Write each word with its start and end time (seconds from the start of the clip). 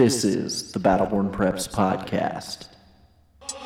This 0.00 0.24
is 0.24 0.72
the 0.72 0.78
Battleborn 0.78 1.30
Preps 1.30 1.68
podcast. 1.68 2.68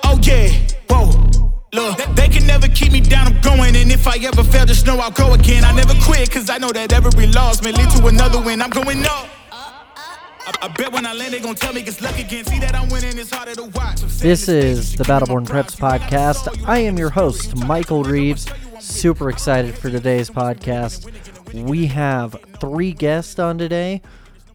Oh 0.02 0.18
yeah, 0.20 0.48
whoa. 0.90 1.52
Look, 1.72 1.96
they 2.16 2.26
can 2.26 2.44
never 2.44 2.66
keep 2.66 2.90
me 2.90 3.00
down, 3.00 3.28
I'm 3.28 3.40
going. 3.40 3.76
And 3.76 3.92
if 3.92 4.08
I 4.08 4.16
ever 4.16 4.42
fail, 4.42 4.66
just 4.66 4.84
know 4.84 4.98
I'll 4.98 5.12
go 5.12 5.34
again. 5.34 5.64
I 5.64 5.70
never 5.70 5.94
quit, 6.02 6.28
cause 6.32 6.50
I 6.50 6.58
know 6.58 6.72
that 6.72 6.92
every 6.92 7.28
loss 7.28 7.62
may 7.62 7.70
lead 7.70 7.88
to 7.90 8.06
another 8.08 8.42
win. 8.42 8.62
I'm 8.62 8.70
going 8.70 9.04
up. 9.06 9.28
I, 9.52 10.52
I 10.62 10.68
bet 10.76 10.90
when 10.92 11.06
I 11.06 11.12
land, 11.12 11.34
they 11.34 11.38
gon' 11.38 11.54
tell 11.54 11.72
me 11.72 11.82
it's 11.82 12.02
luck 12.02 12.18
again. 12.18 12.44
See 12.46 12.58
that 12.58 12.74
I'm 12.74 12.88
winning, 12.88 13.16
it's 13.16 13.30
harder 13.30 13.54
to 13.54 13.62
watch. 13.66 14.02
I'm 14.02 14.08
saying 14.08 14.28
This 14.28 14.46
this 14.46 14.48
is 14.48 14.96
the 14.96 15.04
Battleborn 15.04 15.46
Preps 15.46 15.76
podcast. 15.76 16.64
I 16.66 16.80
am 16.80 16.98
your 16.98 17.10
host, 17.10 17.54
Michael 17.64 18.02
Reeves. 18.02 18.50
Super 18.80 19.30
excited 19.30 19.78
for 19.78 19.88
today's 19.88 20.30
podcast. 20.30 21.08
We 21.54 21.86
have 21.86 22.34
three 22.60 22.90
guests 22.90 23.38
on 23.38 23.56
today. 23.56 24.02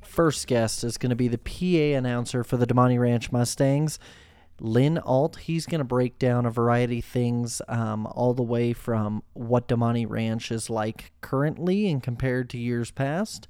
First 0.09 0.48
guest 0.48 0.84
is 0.84 0.98
going 0.98 1.12
to 1.12 1.16
be 1.16 1.27
the 1.27 1.38
PA 1.38 1.98
announcer 1.98 2.44
for 2.44 2.58
the 2.58 2.66
Damonte 2.66 3.00
Ranch 3.00 3.31
Mustangs, 3.31 4.00
Lynn 4.59 4.98
Alt. 4.98 5.38
He's 5.38 5.67
going 5.67 5.80
to 5.80 5.86
break 5.86 6.17
down 6.17 6.48
a 6.48 6.52
variety 6.52 6.98
of 7.00 7.05
things, 7.05 7.62
um, 7.67 8.08
all 8.08 8.34
the 8.34 8.41
way 8.41 8.73
from 8.73 9.22
what 9.34 9.67
Damonte 9.67 10.09
Ranch 10.09 10.52
is 10.52 10.67
like 10.67 11.12
currently 11.22 11.88
and 11.88 12.02
compared 12.02 12.50
to 12.50 12.58
years 12.58 12.90
past. 12.90 13.48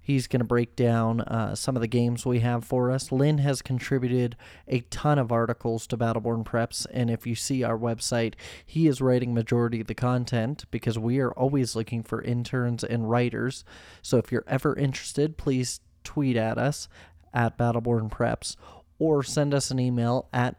He's 0.00 0.28
going 0.28 0.38
to 0.38 0.46
break 0.46 0.76
down 0.76 1.22
uh, 1.22 1.56
some 1.56 1.74
of 1.74 1.82
the 1.82 1.88
games 1.88 2.24
we 2.24 2.38
have 2.38 2.64
for 2.64 2.92
us. 2.92 3.10
Lynn 3.10 3.38
has 3.38 3.60
contributed 3.60 4.36
a 4.68 4.82
ton 4.82 5.18
of 5.18 5.32
articles 5.32 5.88
to 5.88 5.98
Battleborn 5.98 6.44
Preps, 6.44 6.86
and 6.92 7.10
if 7.10 7.26
you 7.26 7.34
see 7.34 7.64
our 7.64 7.76
website, 7.76 8.34
he 8.64 8.86
is 8.86 9.00
writing 9.00 9.34
majority 9.34 9.80
of 9.80 9.88
the 9.88 9.94
content 9.96 10.66
because 10.70 10.96
we 10.96 11.18
are 11.18 11.32
always 11.32 11.74
looking 11.74 12.04
for 12.04 12.22
interns 12.22 12.84
and 12.84 13.10
writers. 13.10 13.64
So 14.00 14.18
if 14.18 14.30
you're 14.30 14.44
ever 14.46 14.76
interested, 14.76 15.36
please 15.36 15.80
tweet 16.06 16.36
at 16.36 16.56
us 16.56 16.88
at 17.34 17.58
Battleborn 17.58 18.10
Preps 18.10 18.56
or 18.98 19.22
send 19.22 19.52
us 19.52 19.70
an 19.70 19.78
email 19.78 20.28
at 20.32 20.56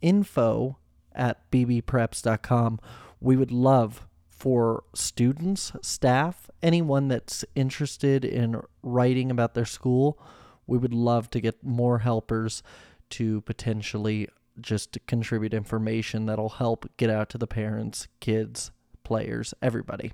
info 0.00 0.78
at 1.12 1.50
bbpreps.com. 1.50 2.80
We 3.20 3.36
would 3.36 3.52
love 3.52 4.06
for 4.28 4.84
students, 4.94 5.72
staff, 5.82 6.50
anyone 6.62 7.08
that's 7.08 7.44
interested 7.54 8.24
in 8.24 8.60
writing 8.82 9.30
about 9.30 9.54
their 9.54 9.64
school, 9.64 10.18
we 10.66 10.78
would 10.78 10.92
love 10.92 11.30
to 11.30 11.40
get 11.40 11.64
more 11.64 12.00
helpers 12.00 12.62
to 13.08 13.40
potentially 13.42 14.28
just 14.60 14.98
contribute 15.06 15.54
information 15.54 16.26
that'll 16.26 16.48
help 16.48 16.86
get 16.96 17.10
out 17.10 17.28
to 17.30 17.38
the 17.38 17.46
parents, 17.46 18.08
kids, 18.20 18.70
players, 19.04 19.54
everybody. 19.62 20.12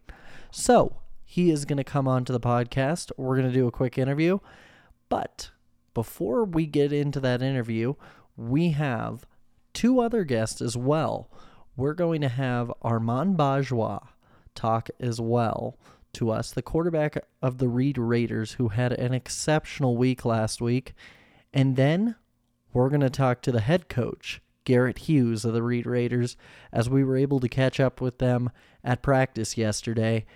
So, 0.51 0.97
he 1.33 1.51
is 1.51 1.65
going 1.65 1.79
to 1.79 1.83
come 1.83 2.07
on 2.07 2.27
to 2.27 2.33
the 2.33 2.39
podcast. 2.39 3.11
We're 3.17 3.37
going 3.37 3.49
to 3.49 3.55
do 3.55 3.67
a 3.67 3.73
quick 3.73 3.97
interview. 3.97 4.41
But 5.09 5.51
before 5.95 6.45
we 6.45 6.67
get 6.67 6.93
into 6.93 7.21
that 7.21 7.41
interview, 7.41 7.95
we 8.37 8.73
have 8.73 9.25
two 9.73 9.99
other 9.99 10.25
guests 10.25 10.61
as 10.61 10.77
well. 10.77 11.31
We're 11.75 11.95
going 11.95 12.21
to 12.21 12.29
have 12.29 12.71
Armand 12.83 13.39
Bajwa 13.39 14.09
talk 14.55 14.91
as 15.01 15.23
well 15.23 15.79
to 16.13 16.31
us, 16.31 16.51
the 16.51 16.61
quarterback 16.61 17.25
of 17.41 17.57
the 17.57 17.69
Reed 17.69 17.97
Raiders, 17.97 18.53
who 18.53 18.69
had 18.69 18.93
an 18.93 19.15
exceptional 19.15 19.97
week 19.97 20.27
last 20.27 20.61
week. 20.61 20.93
And 21.55 21.77
then 21.77 22.17
we're 22.75 22.91
going 22.91 23.01
to 23.01 23.09
talk 23.09 23.41
to 23.41 23.53
the 23.53 23.63
head 23.63 23.89
coach, 23.89 24.43
Garrett 24.65 24.99
Hughes 24.99 25.47
of 25.47 25.55
the 25.55 25.63
Reed 25.63 25.87
Raiders, 25.87 26.37
as 26.75 26.91
we 26.91 27.03
were 27.03 27.17
able 27.17 27.41
to 27.41 27.49
catch 27.49 27.81
up 27.81 28.03
with 28.03 28.19
them 28.19 28.51
at 28.85 29.01
practice 29.01 29.57
yesterday. 29.57 30.27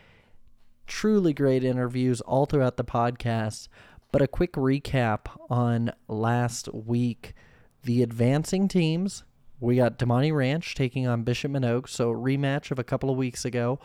Truly 0.87 1.33
great 1.33 1.65
interviews 1.65 2.21
all 2.21 2.47
throughout 2.47 2.77
the 2.77 2.85
podcast. 2.85 3.69
But 4.13 4.23
a 4.23 4.29
quick 4.29 4.53
recap 4.53 5.27
on 5.51 5.93
last 6.09 6.73
week. 6.73 7.35
The 7.83 8.03
advancing 8.03 8.69
teams, 8.69 9.25
we 9.61 9.77
got 9.77 9.99
Damonte 9.99 10.35
Ranch 10.35 10.75
taking 10.75 11.07
on 11.07 11.23
Bishop 11.23 11.53
Manogue, 11.53 11.89
so 11.89 12.11
a 12.11 12.17
rematch 12.17 12.71
of 12.71 12.79
a 12.79 12.85
couple 12.85 13.11
of 13.11 13.17
weeks 13.17 13.45
ago. 13.45 13.79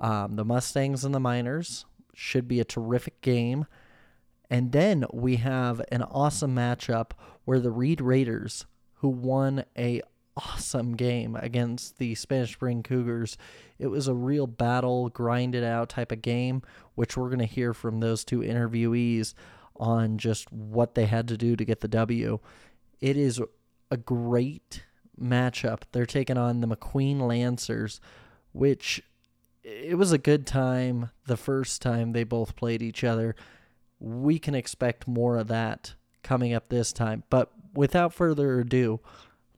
Um, 0.00 0.36
the 0.36 0.44
Mustangs 0.44 1.04
and 1.04 1.14
the 1.14 1.20
Miners 1.20 1.84
should 2.14 2.48
be 2.48 2.60
a 2.60 2.64
terrific 2.64 3.20
game. 3.20 3.66
And 4.50 4.72
then 4.72 5.04
we 5.12 5.36
have 5.36 5.82
an 5.92 6.02
awesome 6.02 6.54
matchup 6.54 7.10
where 7.44 7.60
the 7.60 7.70
Reed 7.70 8.00
Raiders, 8.00 8.66
who 8.94 9.08
won 9.08 9.64
a 9.76 10.02
awesome 10.36 10.94
game 10.94 11.36
against 11.36 11.98
the 11.98 12.14
Spanish 12.14 12.52
Spring 12.52 12.82
Cougars, 12.82 13.36
it 13.78 13.86
was 13.88 14.08
a 14.08 14.14
real 14.14 14.46
battle, 14.46 15.08
grinded 15.08 15.64
out 15.64 15.90
type 15.90 16.12
of 16.12 16.22
game, 16.22 16.62
which 16.94 17.16
we're 17.16 17.28
going 17.28 17.38
to 17.38 17.44
hear 17.44 17.72
from 17.72 18.00
those 18.00 18.24
two 18.24 18.40
interviewees 18.40 19.34
on 19.76 20.18
just 20.18 20.52
what 20.52 20.94
they 20.94 21.06
had 21.06 21.28
to 21.28 21.36
do 21.36 21.54
to 21.54 21.64
get 21.64 21.80
the 21.80 21.88
W. 21.88 22.40
It 23.00 23.16
is 23.16 23.40
a 23.90 23.96
great 23.96 24.84
matchup. 25.20 25.82
They're 25.92 26.06
taking 26.06 26.36
on 26.36 26.60
the 26.60 26.68
McQueen 26.68 27.20
Lancers, 27.20 28.00
which 28.52 29.02
it 29.62 29.96
was 29.96 30.12
a 30.12 30.18
good 30.18 30.46
time 30.46 31.10
the 31.26 31.36
first 31.36 31.82
time 31.82 32.12
they 32.12 32.24
both 32.24 32.56
played 32.56 32.82
each 32.82 33.04
other. 33.04 33.36
We 34.00 34.38
can 34.38 34.54
expect 34.54 35.06
more 35.06 35.36
of 35.36 35.48
that 35.48 35.94
coming 36.22 36.52
up 36.52 36.68
this 36.68 36.92
time. 36.92 37.24
But 37.30 37.52
without 37.74 38.12
further 38.12 38.60
ado, 38.60 39.00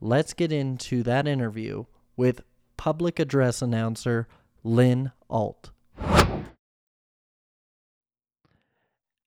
let's 0.00 0.34
get 0.34 0.52
into 0.52 1.02
that 1.04 1.26
interview 1.26 1.84
with 2.16 2.42
public 2.80 3.18
address 3.18 3.60
announcer 3.60 4.26
Lynn 4.64 5.12
Alt. 5.28 5.70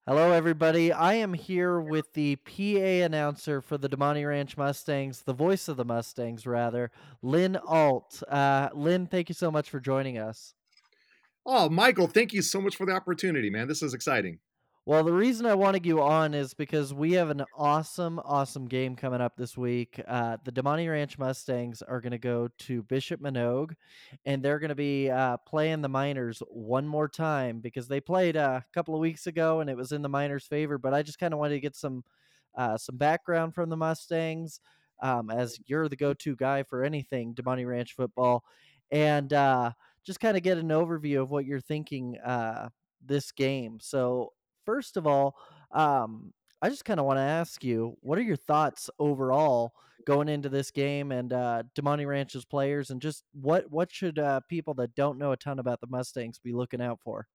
Hello, 0.08 0.32
everybody. 0.32 0.92
I 0.92 1.14
am 1.14 1.36
here 1.36 1.80
with 1.80 2.14
the 2.14 2.38
PA 2.38 3.06
announcer 3.06 3.62
for 3.62 3.78
the 3.78 3.88
Damonte 3.88 4.28
Ranch 4.28 4.58
Mustangs, 4.58 5.22
the 5.22 5.36
voice 5.36 5.68
of 5.68 5.78
the 5.78 5.86
Mustangs, 5.86 6.48
rather, 6.48 6.90
Lynn 7.22 7.56
Alt. 7.58 8.24
Uh, 8.28 8.70
Lynn, 8.74 9.06
thank 9.06 9.30
you 9.30 9.36
so 9.36 9.52
much 9.52 9.70
for 9.70 9.80
joining 9.80 10.18
us. 10.18 10.56
Oh, 11.46 11.70
Michael, 11.70 12.08
thank 12.08 12.34
you 12.34 12.42
so 12.42 12.60
much 12.60 12.76
for 12.76 12.88
the 12.88 12.94
opportunity, 12.94 13.52
man. 13.52 13.68
This 13.68 13.84
is 13.84 13.94
exciting. 13.94 14.40
Well, 14.86 15.06
the 15.06 15.14
reason 15.14 15.46
I 15.46 15.54
wanted 15.54 15.86
you 15.86 16.02
on 16.02 16.34
is 16.34 16.54
because 16.54 16.94
we 16.94 17.14
have 17.14 17.30
an 17.30 17.46
awesome, 17.58 18.20
awesome 18.20 18.68
game 18.68 18.98
coming 18.98 19.22
up 19.22 19.38
this 19.38 19.56
week. 19.58 20.02
Uh, 20.06 20.36
the 20.44 20.52
Damonte 20.52 20.90
Ranch 20.92 21.18
Mustangs 21.18 21.82
are 21.82 22.02
going 22.02 22.12
to 22.12 22.18
go 22.18 22.50
to 22.60 22.84
Bishop 22.84 23.22
Manogue, 23.22 23.76
and 24.26 24.44
they're 24.44 24.60
going 24.60 24.70
to 24.70 24.76
be 24.76 25.10
uh, 25.10 25.38
playing 25.48 25.82
the 25.82 25.88
Miners 25.88 26.44
one 26.50 26.86
more 26.86 27.08
time 27.08 27.62
because 27.62 27.88
they 27.88 28.02
played 28.02 28.36
uh, 28.36 28.60
a 28.60 28.74
couple 28.74 28.94
of 28.94 29.00
weeks 29.00 29.26
ago 29.26 29.62
and 29.62 29.70
it 29.70 29.78
was 29.78 29.94
in 29.94 30.02
the 30.02 30.10
Miners' 30.10 30.48
favor. 30.48 30.78
But 30.78 30.94
I 30.94 31.02
just 31.02 31.18
kind 31.18 31.34
of 31.34 31.40
wanted 31.40 31.54
to 31.56 31.62
get 31.62 31.78
some 31.78 32.04
uh, 32.58 32.78
some 32.78 32.98
background 32.98 33.56
from 33.56 33.70
the 33.70 33.78
Mustangs, 33.78 34.60
um, 35.02 35.30
as 35.30 35.60
you're 35.66 35.88
the 35.88 35.96
go-to 35.96 36.36
guy 36.36 36.64
for 36.64 36.84
anything 36.84 37.34
Damonte 37.34 37.66
Ranch 37.66 37.94
football, 37.94 38.44
and 38.92 39.32
uh, 39.32 39.72
just 40.06 40.20
kind 40.20 40.36
of 40.36 40.44
get 40.44 40.58
an 40.58 40.68
overview 40.68 41.22
of 41.22 41.32
what 41.32 41.46
you're 41.46 41.62
thinking 41.62 42.18
uh, 42.18 42.68
this 43.02 43.32
game. 43.32 43.78
So 43.80 44.34
first 44.66 44.98
of 44.98 45.08
all, 45.08 45.36
um, 45.72 46.34
I 46.62 46.70
just 46.70 46.86
kind 46.86 47.00
of 47.00 47.06
want 47.06 47.18
to 47.18 47.24
ask 47.24 47.64
you, 47.64 47.98
what 48.02 48.18
are 48.18 48.24
your 48.24 48.36
thoughts 48.36 48.90
overall 49.00 49.74
going 50.06 50.30
into 50.30 50.50
this 50.50 50.72
game 50.72 51.12
and 51.12 51.34
uh, 51.34 51.64
Damonte 51.76 52.08
Ranch's 52.08 52.46
players, 52.46 52.90
and 52.90 53.02
just 53.02 53.24
what 53.34 53.70
what 53.70 53.92
should 53.92 54.20
uh, 54.20 54.42
people 54.50 54.74
that 54.76 54.96
don't 54.96 55.18
know 55.18 55.32
a 55.32 55.38
ton 55.38 55.60
about 55.60 55.82
the 55.82 55.88
Mustangs 55.88 56.40
be 56.40 56.54
looking 56.54 56.82
out 56.82 57.00
for? 57.04 57.28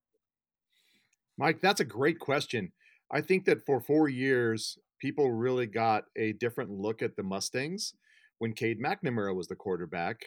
Mike, 1.37 1.61
that's 1.61 1.81
a 1.81 1.85
great 1.85 2.19
question. 2.19 2.73
I 3.11 3.21
think 3.21 3.45
that 3.47 3.65
for 3.65 3.81
four 3.81 4.09
years, 4.09 4.79
people 4.99 5.31
really 5.31 5.67
got 5.67 6.05
a 6.17 6.33
different 6.33 6.71
look 6.71 7.03
at 7.03 7.17
the 7.17 7.23
Mustangs 7.23 7.95
when 8.39 8.53
Cade 8.53 8.81
McNamara 8.81 9.35
was 9.35 9.49
the 9.49 9.57
quarterback. 9.57 10.25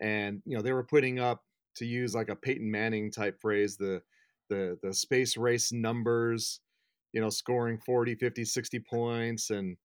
And, 0.00 0.42
you 0.44 0.56
know, 0.56 0.62
they 0.62 0.72
were 0.72 0.84
putting 0.84 1.18
up, 1.18 1.42
to 1.76 1.84
use 1.84 2.14
like 2.14 2.30
a 2.30 2.36
Peyton 2.36 2.70
Manning 2.70 3.10
type 3.10 3.40
phrase, 3.40 3.76
the 3.76 4.02
the 4.48 4.78
the 4.82 4.92
space 4.92 5.36
race 5.36 5.72
numbers, 5.72 6.60
you 7.12 7.20
know, 7.20 7.30
scoring 7.30 7.78
40, 7.84 8.14
50, 8.16 8.44
60 8.44 8.80
points 8.80 9.50
and 9.50 9.76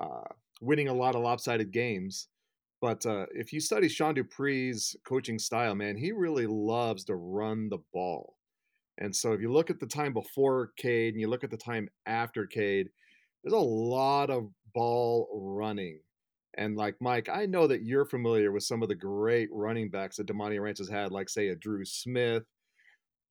uh, 0.00 0.22
winning 0.60 0.88
a 0.88 0.94
lot 0.94 1.14
of 1.14 1.22
lopsided 1.22 1.72
games. 1.72 2.28
But 2.80 3.06
uh, 3.06 3.26
if 3.32 3.52
you 3.52 3.60
study 3.60 3.88
Sean 3.88 4.14
Dupree's 4.14 4.94
coaching 5.06 5.38
style, 5.38 5.74
man, 5.74 5.96
he 5.96 6.12
really 6.12 6.46
loves 6.46 7.04
to 7.04 7.14
run 7.14 7.68
the 7.70 7.78
ball. 7.92 8.36
And 8.98 9.14
so 9.14 9.32
if 9.32 9.40
you 9.40 9.50
look 9.50 9.70
at 9.70 9.80
the 9.80 9.86
time 9.86 10.12
before 10.12 10.70
Cade 10.76 11.14
and 11.14 11.20
you 11.20 11.28
look 11.28 11.44
at 11.44 11.50
the 11.50 11.56
time 11.56 11.88
after 12.06 12.46
Cade, 12.46 12.88
there's 13.42 13.54
a 13.54 13.58
lot 13.58 14.30
of 14.30 14.50
ball 14.74 15.28
running. 15.32 16.00
And 16.56 16.76
like 16.76 16.94
Mike, 17.00 17.28
I 17.32 17.46
know 17.46 17.66
that 17.66 17.82
you're 17.82 18.04
familiar 18.04 18.52
with 18.52 18.62
some 18.62 18.82
of 18.82 18.88
the 18.88 18.94
great 18.94 19.48
running 19.52 19.90
backs 19.90 20.16
that 20.16 20.26
Damonte 20.26 20.60
Ranch 20.60 20.78
has 20.78 20.88
had, 20.88 21.10
like 21.10 21.28
say 21.28 21.48
a 21.48 21.56
Drew 21.56 21.84
Smith, 21.84 22.44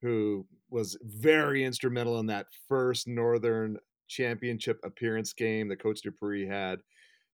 who 0.03 0.45
was 0.69 0.97
very 1.01 1.63
instrumental 1.63 2.19
in 2.19 2.27
that 2.27 2.47
first 2.67 3.07
Northern 3.07 3.77
Championship 4.07 4.79
appearance 4.83 5.33
game 5.33 5.69
that 5.69 5.81
Coach 5.81 6.01
Dupree 6.01 6.45
had. 6.45 6.79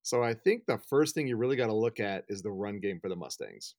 So 0.03 0.23
I 0.23 0.33
think 0.33 0.65
the 0.65 0.77
first 0.77 1.13
thing 1.13 1.27
you 1.27 1.35
really 1.35 1.57
got 1.57 1.67
to 1.67 1.73
look 1.73 1.99
at 1.99 2.23
is 2.29 2.41
the 2.41 2.51
run 2.51 2.79
game 2.79 2.99
for 3.01 3.09
the 3.09 3.15
Mustangs. 3.15 3.75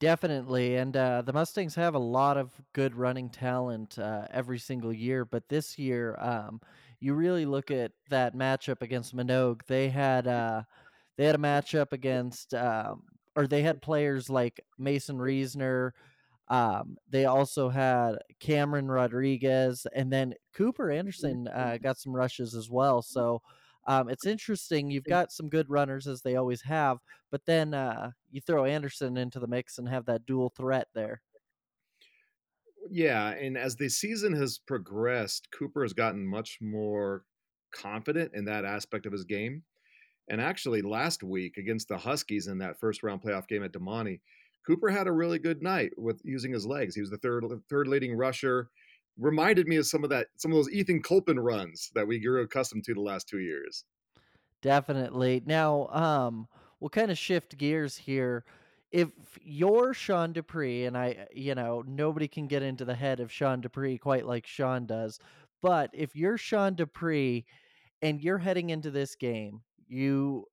Definitely, 0.00 0.76
and 0.76 0.96
uh, 0.96 1.22
the 1.22 1.32
Mustangs 1.32 1.74
have 1.74 1.94
a 1.94 1.98
lot 1.98 2.36
of 2.36 2.52
good 2.72 2.94
running 2.94 3.30
talent 3.30 3.98
uh, 3.98 4.26
every 4.30 4.58
single 4.58 4.92
year. 4.92 5.24
But 5.24 5.48
this 5.48 5.78
year, 5.78 6.16
um, 6.20 6.60
you 7.00 7.14
really 7.14 7.46
look 7.46 7.70
at 7.70 7.92
that 8.08 8.36
matchup 8.36 8.82
against 8.82 9.16
Manogue. 9.16 9.62
They 9.66 9.88
had 9.88 10.28
uh, 10.28 10.62
they 11.16 11.24
had 11.24 11.34
a 11.34 11.38
matchup 11.38 11.92
against, 11.92 12.54
um, 12.54 13.02
or 13.34 13.48
they 13.48 13.62
had 13.62 13.82
players 13.82 14.30
like 14.30 14.60
Mason 14.78 15.18
Reesner. 15.18 15.92
Um, 16.50 16.96
they 17.10 17.26
also 17.26 17.68
had 17.68 18.16
Cameron 18.40 18.88
Rodriguez, 18.88 19.86
and 19.94 20.12
then 20.12 20.34
Cooper 20.54 20.90
Anderson 20.90 21.46
uh, 21.48 21.78
got 21.82 21.98
some 21.98 22.14
rushes 22.14 22.54
as 22.54 22.70
well. 22.70 23.02
So 23.02 23.42
um, 23.86 24.08
it's 24.08 24.26
interesting. 24.26 24.90
You've 24.90 25.04
got 25.04 25.32
some 25.32 25.48
good 25.48 25.68
runners 25.68 26.06
as 26.06 26.22
they 26.22 26.36
always 26.36 26.62
have, 26.62 26.98
but 27.30 27.44
then 27.46 27.74
uh, 27.74 28.10
you 28.30 28.40
throw 28.40 28.64
Anderson 28.64 29.16
into 29.16 29.40
the 29.40 29.46
mix 29.46 29.78
and 29.78 29.88
have 29.88 30.06
that 30.06 30.26
dual 30.26 30.50
threat 30.50 30.88
there. 30.94 31.22
Yeah, 32.90 33.30
and 33.30 33.58
as 33.58 33.76
the 33.76 33.88
season 33.88 34.32
has 34.34 34.58
progressed, 34.58 35.48
Cooper 35.50 35.82
has 35.82 35.92
gotten 35.92 36.26
much 36.26 36.58
more 36.60 37.24
confident 37.70 38.32
in 38.34 38.44
that 38.46 38.64
aspect 38.64 39.04
of 39.04 39.12
his 39.12 39.24
game. 39.24 39.62
And 40.30 40.40
actually, 40.40 40.82
last 40.82 41.22
week 41.22 41.56
against 41.56 41.88
the 41.88 41.98
Huskies 41.98 42.46
in 42.46 42.58
that 42.58 42.78
first 42.78 43.02
round 43.02 43.22
playoff 43.22 43.48
game 43.48 43.62
at 43.62 43.72
Damonte, 43.72 44.20
Cooper 44.68 44.90
had 44.90 45.06
a 45.06 45.12
really 45.12 45.38
good 45.38 45.62
night 45.62 45.92
with 45.96 46.20
using 46.24 46.52
his 46.52 46.66
legs. 46.66 46.94
He 46.94 47.00
was 47.00 47.08
the 47.08 47.16
third 47.16 47.42
third 47.70 47.88
leading 47.88 48.14
rusher 48.14 48.68
reminded 49.16 49.66
me 49.66 49.76
of 49.76 49.86
some 49.86 50.04
of 50.04 50.10
that 50.10 50.26
some 50.36 50.52
of 50.52 50.56
those 50.56 50.70
Ethan 50.70 51.02
Colpin 51.02 51.40
runs 51.40 51.90
that 51.94 52.06
we 52.06 52.20
grew 52.20 52.42
accustomed 52.42 52.84
to 52.84 52.92
the 52.92 53.00
last 53.00 53.26
two 53.26 53.38
years. 53.38 53.86
Definitely. 54.60 55.42
Now, 55.46 55.86
um, 55.86 56.48
we'll 56.80 56.90
kind 56.90 57.10
of 57.10 57.16
shift 57.16 57.56
gears 57.56 57.96
here. 57.96 58.44
If 58.90 59.08
you're 59.40 59.94
Sean 59.94 60.34
Dupree, 60.34 60.84
and 60.84 60.98
I, 60.98 61.28
you 61.32 61.54
know, 61.54 61.82
nobody 61.86 62.28
can 62.28 62.46
get 62.46 62.62
into 62.62 62.84
the 62.84 62.94
head 62.94 63.20
of 63.20 63.32
Sean 63.32 63.62
Dupree 63.62 63.96
quite 63.96 64.26
like 64.26 64.46
Sean 64.46 64.84
does, 64.84 65.18
but 65.62 65.90
if 65.94 66.14
you're 66.14 66.36
Sean 66.36 66.74
Dupree 66.74 67.46
and 68.02 68.20
you're 68.20 68.38
heading 68.38 68.68
into 68.68 68.90
this 68.90 69.14
game, 69.14 69.62
you 69.86 70.44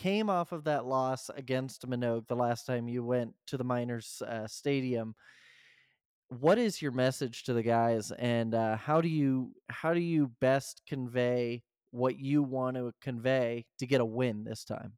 came 0.00 0.30
off 0.30 0.52
of 0.52 0.64
that 0.64 0.86
loss 0.86 1.30
against 1.36 1.88
Manogue 1.88 2.26
the 2.26 2.36
last 2.36 2.64
time 2.64 2.88
you 2.88 3.04
went 3.04 3.34
to 3.48 3.56
the 3.56 3.64
Miners 3.64 4.22
uh, 4.26 4.46
Stadium 4.46 5.14
what 6.30 6.58
is 6.58 6.80
your 6.80 6.92
message 6.92 7.42
to 7.44 7.52
the 7.52 7.62
guys? 7.62 8.12
And 8.12 8.54
uh, 8.54 8.76
how 8.76 9.00
do 9.00 9.08
you 9.08 9.52
how 9.68 9.92
do 9.92 10.00
you 10.00 10.30
best 10.40 10.82
convey 10.88 11.62
what 11.90 12.18
you 12.18 12.42
want 12.42 12.76
to 12.76 12.92
convey 13.02 13.66
to 13.78 13.86
get 13.86 14.00
a 14.00 14.04
win 14.04 14.44
this 14.44 14.64
time? 14.64 14.92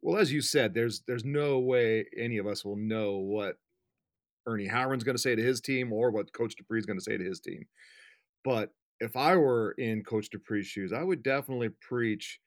Well 0.00 0.18
as 0.18 0.32
you 0.32 0.40
said 0.40 0.74
there's 0.74 1.02
there's 1.06 1.24
no 1.24 1.58
way 1.58 2.06
any 2.16 2.38
of 2.38 2.46
us 2.46 2.64
will 2.64 2.76
know 2.76 3.18
what 3.18 3.56
ernie 4.46 4.66
howren's 4.66 5.04
going 5.04 5.16
to 5.16 5.22
say 5.22 5.36
to 5.36 5.42
his 5.42 5.60
team 5.60 5.92
or 5.92 6.10
what 6.10 6.32
coach 6.32 6.54
Dupree's 6.56 6.86
going 6.86 6.98
to 6.98 7.04
say 7.04 7.18
to 7.18 7.24
his 7.24 7.40
team. 7.40 7.66
But 8.44 8.72
if 9.00 9.16
i 9.16 9.36
were 9.36 9.72
in 9.78 10.02
coach 10.02 10.28
dupree's 10.28 10.66
shoes 10.66 10.92
i 10.92 11.04
would 11.04 11.22
definitely 11.22 11.68
preach 11.80 12.40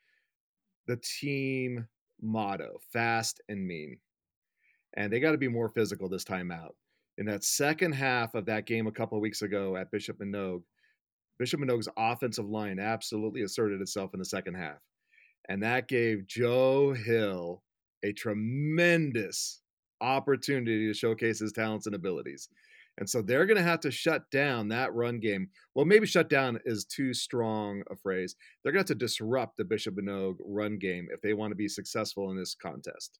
the 0.91 1.01
team 1.19 1.88
motto 2.21 2.79
fast 2.91 3.41
and 3.49 3.65
mean 3.65 3.97
and 4.97 5.11
they 5.11 5.19
got 5.19 5.31
to 5.31 5.38
be 5.38 5.47
more 5.47 5.69
physical 5.69 6.09
this 6.09 6.23
time 6.23 6.51
out 6.51 6.75
in 7.17 7.25
that 7.25 7.43
second 7.43 7.93
half 7.93 8.35
of 8.35 8.45
that 8.45 8.65
game 8.65 8.88
a 8.88 8.91
couple 8.91 9.17
of 9.17 9.21
weeks 9.21 9.41
ago 9.41 9.75
at 9.75 9.91
Bishop 9.91 10.19
Manogue, 10.19 10.63
Bishop 11.38 11.59
Manogue's 11.59 11.89
offensive 11.97 12.49
line 12.49 12.79
absolutely 12.79 13.43
asserted 13.43 13.81
itself 13.81 14.13
in 14.13 14.19
the 14.19 14.25
second 14.25 14.55
half. 14.55 14.79
And 15.49 15.61
that 15.63 15.88
gave 15.88 16.25
Joe 16.27 16.93
Hill 16.93 17.61
a 18.03 18.13
tremendous 18.13 19.61
opportunity 20.01 20.88
to 20.88 20.93
showcase 20.93 21.39
his 21.39 21.51
talents 21.51 21.85
and 21.85 21.95
abilities. 21.95 22.49
And 22.97 23.09
so 23.09 23.21
they're 23.21 23.45
going 23.45 23.57
to 23.57 23.63
have 23.63 23.79
to 23.81 23.91
shut 23.91 24.29
down 24.31 24.67
that 24.67 24.93
run 24.93 25.19
game. 25.19 25.49
Well, 25.73 25.85
maybe 25.85 26.05
shut 26.05 26.29
down 26.29 26.59
is 26.65 26.85
too 26.85 27.13
strong 27.13 27.83
a 27.89 27.95
phrase. 27.95 28.35
They're 28.63 28.71
going 28.71 28.83
to 28.83 28.91
have 28.91 28.99
to 28.99 29.05
disrupt 29.05 29.57
the 29.57 29.63
Bishop 29.63 29.95
Manogue 29.95 30.38
run 30.45 30.77
game 30.77 31.07
if 31.11 31.21
they 31.21 31.33
want 31.33 31.51
to 31.51 31.55
be 31.55 31.67
successful 31.67 32.29
in 32.31 32.38
this 32.38 32.53
contest. 32.53 33.19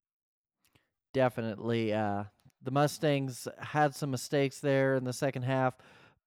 Definitely. 1.14 1.94
Uh, 1.94 2.26
the 2.62 2.72
Mustangs 2.72 3.48
had 3.60 3.96
some 3.96 4.12
mistakes 4.12 4.60
there 4.60 4.96
in 4.96 5.04
the 5.04 5.14
second 5.14 5.44
half, 5.44 5.74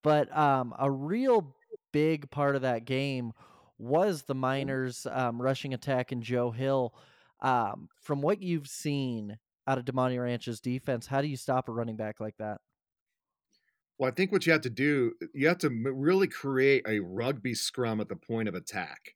but 0.02 0.34
um, 0.36 0.74
a 0.78 0.90
real 0.90 1.54
big 1.92 2.30
part 2.30 2.56
of 2.56 2.62
that 2.62 2.84
game 2.84 3.32
was 3.78 4.22
the 4.22 4.34
Miners' 4.34 5.06
um, 5.10 5.40
rushing 5.40 5.74
attack 5.74 6.12
and 6.12 6.22
Joe 6.22 6.50
Hill. 6.50 6.94
Um, 7.40 7.88
from 8.00 8.20
what 8.20 8.42
you've 8.42 8.68
seen 8.68 9.38
out 9.66 9.78
of 9.78 9.84
Damonte 9.84 10.20
Ranch's 10.20 10.60
defense, 10.60 11.06
how 11.06 11.20
do 11.20 11.28
you 11.28 11.36
stop 11.36 11.68
a 11.68 11.72
running 11.72 11.96
back 11.96 12.20
like 12.20 12.36
that? 12.38 12.58
Well, 13.98 14.10
I 14.10 14.14
think 14.14 14.32
what 14.32 14.44
you 14.46 14.52
have 14.52 14.62
to 14.62 14.70
do, 14.70 15.12
you 15.34 15.46
have 15.46 15.58
to 15.58 15.68
really 15.70 16.26
create 16.26 16.84
a 16.86 16.98
rugby 17.00 17.54
scrum 17.54 18.00
at 18.00 18.08
the 18.08 18.16
point 18.16 18.48
of 18.48 18.54
attack. 18.54 19.14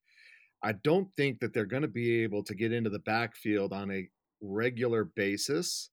I 0.63 0.73
don't 0.73 1.09
think 1.17 1.41
that 1.41 1.53
they're 1.53 1.67
going 1.67 1.83
to 1.83 1.89
be 1.89 2.23
able 2.23 2.43
to 2.45 2.55
get 2.55 2.73
into 2.73 2.91
the 2.91 2.99
backfield 2.99 3.73
on 3.73 3.91
a 3.91 4.09
regular 4.41 5.05
basis 5.05 5.91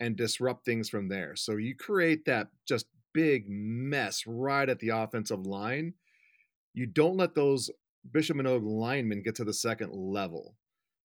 and 0.00 0.16
disrupt 0.16 0.64
things 0.64 0.88
from 0.88 1.08
there. 1.08 1.36
So 1.36 1.56
you 1.56 1.76
create 1.76 2.24
that 2.26 2.48
just 2.66 2.86
big 3.12 3.48
mess 3.48 4.24
right 4.26 4.68
at 4.68 4.78
the 4.78 4.90
offensive 4.90 5.46
line. 5.46 5.94
You 6.74 6.86
don't 6.86 7.16
let 7.16 7.34
those 7.34 7.70
Bishop 8.10 8.36
Manogue 8.36 8.64
linemen 8.64 9.22
get 9.22 9.36
to 9.36 9.44
the 9.44 9.54
second 9.54 9.92
level. 9.92 10.56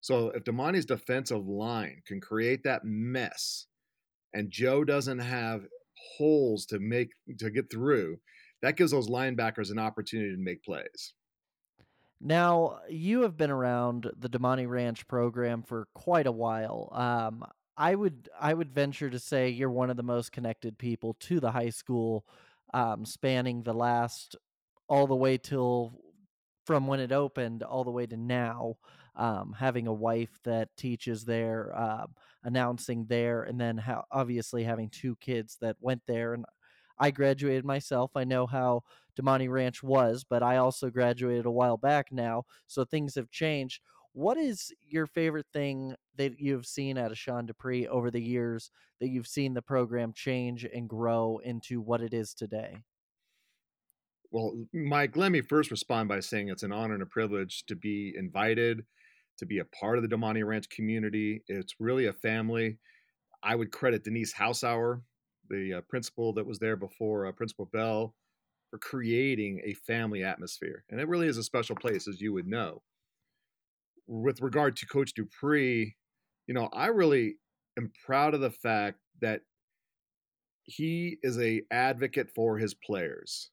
So 0.01 0.29
if 0.29 0.43
Damonte's 0.43 0.85
defensive 0.85 1.47
line 1.47 2.01
can 2.05 2.21
create 2.21 2.63
that 2.63 2.85
mess 2.85 3.67
and 4.33 4.49
Joe 4.49 4.83
doesn't 4.83 5.19
have 5.19 5.65
holes 6.17 6.65
to 6.67 6.79
make 6.79 7.11
to 7.39 7.49
get 7.49 7.69
through, 7.71 8.19
that 8.61 8.77
gives 8.77 8.91
those 8.91 9.09
linebackers 9.09 9.71
an 9.71 9.79
opportunity 9.79 10.31
to 10.31 10.41
make 10.41 10.63
plays. 10.63 11.13
Now, 12.19 12.79
you 12.89 13.21
have 13.21 13.37
been 13.37 13.51
around 13.51 14.09
the 14.17 14.29
Damonte 14.29 14.67
Ranch 14.67 15.07
program 15.07 15.61
for 15.61 15.87
quite 15.93 16.25
a 16.25 16.31
while. 16.31 16.89
Um, 16.91 17.45
I 17.77 17.93
would 17.93 18.27
I 18.39 18.53
would 18.53 18.73
venture 18.73 19.09
to 19.09 19.19
say 19.19 19.49
you're 19.49 19.69
one 19.69 19.91
of 19.91 19.97
the 19.97 20.03
most 20.03 20.31
connected 20.31 20.79
people 20.79 21.15
to 21.21 21.39
the 21.39 21.51
high 21.51 21.69
school, 21.69 22.25
um, 22.73 23.05
spanning 23.05 23.61
the 23.61 23.73
last 23.73 24.35
all 24.87 25.05
the 25.05 25.15
way 25.15 25.37
till 25.37 25.93
from 26.65 26.87
when 26.87 26.99
it 26.99 27.11
opened 27.11 27.61
all 27.61 27.83
the 27.83 27.91
way 27.91 28.07
to 28.07 28.17
now. 28.17 28.77
Um, 29.15 29.55
having 29.57 29.87
a 29.87 29.93
wife 29.93 30.39
that 30.43 30.75
teaches 30.77 31.25
there, 31.25 31.71
uh, 31.75 32.05
announcing 32.47 33.05
there, 33.07 33.43
and 33.43 33.59
then 33.59 33.77
how 33.77 34.05
obviously 34.09 34.63
having 34.63 34.89
two 34.89 35.17
kids 35.17 35.57
that 35.59 35.75
went 35.81 36.01
there. 36.07 36.33
And 36.33 36.45
I 36.97 37.11
graduated 37.11 37.65
myself. 37.65 38.11
I 38.15 38.23
know 38.23 38.47
how 38.47 38.83
Damonte 39.19 39.49
Ranch 39.49 39.83
was, 39.83 40.23
but 40.23 40.41
I 40.41 40.57
also 40.57 40.89
graduated 40.89 41.45
a 41.45 41.51
while 41.51 41.77
back 41.77 42.07
now, 42.09 42.45
so 42.65 42.85
things 42.85 43.15
have 43.15 43.29
changed. 43.29 43.81
What 44.13 44.37
is 44.37 44.73
your 44.87 45.05
favorite 45.05 45.45
thing 45.51 45.93
that 46.15 46.39
you've 46.39 46.65
seen 46.65 46.97
of 46.97 47.15
Sean 47.17 47.45
Dupree 47.45 47.85
over 47.87 48.09
the 48.09 48.21
years 48.21 48.71
that 49.01 49.09
you've 49.09 49.27
seen 49.27 49.53
the 49.53 49.61
program 49.61 50.13
change 50.13 50.63
and 50.65 50.89
grow 50.89 51.39
into 51.43 51.81
what 51.81 52.01
it 52.01 52.13
is 52.13 52.33
today? 52.33 52.77
Well, 54.31 54.55
Mike, 54.73 55.17
let 55.17 55.31
me 55.31 55.41
first 55.41 55.69
respond 55.69 56.09
by 56.09 56.21
saying 56.21 56.49
it's 56.49 56.63
an 56.63 56.71
honor 56.71 56.93
and 56.93 57.03
a 57.03 57.07
privilege 57.07 57.65
to 57.67 57.75
be 57.75 58.13
invited 58.17 58.85
to 59.37 59.45
be 59.45 59.59
a 59.59 59.65
part 59.65 59.97
of 59.97 60.07
the 60.07 60.15
Damonte 60.15 60.45
Ranch 60.45 60.69
community. 60.69 61.43
It's 61.47 61.75
really 61.79 62.07
a 62.07 62.13
family. 62.13 62.77
I 63.43 63.55
would 63.55 63.71
credit 63.71 64.03
Denise 64.03 64.33
Hausauer, 64.33 65.01
the 65.49 65.75
uh, 65.75 65.81
principal 65.81 66.33
that 66.33 66.45
was 66.45 66.59
there 66.59 66.75
before 66.75 67.25
uh, 67.25 67.31
Principal 67.31 67.65
Bell, 67.65 68.15
for 68.69 68.79
creating 68.79 69.61
a 69.63 69.73
family 69.73 70.23
atmosphere. 70.23 70.83
And 70.89 70.99
it 70.99 71.07
really 71.07 71.27
is 71.27 71.37
a 71.37 71.43
special 71.43 71.75
place, 71.75 72.07
as 72.07 72.19
you 72.19 72.33
would 72.33 72.47
know 72.47 72.81
with 74.07 74.41
regard 74.41 74.77
to 74.77 74.85
Coach 74.85 75.13
Dupree, 75.13 75.95
you 76.47 76.53
know, 76.53 76.69
I 76.71 76.87
really 76.87 77.35
am 77.77 77.91
proud 78.05 78.33
of 78.33 78.41
the 78.41 78.49
fact 78.49 78.99
that 79.21 79.41
he 80.63 81.17
is 81.21 81.37
a 81.39 81.61
advocate 81.71 82.29
for 82.33 82.57
his 82.57 82.73
players. 82.73 83.51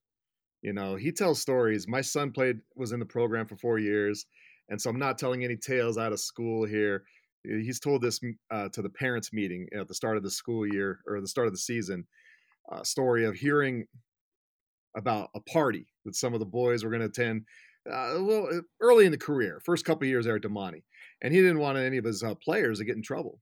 You 0.62 0.72
know, 0.72 0.96
he 0.96 1.12
tells 1.12 1.40
stories. 1.40 1.86
My 1.86 2.00
son 2.00 2.30
played 2.30 2.60
was 2.74 2.92
in 2.92 3.00
the 3.00 3.06
program 3.06 3.46
for 3.46 3.56
four 3.56 3.78
years, 3.78 4.26
and 4.68 4.80
so 4.80 4.90
I'm 4.90 4.98
not 4.98 5.18
telling 5.18 5.44
any 5.44 5.56
tales 5.56 5.98
out 5.98 6.12
of 6.12 6.20
school 6.20 6.64
here. 6.66 7.04
He's 7.44 7.80
told 7.80 8.00
this 8.00 8.20
uh, 8.50 8.68
to 8.70 8.82
the 8.82 8.88
parents' 8.88 9.32
meeting 9.32 9.68
at 9.78 9.86
the 9.88 9.94
start 9.94 10.16
of 10.16 10.22
the 10.22 10.30
school 10.30 10.66
year 10.66 11.00
or 11.06 11.20
the 11.20 11.28
start 11.28 11.46
of 11.46 11.52
the 11.52 11.58
season. 11.58 12.06
Uh, 12.72 12.82
story 12.82 13.26
of 13.26 13.34
hearing 13.34 13.86
about 14.96 15.28
a 15.34 15.40
party 15.40 15.86
that 16.06 16.16
some 16.16 16.32
of 16.32 16.40
the 16.40 16.46
boys 16.46 16.82
were 16.82 16.90
going 16.90 17.00
to 17.00 17.06
attend 17.06 17.44
uh, 17.90 18.14
well, 18.18 18.48
early 18.80 19.04
in 19.04 19.12
the 19.12 19.18
career, 19.18 19.60
first 19.62 19.84
couple 19.84 20.06
years 20.06 20.24
there 20.24 20.36
at 20.36 20.42
Damonte, 20.42 20.82
and 21.20 21.34
he 21.34 21.40
didn't 21.40 21.58
want 21.58 21.76
any 21.76 21.98
of 21.98 22.04
his 22.04 22.22
uh, 22.22 22.34
players 22.36 22.78
to 22.78 22.84
get 22.84 22.96
in 22.96 23.02
trouble. 23.02 23.40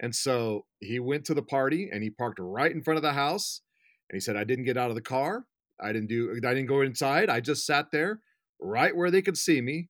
And 0.00 0.14
so 0.14 0.64
he 0.80 0.98
went 0.98 1.26
to 1.26 1.34
the 1.34 1.42
party 1.42 1.90
and 1.92 2.02
he 2.02 2.10
parked 2.10 2.38
right 2.40 2.72
in 2.72 2.82
front 2.82 2.96
of 2.96 3.02
the 3.02 3.12
house. 3.12 3.60
And 4.08 4.16
he 4.16 4.20
said, 4.20 4.36
"I 4.36 4.44
didn't 4.44 4.64
get 4.64 4.76
out 4.76 4.88
of 4.88 4.96
the 4.96 5.02
car. 5.02 5.44
I 5.80 5.92
didn't 5.92 6.08
do. 6.08 6.32
I 6.34 6.54
didn't 6.54 6.66
go 6.66 6.80
inside. 6.80 7.28
I 7.28 7.40
just 7.40 7.66
sat 7.66 7.90
there, 7.92 8.20
right 8.60 8.96
where 8.96 9.10
they 9.10 9.22
could 9.22 9.36
see 9.36 9.60
me, 9.60 9.88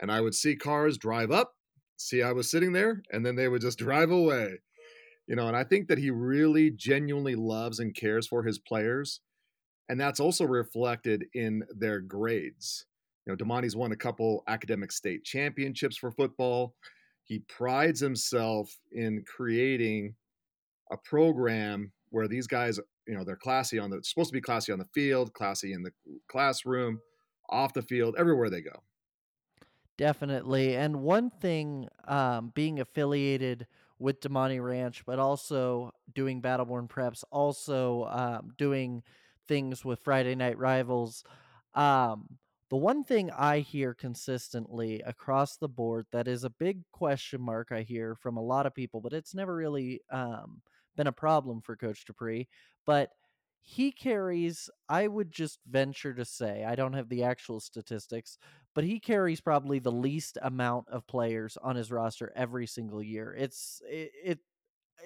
and 0.00 0.12
I 0.12 0.20
would 0.20 0.34
see 0.34 0.56
cars 0.56 0.98
drive 0.98 1.30
up, 1.30 1.54
see 1.96 2.22
I 2.22 2.32
was 2.32 2.50
sitting 2.50 2.72
there, 2.72 3.02
and 3.12 3.24
then 3.26 3.36
they 3.36 3.48
would 3.48 3.62
just 3.62 3.78
drive 3.80 4.10
away." 4.10 4.60
You 5.26 5.36
know, 5.36 5.48
and 5.48 5.56
I 5.56 5.64
think 5.64 5.88
that 5.88 5.98
he 5.98 6.10
really 6.10 6.70
genuinely 6.70 7.34
loves 7.36 7.80
and 7.80 7.94
cares 7.94 8.26
for 8.26 8.42
his 8.44 8.58
players 8.58 9.20
And 9.88 10.00
that's 10.00 10.20
also 10.20 10.46
reflected 10.46 11.26
in 11.34 11.64
their 11.76 12.00
grades. 12.00 12.86
You 13.26 13.32
know, 13.32 13.36
Damonte's 13.36 13.76
won 13.76 13.92
a 13.92 13.96
couple 13.96 14.44
academic 14.48 14.92
state 14.92 15.24
championships 15.24 15.96
for 15.98 16.10
football. 16.12 16.74
He 17.24 17.40
prides 17.40 18.00
himself 18.00 18.76
in 18.92 19.24
creating 19.26 20.14
a 20.92 20.96
program 20.98 21.92
where 22.10 22.28
these 22.28 22.46
guys, 22.46 22.78
you 23.08 23.14
know, 23.16 23.24
they're 23.24 23.36
classy 23.36 23.78
on 23.78 23.90
the 23.90 24.00
supposed 24.04 24.30
to 24.30 24.34
be 24.34 24.40
classy 24.40 24.72
on 24.72 24.78
the 24.78 24.88
field, 24.94 25.32
classy 25.34 25.72
in 25.72 25.82
the 25.82 25.92
classroom, 26.28 27.00
off 27.50 27.74
the 27.74 27.82
field, 27.82 28.14
everywhere 28.18 28.50
they 28.50 28.62
go. 28.62 28.82
Definitely. 29.96 30.76
And 30.76 31.02
one 31.02 31.30
thing, 31.30 31.88
um, 32.08 32.50
being 32.54 32.80
affiliated 32.80 33.66
with 33.98 34.20
Damonte 34.20 34.62
Ranch, 34.62 35.04
but 35.06 35.18
also 35.20 35.92
doing 36.12 36.42
Battleborn 36.42 36.88
Preps, 36.88 37.22
also 37.30 38.04
um, 38.06 38.52
doing 38.58 39.02
things 39.46 39.84
with 39.84 40.00
Friday 40.00 40.34
Night 40.34 40.58
Rivals. 40.58 41.22
Um, 41.74 42.38
the 42.70 42.76
one 42.76 43.04
thing 43.04 43.30
I 43.30 43.60
hear 43.60 43.94
consistently 43.94 45.00
across 45.02 45.58
the 45.58 45.68
board 45.68 46.06
that 46.10 46.26
is 46.26 46.42
a 46.42 46.50
big 46.50 46.80
question 46.90 47.40
mark 47.40 47.68
I 47.70 47.82
hear 47.82 48.16
from 48.16 48.36
a 48.36 48.42
lot 48.42 48.66
of 48.66 48.74
people, 48.74 49.00
but 49.00 49.12
it's 49.12 49.34
never 49.34 49.54
really 49.54 50.00
um, 50.10 50.60
been 50.96 51.06
a 51.06 51.12
problem 51.12 51.60
for 51.60 51.76
Coach 51.76 52.04
Dupree. 52.04 52.48
But 52.84 53.10
he 53.62 53.92
carries, 53.92 54.68
I 54.88 55.06
would 55.08 55.30
just 55.32 55.58
venture 55.66 56.12
to 56.14 56.24
say, 56.24 56.64
I 56.64 56.74
don't 56.74 56.92
have 56.92 57.08
the 57.08 57.22
actual 57.24 57.60
statistics, 57.60 58.38
but 58.74 58.84
he 58.84 58.98
carries 58.98 59.40
probably 59.40 59.78
the 59.78 59.92
least 59.92 60.38
amount 60.42 60.88
of 60.88 61.06
players 61.06 61.56
on 61.62 61.76
his 61.76 61.90
roster 61.90 62.32
every 62.34 62.66
single 62.66 63.02
year. 63.02 63.34
It's 63.36 63.80
it, 63.88 64.12
it 64.22 64.38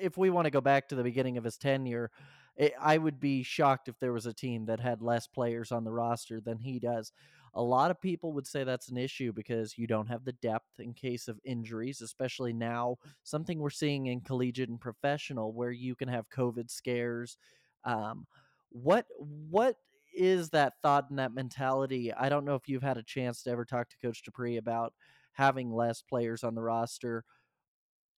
if 0.01 0.17
we 0.17 0.31
want 0.31 0.47
to 0.47 0.51
go 0.51 0.61
back 0.61 0.89
to 0.89 0.95
the 0.95 1.03
beginning 1.03 1.39
of 1.39 1.45
his 1.45 1.57
tenure, 1.57 2.11
it, 2.57 2.73
I 2.81 2.99
would 2.99 3.21
be 3.21 3.43
shocked 3.43 3.89
if 3.89 3.99
there 3.99 4.13
was 4.13 4.27
a 4.27 4.33
team 4.33 4.67
that 4.67 4.81
had 4.81 5.03
less 5.03 5.27
players 5.27 5.73
on 5.73 5.85
the 5.85 5.93
roster 5.93 6.41
than 6.41 6.59
he 6.59 6.79
does. 6.79 7.13
A 7.55 7.63
lot 7.63 7.91
of 7.91 8.01
people 8.01 8.33
would 8.35 8.47
say 8.47 8.65
that's 8.65 8.91
an 8.91 8.99
issue 8.99 9.33
because 9.33 9.79
you 9.79 9.87
don't 9.87 10.09
have 10.09 10.25
the 10.25 10.33
depth 10.33 10.79
in 10.79 10.93
case 10.93 11.29
of 11.29 11.41
injuries, 11.45 12.03
especially 12.03 12.53
now, 12.53 12.97
something 13.23 13.59
we're 13.59 13.71
seeing 13.71 14.07
in 14.07 14.21
collegiate 14.21 14.69
and 14.69 14.81
professional 14.81 15.53
where 15.53 15.71
you 15.71 15.95
can 15.95 16.09
have 16.09 16.31
COVID 16.31 16.71
scares. 16.71 17.39
Um, 17.85 18.27
what 18.71 19.07
what 19.19 19.77
is 20.19 20.51
that 20.51 20.75
thought 20.83 21.11
and 21.11 21.19
that 21.19 21.33
mentality? 21.33 22.13
I 22.13 22.29
don't 22.29 22.45
know 22.45 22.57
if 22.57 22.69
you've 22.69 22.83
had 22.83 22.99
a 22.99 23.03
chance 23.03 23.43
to 23.43 23.51
ever 23.51 23.65
talk 23.65 23.89
to 23.89 23.97
Coach 24.03 24.23
Dupree 24.23 24.57
about 24.57 24.93
having 25.33 25.73
less 25.73 26.03
players 26.03 26.43
on 26.43 26.57
the 26.57 26.63
roster 26.63 27.25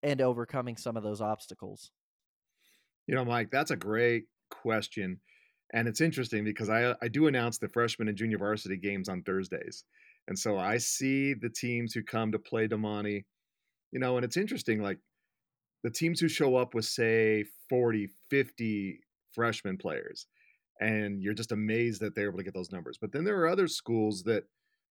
and 0.03 0.23
overcoming 0.23 0.79
some 0.79 0.97
of 0.97 1.03
those 1.03 1.21
obstacles. 1.21 1.91
You 3.07 3.15
know, 3.15 3.25
Mike, 3.25 3.51
that's 3.51 3.71
a 3.71 3.77
great 3.77 4.25
question. 4.51 5.21
And 5.75 5.87
it's 5.87 6.01
interesting 6.01 6.43
because 6.43 6.71
I, 6.71 6.95
I 7.03 7.09
do 7.09 7.27
announce 7.27 7.59
the 7.59 7.69
freshman 7.69 8.09
and 8.09 8.17
junior 8.17 8.39
varsity 8.39 8.79
games 8.79 9.09
on 9.09 9.23
Thursdays. 9.23 9.85
And 10.27 10.39
so 10.39 10.57
I 10.57 10.79
see 10.79 11.35
the 11.35 11.51
teams 11.51 11.93
who 11.93 12.03
come 12.03 12.33
to 12.33 12.39
play 12.39 12.67
Damonte, 12.67 13.25
you 13.93 14.01
know, 14.01 14.17
and 14.17 14.25
it's 14.25 14.37
interesting, 14.37 14.81
like 14.81 14.99
the 15.85 15.91
teams 15.91 16.21
who 16.21 16.29
show 16.29 16.57
up 16.57 16.75
with, 16.75 16.87
say, 16.87 17.45
40, 17.69 18.09
50 18.31 19.01
freshman 19.33 19.77
players 19.77 20.27
and 20.81 21.23
you're 21.23 21.35
just 21.35 21.53
amazed 21.53 22.01
that 22.01 22.15
they're 22.15 22.29
able 22.29 22.39
to 22.39 22.45
get 22.45 22.55
those 22.55 22.73
numbers. 22.73 22.99
But 23.01 23.13
then 23.13 23.25
there 23.25 23.39
are 23.41 23.49
other 23.49 23.69
schools 23.69 24.23
that 24.25 24.45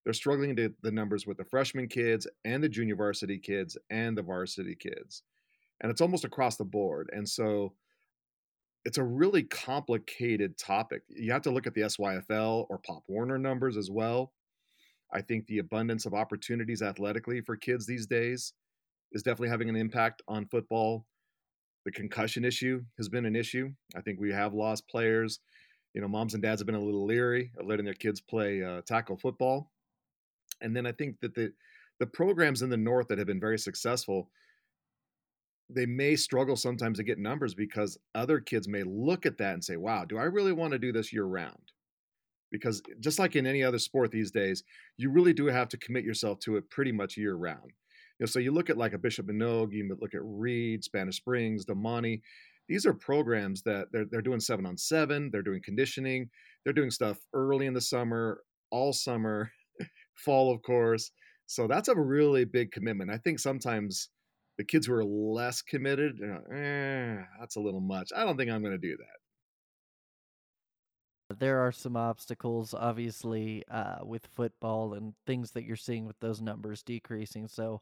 they're 0.04 0.12
struggling 0.14 0.56
to 0.56 0.72
the 0.82 0.92
numbers 0.92 1.26
with 1.26 1.36
the 1.36 1.44
freshman 1.44 1.88
kids 1.88 2.26
and 2.44 2.62
the 2.62 2.68
junior 2.68 2.96
varsity 2.96 3.38
kids 3.38 3.76
and 3.90 4.16
the 4.16 4.22
varsity 4.22 4.74
kids. 4.74 5.22
And 5.80 5.90
it's 5.90 6.00
almost 6.00 6.24
across 6.24 6.56
the 6.56 6.64
board. 6.64 7.10
And 7.12 7.28
so 7.28 7.74
it's 8.84 8.98
a 8.98 9.04
really 9.04 9.42
complicated 9.42 10.56
topic. 10.56 11.02
You 11.08 11.32
have 11.32 11.42
to 11.42 11.50
look 11.50 11.66
at 11.66 11.74
the 11.74 11.82
SYFL 11.82 12.66
or 12.70 12.78
Pop 12.78 13.02
Warner 13.08 13.38
numbers 13.38 13.76
as 13.76 13.90
well. 13.90 14.32
I 15.12 15.20
think 15.20 15.46
the 15.46 15.58
abundance 15.58 16.06
of 16.06 16.14
opportunities 16.14 16.82
athletically 16.82 17.40
for 17.40 17.56
kids 17.56 17.84
these 17.84 18.06
days 18.06 18.54
is 19.12 19.22
definitely 19.22 19.48
having 19.48 19.68
an 19.68 19.76
impact 19.76 20.22
on 20.28 20.46
football. 20.46 21.04
The 21.84 21.90
concussion 21.90 22.44
issue 22.44 22.82
has 22.96 23.08
been 23.08 23.26
an 23.26 23.34
issue. 23.34 23.70
I 23.96 24.02
think 24.02 24.20
we 24.20 24.32
have 24.32 24.54
lost 24.54 24.88
players 24.88 25.40
you 25.94 26.00
know, 26.00 26.08
moms 26.08 26.34
and 26.34 26.42
dads 26.42 26.60
have 26.60 26.66
been 26.66 26.74
a 26.74 26.80
little 26.80 27.04
leery 27.04 27.50
of 27.58 27.66
letting 27.66 27.84
their 27.84 27.94
kids 27.94 28.20
play 28.20 28.62
uh, 28.62 28.82
tackle 28.82 29.16
football. 29.16 29.70
And 30.60 30.76
then 30.76 30.86
I 30.86 30.92
think 30.92 31.20
that 31.20 31.34
the 31.34 31.52
the 31.98 32.06
programs 32.06 32.62
in 32.62 32.70
the 32.70 32.76
north 32.76 33.08
that 33.08 33.18
have 33.18 33.26
been 33.26 33.40
very 33.40 33.58
successful, 33.58 34.30
they 35.68 35.84
may 35.84 36.16
struggle 36.16 36.56
sometimes 36.56 36.96
to 36.96 37.04
get 37.04 37.18
numbers 37.18 37.54
because 37.54 37.98
other 38.14 38.40
kids 38.40 38.66
may 38.66 38.82
look 38.82 39.26
at 39.26 39.36
that 39.38 39.54
and 39.54 39.64
say, 39.64 39.76
"Wow, 39.76 40.04
do 40.04 40.16
I 40.16 40.24
really 40.24 40.52
want 40.52 40.72
to 40.72 40.78
do 40.78 40.92
this 40.92 41.12
year 41.12 41.24
round?" 41.24 41.72
Because 42.50 42.82
just 43.00 43.18
like 43.18 43.36
in 43.36 43.46
any 43.46 43.62
other 43.62 43.78
sport 43.78 44.10
these 44.10 44.30
days, 44.30 44.64
you 44.96 45.10
really 45.10 45.32
do 45.32 45.46
have 45.46 45.68
to 45.68 45.76
commit 45.76 46.04
yourself 46.04 46.40
to 46.40 46.56
it 46.56 46.70
pretty 46.70 46.92
much 46.92 47.16
year 47.16 47.34
round. 47.34 47.72
You 48.18 48.24
know, 48.24 48.26
so 48.26 48.38
you 48.38 48.50
look 48.50 48.70
at 48.70 48.78
like 48.78 48.92
a 48.92 48.98
Bishop 48.98 49.26
Manogue, 49.26 49.72
you 49.72 49.96
look 50.00 50.14
at 50.14 50.20
Reed, 50.22 50.82
Spanish 50.82 51.16
Springs, 51.16 51.64
Damonte 51.64 52.22
these 52.70 52.86
are 52.86 52.94
programs 52.94 53.60
that 53.62 53.88
they're, 53.92 54.06
they're 54.10 54.22
doing 54.22 54.40
seven 54.40 54.64
on 54.64 54.78
seven 54.78 55.28
they're 55.30 55.42
doing 55.42 55.60
conditioning 55.62 56.30
they're 56.64 56.72
doing 56.72 56.90
stuff 56.90 57.18
early 57.34 57.66
in 57.66 57.74
the 57.74 57.80
summer 57.80 58.40
all 58.70 58.92
summer 58.92 59.50
fall 60.14 60.52
of 60.52 60.62
course. 60.62 61.10
So 61.46 61.66
that's 61.66 61.88
a 61.88 61.96
really 61.96 62.44
big 62.44 62.70
commitment. 62.70 63.10
I 63.10 63.18
think 63.18 63.40
sometimes 63.40 64.10
the 64.56 64.64
kids 64.64 64.86
who 64.86 64.94
are 64.94 65.04
less 65.04 65.62
committed 65.62 66.18
you 66.18 66.26
know, 66.26 66.42
eh, 66.54 67.22
that's 67.38 67.56
a 67.56 67.60
little 67.60 67.80
much. 67.80 68.10
I 68.14 68.24
don't 68.24 68.36
think 68.36 68.50
i'm 68.50 68.62
going 68.62 68.72
to 68.72 68.78
do 68.78 68.96
that. 68.96 69.06
There 71.38 71.60
are 71.60 71.72
some 71.72 71.96
obstacles 71.96 72.74
obviously 72.74 73.64
uh, 73.70 74.04
with 74.04 74.26
football 74.34 74.94
and 74.94 75.14
things 75.26 75.52
that 75.52 75.64
you're 75.64 75.76
seeing 75.76 76.06
with 76.06 76.18
those 76.20 76.40
numbers 76.40 76.82
decreasing 76.82 77.48
so 77.48 77.80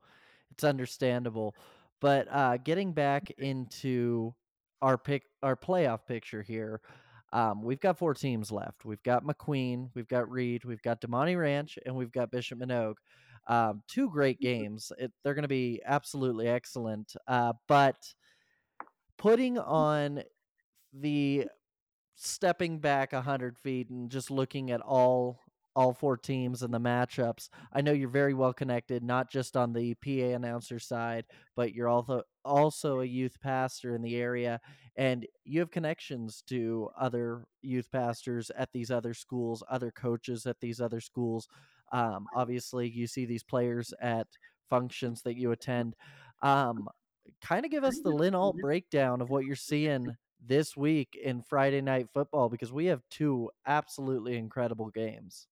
it's 0.50 0.64
understandable. 0.64 1.54
But 2.00 2.28
uh, 2.30 2.59
getting 2.59 2.92
back 2.92 3.30
into 3.38 4.35
our 4.82 4.99
pick 4.99 5.25
our 5.42 5.56
playoff 5.56 6.06
picture 6.06 6.42
here. 6.42 6.80
Um, 7.32 7.62
we've 7.62 7.80
got 7.80 7.99
four 7.99 8.14
teams 8.14 8.50
left. 8.50 8.85
We've 8.85 9.02
got 9.02 9.25
McQueen, 9.25 9.90
we've 9.94 10.08
got 10.08 10.30
Reed, 10.30 10.64
we've 10.64 10.82
got 10.82 11.00
Damani 11.00 11.38
Ranch, 11.38 11.78
and 11.85 11.94
we've 11.94 12.12
got 12.12 12.30
Bishop 12.30 12.58
Manogue. 12.58 12.97
Um, 13.47 13.82
two 13.88 14.11
great 14.11 14.40
games. 14.40 14.92
It, 14.99 15.12
they're 15.23 15.35
going 15.35 15.42
to 15.42 15.49
be 15.49 15.80
absolutely 15.85 16.49
excellent. 16.49 17.14
Uh, 17.26 17.54
but 17.66 17.97
putting 19.16 19.58
on 19.58 20.23
the 20.92 21.47
stepping 22.14 22.78
back 22.78 23.12
a 23.12 23.20
hundred 23.20 23.58
feet 23.58 23.90
and 23.90 24.11
just 24.11 24.30
looking 24.30 24.70
at 24.70 24.80
all 24.80 25.40
all 25.78 25.94
four 25.94 26.16
teams 26.16 26.64
and 26.64 26.75
the 26.75 26.80
matchups. 26.80 27.50
I 27.73 27.82
know 27.82 27.92
you're 27.92 28.08
very 28.08 28.35
well 28.35 28.52
connected, 28.52 29.04
not 29.04 29.30
just 29.30 29.56
on 29.56 29.73
the 29.73 29.94
PA 29.94 30.35
announcer 30.35 30.80
side, 30.80 31.25
but 31.54 31.73
you're 31.73 31.87
also 31.87 32.23
also 32.44 32.99
a 32.99 33.04
youth 33.04 33.40
pastor 33.40 33.94
in 33.94 34.02
the 34.02 34.16
area, 34.16 34.61
and 34.97 35.25
you 35.44 35.61
have 35.61 35.70
connections 35.70 36.42
to 36.49 36.88
other 36.99 37.44
youth 37.62 37.92
pastors 37.92 38.50
at 38.56 38.73
these 38.73 38.90
other 38.90 39.14
schools, 39.14 39.62
other 39.70 39.92
coaches 39.92 40.47
at 40.47 40.58
these 40.61 40.80
other 40.80 41.00
schools. 41.00 41.47
Um, 41.92 42.26
obviously, 42.35 42.88
you 42.88 43.06
see 43.06 43.25
these 43.25 43.44
players 43.44 43.94
at 44.00 44.26
functions 44.68 45.23
that 45.23 45.37
you 45.37 45.52
attend. 45.52 45.94
Um, 46.42 46.88
kind 47.40 47.64
of 47.64 47.70
give 47.70 47.85
us 47.85 48.00
the 48.00 48.11
Lynn 48.11 48.35
Alt 48.35 48.56
breakdown 48.61 49.20
of 49.20 49.30
what 49.30 49.44
you're 49.44 49.54
seeing 49.54 50.16
this 50.44 50.76
week 50.76 51.16
in 51.23 51.40
Friday 51.40 51.82
night 51.82 52.08
football 52.12 52.49
because 52.49 52.73
we 52.73 52.87
have 52.87 53.02
two 53.11 53.49
absolutely 53.64 54.37
incredible 54.37 54.90
games. 54.90 55.47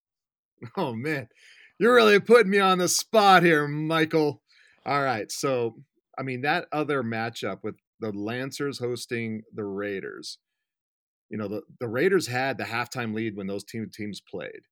Oh 0.77 0.95
man, 0.95 1.29
you're 1.79 1.95
really 1.95 2.19
putting 2.19 2.51
me 2.51 2.59
on 2.59 2.79
the 2.79 2.89
spot 2.89 3.43
here, 3.43 3.69
Michael. 3.69 4.43
All 4.85 5.03
right, 5.03 5.31
so 5.31 5.77
I 6.19 6.23
mean 6.23 6.43
that 6.43 6.67
other 6.73 7.03
matchup 7.03 7.59
with 7.63 7.77
the 8.01 8.13
Lancers 8.13 8.79
hosting 8.79 9.43
the 9.55 9.65
Raiders. 9.65 10.39
You 11.29 11.39
know, 11.39 11.49
the, 11.49 11.63
the 11.81 11.89
Raiders 11.89 12.27
had 12.27 12.57
the 12.57 12.65
halftime 12.65 13.15
lead 13.15 13.37
when 13.37 13.47
those 13.47 13.65
two 13.65 13.87
teams 13.87 14.21
played. 14.21 14.63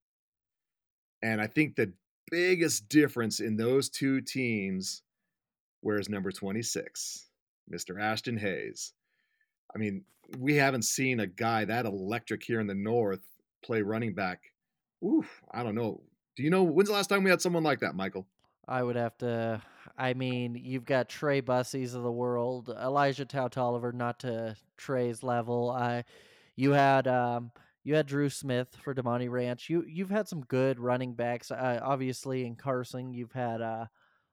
And 1.22 1.40
I 1.40 1.46
think 1.46 1.74
the 1.74 1.92
biggest 2.30 2.88
difference 2.88 3.40
in 3.40 3.56
those 3.56 3.88
two 3.88 4.20
teams, 4.20 5.02
where's 5.80 6.08
number 6.08 6.30
26, 6.30 7.28
Mr. 7.72 8.00
Ashton 8.00 8.36
Hayes. 8.36 8.92
I 9.74 9.78
mean, 9.78 10.04
we 10.38 10.54
haven't 10.54 10.84
seen 10.84 11.20
a 11.20 11.26
guy 11.26 11.64
that 11.64 11.86
electric 11.86 12.42
here 12.44 12.60
in 12.60 12.66
the 12.66 12.74
North 12.74 13.20
play 13.64 13.82
running 13.82 14.14
back 14.14 14.40
oof, 15.04 15.42
I 15.52 15.62
don't 15.62 15.74
know. 15.74 16.02
Do 16.36 16.42
you 16.42 16.50
know 16.50 16.62
when's 16.62 16.88
the 16.88 16.94
last 16.94 17.08
time 17.08 17.22
we 17.24 17.30
had 17.30 17.42
someone 17.42 17.62
like 17.62 17.80
that, 17.80 17.94
Michael? 17.94 18.26
I 18.66 18.82
would 18.82 18.96
have 18.96 19.16
to. 19.18 19.62
I 19.96 20.14
mean, 20.14 20.60
you've 20.60 20.84
got 20.84 21.08
Trey 21.08 21.42
Bussies 21.42 21.94
of 21.94 22.02
the 22.02 22.10
world, 22.10 22.70
Elijah 22.70 23.24
Tout 23.24 23.52
Tolliver, 23.52 23.92
not 23.92 24.20
to 24.20 24.56
Trey's 24.76 25.22
level. 25.22 25.70
I, 25.70 26.04
you 26.56 26.72
had 26.72 27.06
um, 27.06 27.52
you 27.84 27.94
had 27.94 28.06
Drew 28.06 28.30
Smith 28.30 28.68
for 28.82 28.94
Damonte 28.94 29.30
Ranch. 29.30 29.68
You 29.68 29.84
you've 29.86 30.10
had 30.10 30.28
some 30.28 30.40
good 30.42 30.80
running 30.80 31.14
backs. 31.14 31.50
Uh, 31.50 31.80
obviously, 31.82 32.46
in 32.46 32.56
Carson, 32.56 33.12
you've 33.12 33.32
had 33.32 33.60
uh, 33.60 33.86
a 33.86 33.88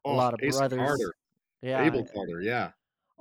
oh, 0.06 0.16
lot 0.16 0.34
of 0.34 0.40
Ace 0.42 0.58
brothers. 0.58 0.80
Carter. 0.80 1.16
Yeah, 1.62 1.84
Abel 1.84 2.06
Carter. 2.06 2.42
Yeah, 2.42 2.72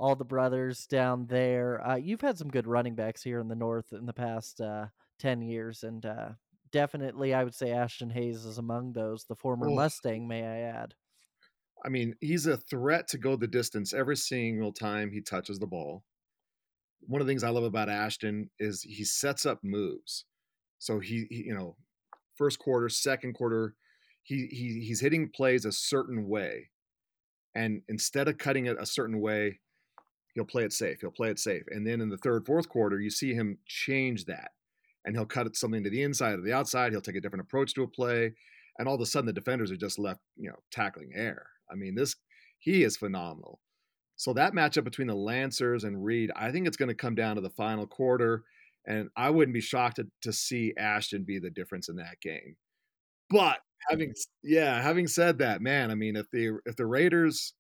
all 0.00 0.16
the 0.16 0.24
brothers 0.24 0.86
down 0.86 1.26
there. 1.26 1.86
Uh, 1.86 1.96
you've 1.96 2.22
had 2.22 2.38
some 2.38 2.48
good 2.48 2.66
running 2.66 2.94
backs 2.94 3.22
here 3.22 3.38
in 3.38 3.48
the 3.48 3.54
north 3.54 3.92
in 3.92 4.06
the 4.06 4.14
past 4.14 4.60
uh, 4.60 4.86
10 5.18 5.42
years. 5.42 5.84
And 5.84 6.04
uh, 6.06 6.30
definitely, 6.72 7.34
I 7.34 7.44
would 7.44 7.54
say 7.54 7.70
Ashton 7.72 8.10
Hayes 8.10 8.44
is 8.44 8.58
among 8.58 8.92
those, 8.92 9.24
the 9.24 9.36
former. 9.36 9.68
Mustang, 9.68 10.26
may 10.26 10.44
I 10.44 10.60
add. 10.60 10.94
I 11.84 11.88
mean, 11.88 12.14
he's 12.20 12.46
a 12.46 12.56
threat 12.56 13.08
to 13.08 13.18
go 13.18 13.36
the 13.36 13.46
distance 13.46 13.94
every 13.94 14.16
single 14.16 14.72
time 14.72 15.10
he 15.10 15.20
touches 15.20 15.58
the 15.58 15.66
ball. 15.66 16.04
One 17.06 17.20
of 17.20 17.26
the 17.26 17.30
things 17.30 17.44
I 17.44 17.48
love 17.48 17.64
about 17.64 17.88
Ashton 17.88 18.50
is 18.58 18.82
he 18.82 19.04
sets 19.04 19.46
up 19.46 19.60
moves. 19.62 20.26
So 20.78 21.00
he, 21.00 21.26
he 21.30 21.44
you 21.46 21.54
know, 21.54 21.76
first 22.36 22.58
quarter, 22.58 22.88
second 22.88 23.34
quarter, 23.34 23.74
he, 24.22 24.46
he 24.50 24.84
he's 24.86 25.00
hitting 25.00 25.30
plays 25.30 25.64
a 25.64 25.72
certain 25.72 26.28
way. 26.28 26.70
And 27.54 27.82
instead 27.88 28.28
of 28.28 28.38
cutting 28.38 28.66
it 28.66 28.76
a 28.78 28.86
certain 28.86 29.20
way, 29.20 29.60
he'll 30.34 30.44
play 30.44 30.64
it 30.64 30.72
safe. 30.72 31.00
He'll 31.00 31.10
play 31.10 31.30
it 31.30 31.38
safe. 31.38 31.62
And 31.68 31.86
then 31.86 32.00
in 32.00 32.10
the 32.10 32.18
third, 32.18 32.46
fourth 32.46 32.68
quarter, 32.68 33.00
you 33.00 33.10
see 33.10 33.34
him 33.34 33.58
change 33.66 34.26
that. 34.26 34.50
And 35.04 35.16
he'll 35.16 35.26
cut 35.26 35.56
something 35.56 35.82
to 35.82 35.90
the 35.90 36.02
inside 36.02 36.38
or 36.38 36.42
the 36.42 36.52
outside. 36.52 36.92
He'll 36.92 37.00
take 37.00 37.16
a 37.16 37.20
different 37.20 37.44
approach 37.44 37.74
to 37.74 37.82
a 37.82 37.88
play. 37.88 38.32
And 38.78 38.88
all 38.88 38.94
of 38.94 39.00
a 39.00 39.06
sudden 39.06 39.26
the 39.26 39.32
defenders 39.32 39.70
are 39.70 39.76
just 39.76 39.98
left, 39.98 40.20
you 40.36 40.48
know, 40.48 40.56
tackling 40.70 41.12
air. 41.14 41.46
I 41.70 41.74
mean, 41.74 41.94
this 41.94 42.16
he 42.58 42.82
is 42.82 42.96
phenomenal. 42.96 43.60
So 44.16 44.34
that 44.34 44.52
matchup 44.52 44.84
between 44.84 45.08
the 45.08 45.14
Lancers 45.14 45.84
and 45.84 46.04
Reed, 46.04 46.30
I 46.36 46.52
think 46.52 46.66
it's 46.66 46.76
going 46.76 46.90
to 46.90 46.94
come 46.94 47.14
down 47.14 47.36
to 47.36 47.40
the 47.40 47.50
final 47.50 47.86
quarter. 47.86 48.42
And 48.86 49.08
I 49.16 49.30
wouldn't 49.30 49.54
be 49.54 49.62
shocked 49.62 49.96
to, 49.96 50.06
to 50.22 50.32
see 50.32 50.74
Ashton 50.78 51.24
be 51.24 51.38
the 51.38 51.50
difference 51.50 51.88
in 51.88 51.96
that 51.96 52.20
game. 52.20 52.56
But 53.30 53.58
having 53.88 54.12
yeah, 54.42 54.82
having 54.82 55.06
said 55.06 55.38
that, 55.38 55.62
man, 55.62 55.90
I 55.90 55.94
mean, 55.94 56.16
if 56.16 56.26
the 56.30 56.58
if 56.66 56.76
the 56.76 56.86
Raiders 56.86 57.54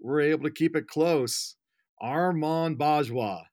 were 0.00 0.20
able 0.20 0.44
to 0.44 0.50
keep 0.50 0.76
it 0.76 0.88
close, 0.88 1.56
Armand 2.00 2.78
Bajwa. 2.78 3.44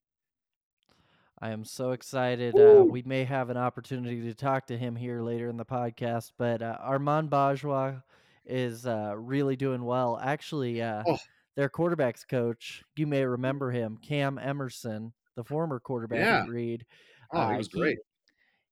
I 1.44 1.50
am 1.50 1.66
so 1.66 1.92
excited. 1.92 2.58
Uh, 2.58 2.86
we 2.88 3.02
may 3.02 3.26
have 3.26 3.50
an 3.50 3.58
opportunity 3.58 4.22
to 4.22 4.34
talk 4.34 4.66
to 4.68 4.78
him 4.78 4.96
here 4.96 5.22
later 5.22 5.50
in 5.50 5.58
the 5.58 5.66
podcast, 5.66 6.32
but 6.38 6.62
uh, 6.62 6.78
Armand 6.80 7.30
Bajwa 7.30 8.02
is 8.46 8.88
uh, 8.88 9.14
really 9.18 9.58
doing 9.58 9.84
well. 9.84 10.18
Actually, 10.24 10.82
uh, 10.82 11.04
Oh. 11.06 11.18
their 11.58 11.68
quarterbacks 11.68 12.26
coach, 12.26 12.82
you 12.96 13.06
may 13.08 13.26
remember 13.26 13.72
him, 13.72 13.98
Cam 14.02 14.40
Emerson, 14.40 15.12
the 15.36 15.44
former 15.44 15.82
quarterback 15.82 16.22
Yeah. 16.22 16.44
at 16.44 16.50
Reed. 16.50 16.86
Oh, 17.34 17.50
he 17.50 17.56
Uh, 17.56 17.58
was 17.58 17.68
great. 17.68 17.98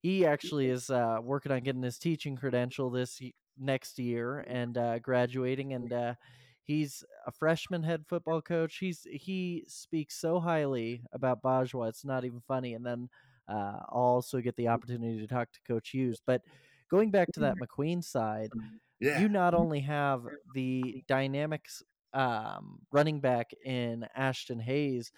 He 0.02 0.26
actually 0.26 0.70
is 0.70 0.90
uh, 0.90 1.18
working 1.22 1.52
on 1.52 1.64
getting 1.64 1.84
his 1.84 1.98
teaching 2.00 2.38
credential 2.38 2.90
this 2.90 3.22
next 3.60 4.00
year 4.00 4.46
and 4.48 4.78
uh, 4.78 5.00
graduating, 5.00 5.74
and 5.74 5.92
uh, 5.92 6.14
he's 6.72 7.04
a 7.28 7.32
freshman 7.32 7.84
head 7.84 8.06
football 8.08 8.42
coach. 8.42 8.78
He's 8.78 9.06
he 9.12 9.64
speaks 9.68 10.16
so 10.20 10.40
highly 10.40 11.04
about 11.12 11.42
Bajwa, 11.44 11.90
it's 11.90 12.06
not 12.06 12.26
even 12.26 12.42
funny. 12.42 12.74
And 12.74 12.86
then 12.86 13.10
uh, 13.48 13.80
I'll 13.90 14.20
also 14.20 14.40
get 14.42 14.56
the 14.56 14.70
opportunity 14.70 15.20
to 15.20 15.28
talk 15.28 15.52
to 15.52 15.60
Coach 15.68 15.90
Hughes. 15.90 16.22
But 16.26 16.42
going 16.90 17.12
back 17.12 17.32
to 17.34 17.42
that 17.42 17.58
McQueen 17.60 18.04
side, 18.04 18.52
Yeah. 19.00 19.20
you 19.20 19.30
not 19.30 19.54
only 19.54 19.82
have 19.82 20.24
the 20.54 21.04
dynamics 21.08 21.84
um, 22.14 22.80
running 22.92 23.20
back 23.22 23.52
in 23.66 24.08
Ashton 24.16 24.60
Hayes, 24.60 25.12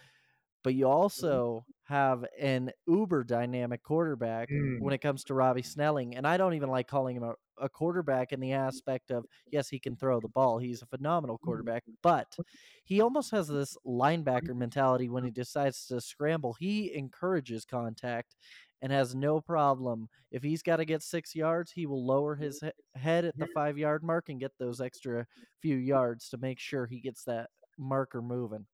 but 0.63 0.73
you 0.75 0.87
also 0.87 1.65
have 1.83 2.25
an 2.39 2.71
uber 2.87 3.23
dynamic 3.23 3.83
quarterback 3.83 4.49
Mm. 4.49 4.79
when 4.79 4.93
it 4.93 4.99
comes 5.01 5.23
to 5.25 5.33
Robbie 5.33 5.61
Snelling. 5.61 6.15
And 6.15 6.25
I 6.27 6.37
don't 6.37 6.53
even 6.53 6.69
like 6.69 6.87
calling 6.87 7.17
him 7.17 7.23
a, 7.23 7.35
a 7.61 7.69
quarterback 7.69 8.31
in 8.31 8.39
the 8.39 8.49
mm-hmm. 8.49 8.67
aspect 8.67 9.11
of, 9.11 9.25
yes, 9.51 9.69
he 9.69 9.79
can 9.79 9.95
throw 9.95 10.19
the 10.19 10.27
ball. 10.27 10.57
He's 10.57 10.81
a 10.81 10.87
phenomenal 10.87 11.37
mm-hmm. 11.37 11.45
quarterback, 11.45 11.83
but 12.01 12.35
he 12.83 13.01
almost 13.01 13.31
has 13.31 13.47
this 13.47 13.77
mm-hmm. 13.85 14.01
linebacker 14.01 14.55
mentality 14.55 15.09
when 15.09 15.23
he 15.23 15.31
decides 15.31 15.85
to 15.87 16.01
scramble. 16.01 16.55
He 16.59 16.93
encourages 16.95 17.65
contact 17.65 18.35
and 18.81 18.91
has 18.91 19.15
no 19.15 19.39
problem. 19.39 20.09
If 20.31 20.43
he's 20.43 20.61
got 20.61 20.77
to 20.77 20.85
get 20.85 21.01
six 21.01 21.33
yards, 21.33 21.71
he 21.71 21.85
will 21.85 22.05
lower 22.05 22.35
his 22.35 22.59
he- 22.59 22.99
head 22.99 23.23
at 23.25 23.37
the 23.37 23.47
five 23.53 23.77
yard 23.77 24.03
mark 24.03 24.29
and 24.29 24.39
get 24.39 24.51
those 24.59 24.81
extra 24.81 25.25
few 25.61 25.77
yards 25.77 26.29
to 26.29 26.37
make 26.37 26.59
sure 26.59 26.85
he 26.85 26.99
gets 26.99 27.23
that 27.23 27.49
marker 27.77 28.21
moving. 28.21 28.65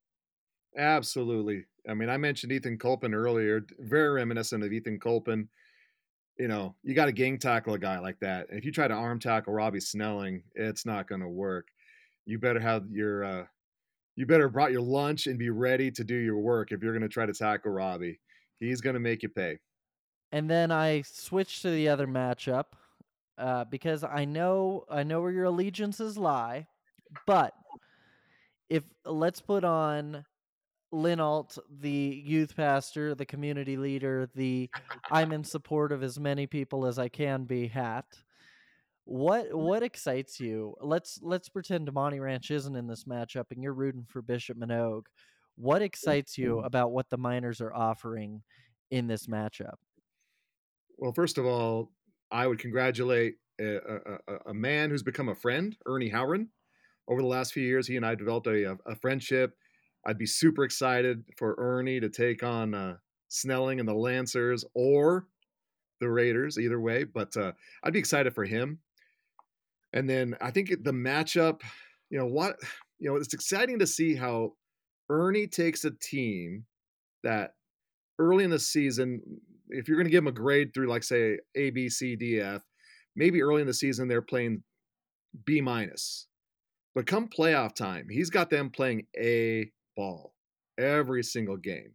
Absolutely. 0.77 1.65
I 1.87 1.93
mean, 1.93 2.09
I 2.09 2.17
mentioned 2.17 2.51
Ethan 2.51 2.77
Colpin 2.77 3.13
earlier, 3.13 3.65
very 3.79 4.09
reminiscent 4.09 4.63
of 4.63 4.71
Ethan 4.71 4.99
Colpin. 4.99 5.47
You 6.39 6.47
know, 6.47 6.73
you 6.83 6.95
got 6.95 7.05
to 7.05 7.11
gang 7.11 7.37
tackle 7.37 7.73
a 7.73 7.79
guy 7.79 7.99
like 7.99 8.19
that. 8.21 8.47
If 8.49 8.65
you 8.65 8.71
try 8.71 8.87
to 8.87 8.93
arm 8.93 9.19
tackle 9.19 9.53
Robbie 9.53 9.81
Snelling, 9.81 10.41
it's 10.55 10.85
not 10.85 11.07
going 11.07 11.21
to 11.21 11.27
work. 11.27 11.67
You 12.25 12.39
better 12.39 12.61
have 12.61 12.89
your, 12.89 13.23
uh, 13.23 13.45
you 14.15 14.25
better 14.25 14.49
brought 14.49 14.71
your 14.71 14.81
lunch 14.81 15.27
and 15.27 15.37
be 15.37 15.49
ready 15.49 15.91
to 15.91 16.03
do 16.03 16.15
your 16.15 16.37
work 16.37 16.71
if 16.71 16.81
you're 16.81 16.93
going 16.93 17.03
to 17.03 17.09
try 17.09 17.25
to 17.25 17.33
tackle 17.33 17.71
Robbie. 17.71 18.19
He's 18.59 18.81
going 18.81 18.93
to 18.93 18.99
make 18.99 19.21
you 19.21 19.29
pay. 19.29 19.59
And 20.31 20.49
then 20.49 20.71
I 20.71 21.01
switched 21.01 21.61
to 21.63 21.71
the 21.71 21.89
other 21.89 22.07
matchup 22.07 22.65
uh, 23.37 23.65
because 23.65 24.03
I 24.03 24.25
know 24.25 24.85
I 24.89 25.03
know 25.03 25.21
where 25.21 25.31
your 25.31 25.45
allegiances 25.45 26.17
lie, 26.17 26.67
but 27.25 27.53
if 28.69 28.83
let's 29.05 29.41
put 29.41 29.63
on 29.63 30.25
Lynn 30.91 31.19
Alt, 31.19 31.57
the 31.69 32.21
youth 32.25 32.55
pastor, 32.55 33.13
the 33.13 33.25
community 33.25 33.77
leader, 33.77 34.29
the 34.35 34.69
I'm 35.11 35.31
in 35.31 35.43
support 35.43 35.91
of 35.91 36.03
as 36.03 36.19
many 36.19 36.47
people 36.47 36.85
as 36.85 36.97
I 36.97 37.09
can 37.09 37.43
be 37.43 37.67
hat. 37.67 38.05
What 39.05 39.47
mm-hmm. 39.47 39.57
what 39.57 39.83
excites 39.83 40.39
you? 40.39 40.75
Let's 40.81 41.19
let's 41.21 41.49
pretend 41.49 41.91
Monty 41.91 42.19
Ranch 42.19 42.51
isn't 42.51 42.75
in 42.75 42.87
this 42.87 43.05
matchup 43.05 43.45
and 43.51 43.61
you're 43.61 43.73
rooting 43.73 44.05
for 44.07 44.21
Bishop 44.21 44.57
Manogue. 44.57 45.05
What 45.55 45.77
mm-hmm. 45.77 45.85
excites 45.85 46.37
you 46.37 46.59
about 46.59 46.91
what 46.91 47.09
the 47.09 47.17
miners 47.17 47.61
are 47.61 47.73
offering 47.73 48.41
in 48.91 49.07
this 49.07 49.27
matchup? 49.27 49.75
Well, 50.97 51.13
first 51.13 51.37
of 51.37 51.45
all, 51.45 51.91
I 52.31 52.45
would 52.45 52.59
congratulate 52.59 53.35
a, 53.59 53.77
a, 53.77 53.99
a- 54.27 54.39
a 54.47 54.53
man 54.53 54.89
who's 54.89 55.03
become 55.03 55.29
a 55.29 55.35
friend, 55.35 55.75
Ernie 55.85 56.11
Howren. 56.11 56.47
Over 57.07 57.21
the 57.21 57.27
last 57.27 57.53
few 57.53 57.63
years, 57.63 57.87
he 57.87 57.95
and 57.95 58.05
I 58.05 58.13
developed 58.13 58.47
a, 58.47 58.77
a 58.85 58.95
friendship. 58.95 59.55
I'd 60.05 60.17
be 60.17 60.25
super 60.25 60.63
excited 60.63 61.23
for 61.37 61.55
Ernie 61.57 61.99
to 61.99 62.09
take 62.09 62.43
on 62.43 62.73
uh, 62.73 62.97
Snelling 63.27 63.79
and 63.79 63.87
the 63.87 63.93
Lancers 63.93 64.63
or 64.73 65.27
the 65.99 66.09
Raiders, 66.09 66.57
either 66.57 66.79
way. 66.79 67.03
But 67.03 67.35
uh, 67.35 67.51
I'd 67.83 67.93
be 67.93 67.99
excited 67.99 68.33
for 68.33 68.45
him. 68.45 68.79
And 69.93 70.09
then 70.09 70.35
I 70.39 70.51
think 70.51 70.69
the 70.69 70.91
matchup, 70.91 71.61
you 72.09 72.17
know, 72.17 72.27
what, 72.27 72.57
you 72.99 73.09
know, 73.09 73.15
it's 73.15 73.33
exciting 73.33 73.79
to 73.79 73.87
see 73.87 74.15
how 74.15 74.53
Ernie 75.09 75.47
takes 75.47 75.83
a 75.83 75.91
team 75.91 76.65
that 77.23 77.55
early 78.19 78.43
in 78.43 78.49
the 78.51 78.59
season, 78.59 79.21
if 79.69 79.87
you're 79.87 79.97
going 79.97 80.05
to 80.05 80.11
give 80.11 80.23
them 80.23 80.33
a 80.33 80.37
grade 80.37 80.73
through, 80.73 80.87
like, 80.87 81.03
say, 81.03 81.39
A, 81.55 81.71
B, 81.71 81.89
C, 81.89 82.15
D, 82.15 82.39
F, 82.39 82.61
maybe 83.15 83.41
early 83.41 83.61
in 83.61 83.67
the 83.67 83.73
season 83.73 84.07
they're 84.07 84.21
playing 84.21 84.63
B 85.45 85.59
minus. 85.61 86.27
But 86.95 87.05
come 87.05 87.27
playoff 87.27 87.75
time, 87.75 88.07
he's 88.09 88.29
got 88.29 88.49
them 88.49 88.69
playing 88.69 89.07
A 89.17 89.71
ball 89.99 90.33
every 90.77 91.21
single 91.21 91.57
game. 91.57 91.91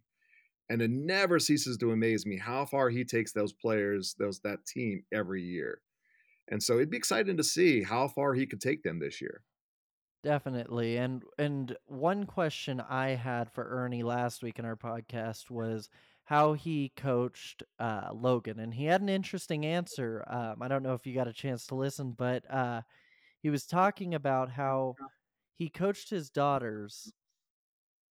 And 0.68 0.82
it 0.82 0.90
never 0.90 1.38
ceases 1.38 1.78
to 1.78 1.92
amaze 1.92 2.26
me 2.26 2.36
how 2.36 2.66
far 2.66 2.90
he 2.90 3.02
takes 3.02 3.32
those 3.32 3.54
players, 3.54 4.14
those 4.18 4.40
that 4.40 4.66
team 4.66 5.02
every 5.12 5.42
year. 5.42 5.80
And 6.48 6.62
so 6.62 6.74
it'd 6.74 6.90
be 6.90 6.98
exciting 6.98 7.38
to 7.38 7.44
see 7.44 7.82
how 7.82 8.08
far 8.08 8.34
he 8.34 8.46
could 8.46 8.60
take 8.60 8.82
them 8.82 8.98
this 8.98 9.22
year. 9.22 9.42
Definitely. 10.22 10.98
And 10.98 11.22
and 11.38 11.76
one 11.86 12.24
question 12.24 12.80
I 12.80 13.10
had 13.10 13.50
for 13.50 13.66
Ernie 13.68 14.02
last 14.02 14.42
week 14.42 14.58
in 14.58 14.66
our 14.66 14.76
podcast 14.76 15.50
was 15.50 15.88
how 16.24 16.54
he 16.54 16.92
coached 16.96 17.62
uh, 17.78 18.08
Logan, 18.12 18.58
and 18.58 18.72
he 18.72 18.86
had 18.86 19.02
an 19.02 19.10
interesting 19.10 19.66
answer. 19.66 20.24
Um, 20.26 20.62
I 20.62 20.68
don't 20.68 20.82
know 20.82 20.94
if 20.94 21.06
you 21.06 21.14
got 21.14 21.28
a 21.28 21.32
chance 21.32 21.66
to 21.66 21.74
listen, 21.74 22.14
but 22.16 22.50
uh, 22.50 22.82
he 23.42 23.50
was 23.50 23.66
talking 23.66 24.14
about 24.14 24.50
how 24.50 24.94
he 25.56 25.68
coached 25.68 26.08
his 26.08 26.30
daughters 26.30 27.12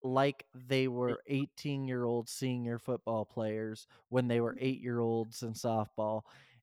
like 0.03 0.45
they 0.67 0.87
were 0.87 1.19
18 1.27 1.87
year 1.87 2.05
old 2.05 2.29
senior 2.29 2.79
football 2.79 3.25
players 3.25 3.87
when 4.09 4.27
they 4.27 4.41
were 4.41 4.53
mm. 4.53 4.59
eight 4.61 4.81
year 4.81 4.99
olds 4.99 5.43
in 5.43 5.53
softball. 5.53 6.21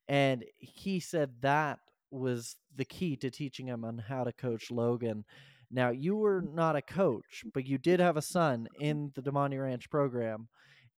And 0.08 0.44
he 0.58 1.00
said 1.00 1.30
that 1.42 1.78
was 2.10 2.56
the 2.76 2.84
key 2.84 3.16
to 3.16 3.30
teaching 3.30 3.66
him 3.66 3.84
on 3.84 3.98
how 3.98 4.24
to 4.24 4.32
coach 4.32 4.70
Logan. 4.70 5.24
Now, 5.70 5.90
you 5.90 6.16
were 6.16 6.42
mm. 6.42 6.54
not 6.54 6.76
a 6.76 6.82
coach, 6.82 7.44
but 7.52 7.66
you 7.66 7.78
did 7.78 8.00
have 8.00 8.16
a 8.16 8.22
son 8.22 8.68
in 8.80 9.12
the 9.14 9.22
Damonte 9.22 9.60
Ranch 9.62 9.90
program. 9.90 10.48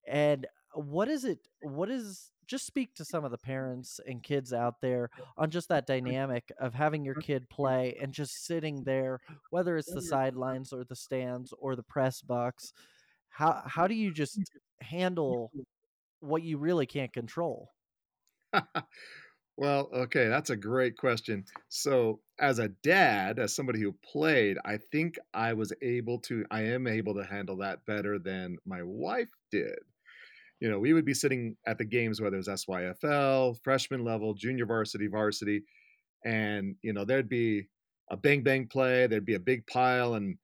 And 0.06 0.46
what 0.74 1.08
is 1.08 1.24
it? 1.24 1.38
What 1.60 1.90
is 1.90 2.30
just 2.46 2.66
speak 2.66 2.94
to 2.96 3.04
some 3.04 3.24
of 3.24 3.30
the 3.30 3.38
parents 3.38 4.00
and 4.06 4.24
kids 4.24 4.52
out 4.52 4.80
there 4.80 5.08
on 5.38 5.50
just 5.50 5.68
that 5.68 5.86
dynamic 5.86 6.50
of 6.58 6.74
having 6.74 7.04
your 7.04 7.14
kid 7.14 7.48
play 7.48 7.96
and 8.02 8.12
just 8.12 8.44
sitting 8.44 8.82
there, 8.82 9.20
whether 9.50 9.76
it's 9.76 9.92
the 9.92 10.00
mm-hmm. 10.00 10.08
sidelines 10.08 10.72
or 10.72 10.82
the 10.82 10.96
stands 10.96 11.54
or 11.58 11.76
the 11.76 11.84
press 11.84 12.22
box. 12.22 12.72
How 13.28 13.62
how 13.64 13.86
do 13.86 13.94
you 13.94 14.12
just 14.12 14.40
handle 14.80 15.52
what 16.20 16.42
you 16.42 16.58
really 16.58 16.86
can't 16.86 17.12
control? 17.12 17.70
well, 19.56 19.88
okay, 19.94 20.28
that's 20.28 20.50
a 20.50 20.56
great 20.56 20.96
question. 20.96 21.44
So, 21.68 22.20
as 22.40 22.58
a 22.58 22.68
dad, 22.82 23.38
as 23.38 23.54
somebody 23.54 23.80
who 23.80 23.94
played, 24.02 24.58
I 24.64 24.78
think 24.78 25.18
I 25.32 25.52
was 25.52 25.72
able 25.82 26.18
to, 26.20 26.44
I 26.50 26.62
am 26.62 26.88
able 26.88 27.14
to 27.14 27.24
handle 27.24 27.56
that 27.58 27.86
better 27.86 28.18
than 28.18 28.56
my 28.66 28.82
wife 28.82 29.28
did. 29.52 29.78
You 30.60 30.70
know, 30.70 30.78
we 30.78 30.92
would 30.92 31.04
be 31.06 31.14
sitting 31.14 31.56
at 31.66 31.78
the 31.78 31.84
games, 31.84 32.20
whether 32.20 32.36
it 32.36 32.46
was 32.46 32.48
SYFL, 32.48 33.56
freshman 33.64 34.04
level, 34.04 34.34
junior 34.34 34.66
varsity, 34.66 35.06
varsity, 35.06 35.62
and 36.24 36.76
you 36.82 36.92
know, 36.92 37.04
there'd 37.04 37.28
be 37.28 37.66
a 38.10 38.16
bang 38.16 38.42
bang 38.42 38.66
play, 38.66 39.06
there'd 39.06 39.24
be 39.24 39.34
a 39.34 39.40
big 39.40 39.66
pile, 39.66 40.14
and 40.14 40.36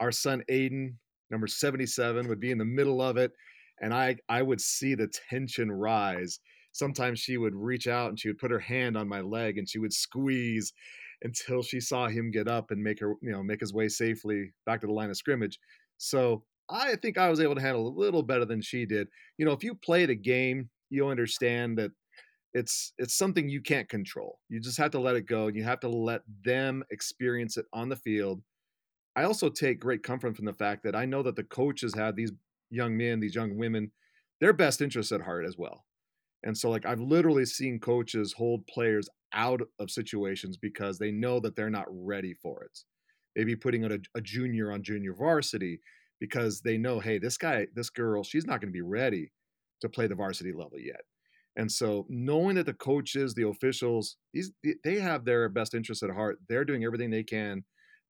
our 0.00 0.12
son 0.12 0.42
Aiden, 0.50 0.94
number 1.30 1.46
77, 1.46 2.28
would 2.28 2.40
be 2.40 2.52
in 2.52 2.58
the 2.58 2.64
middle 2.64 3.02
of 3.02 3.16
it. 3.16 3.32
And 3.80 3.92
I 3.92 4.16
I 4.28 4.42
would 4.42 4.60
see 4.60 4.94
the 4.94 5.10
tension 5.28 5.70
rise. 5.70 6.38
Sometimes 6.72 7.20
she 7.20 7.36
would 7.36 7.54
reach 7.54 7.86
out 7.86 8.10
and 8.10 8.18
she 8.18 8.28
would 8.28 8.38
put 8.38 8.50
her 8.50 8.58
hand 8.58 8.96
on 8.96 9.08
my 9.08 9.20
leg 9.20 9.58
and 9.58 9.68
she 9.68 9.78
would 9.78 9.92
squeeze 9.92 10.72
until 11.22 11.62
she 11.62 11.80
saw 11.80 12.06
him 12.08 12.30
get 12.30 12.48
up 12.48 12.70
and 12.70 12.82
make 12.82 13.00
her, 13.00 13.14
you 13.22 13.32
know, 13.32 13.42
make 13.42 13.60
his 13.60 13.72
way 13.72 13.88
safely 13.88 14.52
back 14.66 14.80
to 14.80 14.86
the 14.86 14.92
line 14.92 15.10
of 15.10 15.16
scrimmage. 15.16 15.58
So 15.98 16.44
I 16.70 16.96
think 16.96 17.18
I 17.18 17.28
was 17.28 17.40
able 17.40 17.54
to 17.54 17.60
handle 17.60 17.86
a 17.86 17.98
little 17.98 18.22
better 18.22 18.44
than 18.44 18.62
she 18.62 18.86
did. 18.86 19.08
You 19.38 19.44
know, 19.44 19.52
if 19.52 19.62
you 19.62 19.74
play 19.74 20.06
the 20.06 20.14
game, 20.14 20.70
you 20.90 21.08
understand 21.08 21.78
that 21.78 21.90
it's 22.54 22.92
it's 22.98 23.14
something 23.16 23.48
you 23.48 23.60
can't 23.60 23.88
control. 23.88 24.38
You 24.48 24.60
just 24.60 24.78
have 24.78 24.92
to 24.92 25.00
let 25.00 25.16
it 25.16 25.26
go 25.26 25.48
and 25.48 25.56
you 25.56 25.64
have 25.64 25.80
to 25.80 25.88
let 25.88 26.22
them 26.44 26.84
experience 26.90 27.56
it 27.56 27.66
on 27.72 27.88
the 27.88 27.96
field. 27.96 28.42
I 29.16 29.24
also 29.24 29.48
take 29.48 29.80
great 29.80 30.02
comfort 30.02 30.36
from 30.36 30.44
the 30.44 30.52
fact 30.52 30.82
that 30.84 30.96
I 30.96 31.04
know 31.04 31.22
that 31.22 31.36
the 31.36 31.44
coaches 31.44 31.94
have 31.94 32.16
these 32.16 32.32
young 32.70 32.96
men, 32.96 33.20
these 33.20 33.34
young 33.34 33.56
women, 33.56 33.92
their 34.40 34.52
best 34.52 34.80
interests 34.80 35.12
at 35.12 35.20
heart 35.20 35.46
as 35.46 35.56
well. 35.58 35.84
And 36.44 36.56
so 36.56 36.70
like 36.70 36.86
I've 36.86 37.00
literally 37.00 37.46
seen 37.46 37.80
coaches 37.80 38.32
hold 38.32 38.66
players 38.66 39.08
out 39.32 39.62
of 39.78 39.90
situations 39.90 40.56
because 40.56 40.98
they 40.98 41.10
know 41.10 41.40
that 41.40 41.56
they're 41.56 41.70
not 41.70 41.86
ready 41.88 42.34
for 42.34 42.62
it. 42.64 42.78
Maybe 43.36 43.56
putting 43.56 43.84
a, 43.84 43.98
a 44.14 44.20
junior 44.20 44.70
on 44.72 44.82
junior 44.82 45.14
varsity 45.14 45.80
because 46.24 46.62
they 46.62 46.78
know, 46.78 46.98
hey, 46.98 47.18
this 47.18 47.36
guy, 47.36 47.66
this 47.74 47.90
girl, 47.90 48.24
she's 48.24 48.46
not 48.46 48.58
going 48.58 48.72
to 48.72 48.76
be 48.76 48.80
ready 48.80 49.30
to 49.82 49.90
play 49.90 50.06
the 50.06 50.14
varsity 50.14 50.52
level 50.52 50.78
yet. 50.78 51.02
And 51.56 51.70
so 51.70 52.06
knowing 52.08 52.56
that 52.56 52.64
the 52.64 52.72
coaches, 52.72 53.34
the 53.34 53.46
officials, 53.46 54.16
these 54.32 54.50
they 54.82 54.98
have 55.00 55.26
their 55.26 55.50
best 55.50 55.74
interests 55.74 56.02
at 56.02 56.08
heart. 56.08 56.38
They're 56.48 56.64
doing 56.64 56.82
everything 56.82 57.10
they 57.10 57.22
can 57.22 57.62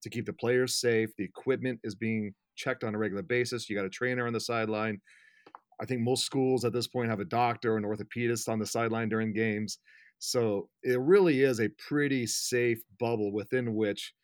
to 0.02 0.10
keep 0.10 0.26
the 0.26 0.32
players 0.32 0.76
safe. 0.76 1.10
The 1.18 1.24
equipment 1.24 1.80
is 1.82 1.96
being 1.96 2.34
checked 2.54 2.84
on 2.84 2.94
a 2.94 2.98
regular 2.98 3.24
basis. 3.24 3.68
You 3.68 3.74
got 3.74 3.84
a 3.84 3.90
trainer 3.90 4.28
on 4.28 4.32
the 4.32 4.38
sideline. 4.38 5.00
I 5.80 5.84
think 5.84 6.00
most 6.00 6.24
schools 6.24 6.64
at 6.64 6.72
this 6.72 6.86
point 6.86 7.10
have 7.10 7.18
a 7.18 7.24
doctor 7.24 7.74
or 7.74 7.78
an 7.78 7.84
orthopedist 7.84 8.48
on 8.48 8.60
the 8.60 8.66
sideline 8.66 9.08
during 9.08 9.32
games. 9.32 9.78
So 10.20 10.68
it 10.84 11.00
really 11.00 11.42
is 11.42 11.58
a 11.60 11.68
pretty 11.88 12.28
safe 12.28 12.80
bubble 13.00 13.32
within 13.32 13.74
which 13.74 14.14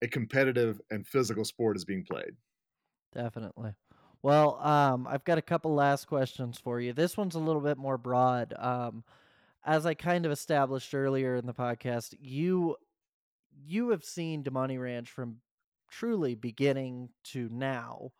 a 0.00 0.08
competitive 0.08 0.80
and 0.90 1.06
physical 1.06 1.44
sport 1.44 1.76
is 1.76 1.84
being 1.84 2.04
played. 2.10 2.32
Definitely. 3.14 3.72
Well, 4.22 4.58
um, 4.60 5.06
I've 5.06 5.24
got 5.24 5.38
a 5.38 5.42
couple 5.42 5.74
last 5.74 6.06
questions 6.06 6.58
for 6.58 6.80
you. 6.80 6.92
This 6.92 7.16
one's 7.16 7.34
a 7.34 7.40
little 7.40 7.60
bit 7.60 7.76
more 7.78 7.98
broad. 7.98 8.54
Um, 8.58 9.04
as 9.64 9.86
I 9.86 9.94
kind 9.94 10.26
of 10.26 10.32
established 10.32 10.94
earlier 10.94 11.36
in 11.36 11.46
the 11.46 11.54
podcast, 11.54 12.14
you 12.18 12.76
you 13.66 13.90
have 13.90 14.04
seen 14.04 14.42
Damonte 14.42 14.80
Ranch 14.80 15.10
from 15.10 15.36
truly 15.90 16.34
beginning 16.34 17.10
to 17.24 17.48
now. 17.52 18.10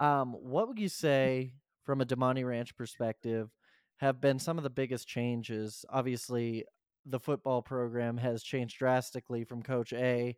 Um, 0.00 0.32
what 0.32 0.68
would 0.68 0.78
you 0.78 0.88
say 0.88 1.52
from 1.84 2.00
a 2.00 2.06
Damonte 2.06 2.46
Ranch 2.46 2.74
perspective 2.76 3.50
have 3.98 4.20
been 4.20 4.38
some 4.38 4.58
of 4.58 4.64
the 4.64 4.70
biggest 4.70 5.06
changes? 5.06 5.84
Obviously, 5.90 6.64
the 7.04 7.20
football 7.20 7.62
program 7.62 8.16
has 8.16 8.42
changed 8.42 8.78
drastically 8.78 9.44
from 9.44 9.62
Coach 9.62 9.92
A 9.92 10.36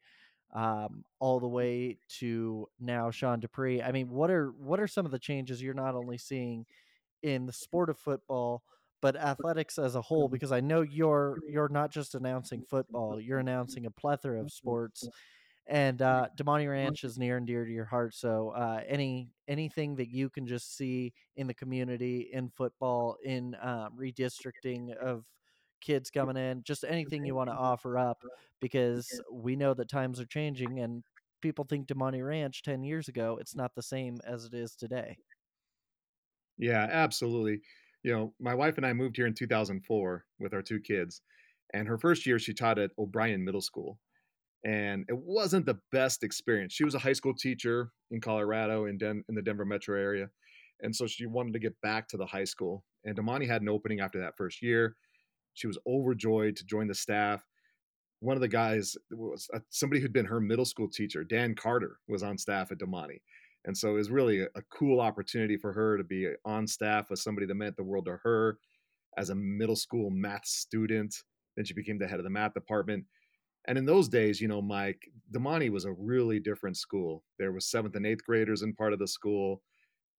um, 0.55 1.05
all 1.19 1.41
the 1.41 1.49
way 1.49 1.99
to 2.21 2.69
now 2.81 3.11
Sean 3.11 3.41
Dupree. 3.41 3.83
I 3.83 3.93
mean, 3.93 4.09
what 4.11 4.31
are 4.31 4.51
what 4.53 4.81
are 4.81 4.89
some 4.89 5.05
of 5.07 5.13
the 5.13 5.19
changes 5.19 5.63
you're 5.63 5.75
not 5.75 5.95
only 5.95 6.19
seeing 6.19 6.67
in 7.23 7.47
the 7.47 7.53
sport 7.53 7.91
of 7.91 7.99
football, 7.99 8.63
but 9.03 9.17
athletics 9.17 9.79
as 9.79 9.95
a 9.97 10.03
whole? 10.03 10.29
Because 10.29 10.53
I 10.53 10.61
know 10.61 10.83
you're 10.83 11.39
you're 11.49 11.69
not 11.69 11.91
just 11.91 12.15
announcing 12.15 12.63
football; 12.63 13.21
you're 13.21 13.41
announcing 13.41 13.87
a 13.87 13.91
plethora 13.91 14.41
of 14.41 14.53
sports. 14.53 15.09
And 15.67 16.03
uh, 16.03 16.29
Damonte 16.37 16.71
Ranch 16.71 17.05
is 17.05 17.17
near 17.19 17.39
and 17.39 17.47
dear 17.47 17.65
to 17.65 17.73
your 17.73 17.87
heart. 17.87 18.15
So, 18.15 18.51
uh, 18.51 18.83
any 18.87 19.31
anything 19.49 19.97
that 19.97 20.11
you 20.11 20.29
can 20.29 20.47
just 20.47 20.77
see 20.77 21.15
in 21.37 21.47
the 21.47 21.55
community, 21.55 22.29
in 22.33 22.51
football, 22.51 23.17
in 23.25 23.55
uh, 23.55 23.89
redistricting 23.99 24.95
of 24.97 25.25
kids 25.85 26.11
coming 26.11 26.37
in, 26.37 26.63
just 26.65 26.85
anything 26.89 27.25
you 27.25 27.35
want 27.35 27.51
to 27.51 27.57
offer 27.57 27.99
up, 27.99 28.23
because 28.61 29.09
we 29.33 29.57
know 29.57 29.75
that 29.75 29.89
times 29.89 30.21
are 30.21 30.27
changing 30.27 30.81
and 30.81 31.05
people 31.43 31.67
think 31.69 31.87
Damonte 31.87 32.27
Ranch 32.27 32.63
10 32.63 32.83
years 32.83 33.09
ago, 33.09 33.37
it's 33.41 33.55
not 33.55 33.75
the 33.75 33.83
same 33.83 34.17
as 34.27 34.47
it 34.47 34.55
is 34.55 34.75
today. 34.75 35.19
Yeah, 36.57 36.89
absolutely. 36.91 37.61
You 38.03 38.13
know, 38.13 38.35
my 38.41 38.55
wife 38.55 38.77
and 38.79 38.87
I 38.87 38.93
moved 38.93 39.17
here 39.17 39.27
in 39.27 39.35
2004 39.35 40.25
with 40.41 40.55
our 40.55 40.63
two 40.63 40.81
kids. 40.81 41.21
And 41.75 41.87
her 41.89 41.99
first 41.99 42.25
year, 42.25 42.39
she 42.39 42.55
taught 42.55 42.79
at 42.79 42.93
O'Brien 42.99 43.45
Middle 43.45 43.61
School. 43.61 43.99
And 44.65 45.05
it 45.09 45.19
wasn't 45.19 45.67
the 45.67 45.79
best 45.93 46.23
experience. 46.23 46.73
She 46.73 46.85
was 46.85 46.95
a 46.95 46.99
high 46.99 47.13
school 47.13 47.35
teacher 47.35 47.91
in 48.11 48.21
Colorado 48.21 48.87
in, 48.87 48.97
Den- 48.97 49.25
in 49.29 49.35
the 49.35 49.43
Denver 49.43 49.67
metro 49.67 50.01
area. 50.01 50.31
And 50.81 50.95
so 50.95 51.07
she 51.07 51.27
wanted 51.27 51.53
to 51.53 51.59
get 51.59 51.79
back 51.83 52.09
to 52.09 52.17
the 52.17 52.25
high 52.25 52.45
school. 52.45 52.85
And 53.05 53.17
Damonte 53.17 53.47
had 53.47 53.61
an 53.61 53.69
opening 53.69 54.01
after 54.01 54.21
that 54.21 54.37
first 54.39 54.63
year. 54.63 54.97
She 55.55 55.67
was 55.67 55.79
overjoyed 55.87 56.57
to 56.57 56.65
join 56.65 56.87
the 56.89 56.95
staff. 56.95 57.45
One 58.21 58.37
of 58.37 58.41
the 58.41 58.49
guys 58.49 58.97
was 59.11 59.49
uh, 59.55 59.61
somebody 59.71 60.01
who'd 60.01 60.13
been 60.13 60.27
her 60.27 60.41
middle 60.41 60.65
school 60.65 60.89
teacher, 60.89 61.25
Dan 61.25 61.55
Carter, 61.55 61.99
was 62.09 62.23
on 62.23 62.39
staff 62.39 62.73
at 62.73 62.79
Damonte. 62.79 63.21
And 63.65 63.77
so 63.77 63.91
it 63.91 63.95
was 63.95 64.11
really 64.11 64.43
a, 64.43 64.47
a 64.55 64.63
cool 64.71 65.01
opportunity 65.01 65.57
for 65.57 65.73
her 65.73 65.97
to 65.97 66.05
be 66.05 66.29
on 66.45 66.67
staff 66.67 67.11
with 67.11 67.19
somebody 67.19 67.47
that 67.47 67.55
meant 67.55 67.77
the 67.77 67.83
world 67.85 68.07
to 68.07 68.19
her 68.23 68.59
as 69.17 69.31
a 69.31 69.35
middle 69.35 69.77
school 69.77 70.11
math 70.11 70.47
student. 70.47 71.15
Then 71.57 71.65
she 71.65 71.75
became 71.75 71.99
the 71.99 72.07
head 72.07 72.19
of 72.19 72.25
the 72.25 72.31
math 72.31 72.55
department. 72.55 73.05
And 73.67 73.79
in 73.79 73.87
those 73.87 74.09
days, 74.09 74.41
you 74.41 74.49
know, 74.49 74.61
Mike, 74.61 75.09
Damonte 75.33 75.71
was 75.71 75.87
a 75.87 75.93
really 75.93 76.39
different 76.39 76.77
school. 76.77 77.25
There 77.39 77.53
was 77.53 77.71
seventh 77.71 77.97
and 77.97 78.07
eighth 78.07 78.25
graders 78.25 78.63
in 78.63 78.75
part 78.75 78.93
of 78.93 78.99
the 78.99 79.09
school. 79.09 79.63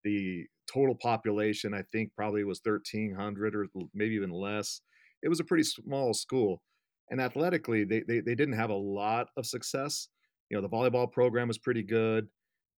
The 0.02 0.46
total 0.72 0.96
population, 0.96 1.72
I 1.72 1.82
think, 1.82 2.12
probably 2.16 2.42
was 2.44 2.60
1,300 2.64 3.54
or 3.54 3.66
maybe 3.94 4.14
even 4.14 4.30
less 4.30 4.80
it 5.26 5.28
was 5.28 5.40
a 5.40 5.44
pretty 5.44 5.64
small 5.64 6.14
school. 6.14 6.62
And 7.10 7.20
athletically, 7.20 7.82
they, 7.82 8.04
they, 8.06 8.20
they 8.20 8.36
didn't 8.36 8.54
have 8.54 8.70
a 8.70 8.74
lot 8.74 9.26
of 9.36 9.44
success. 9.44 10.06
You 10.50 10.56
know, 10.56 10.62
the 10.62 10.68
volleyball 10.68 11.10
program 11.10 11.48
was 11.48 11.58
pretty 11.58 11.82
good. 11.82 12.28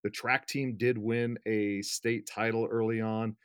The 0.02 0.08
track 0.08 0.46
team 0.46 0.74
did 0.78 0.96
win 0.96 1.38
a 1.46 1.82
state 1.82 2.26
title 2.26 2.66
early 2.70 3.02
on. 3.02 3.36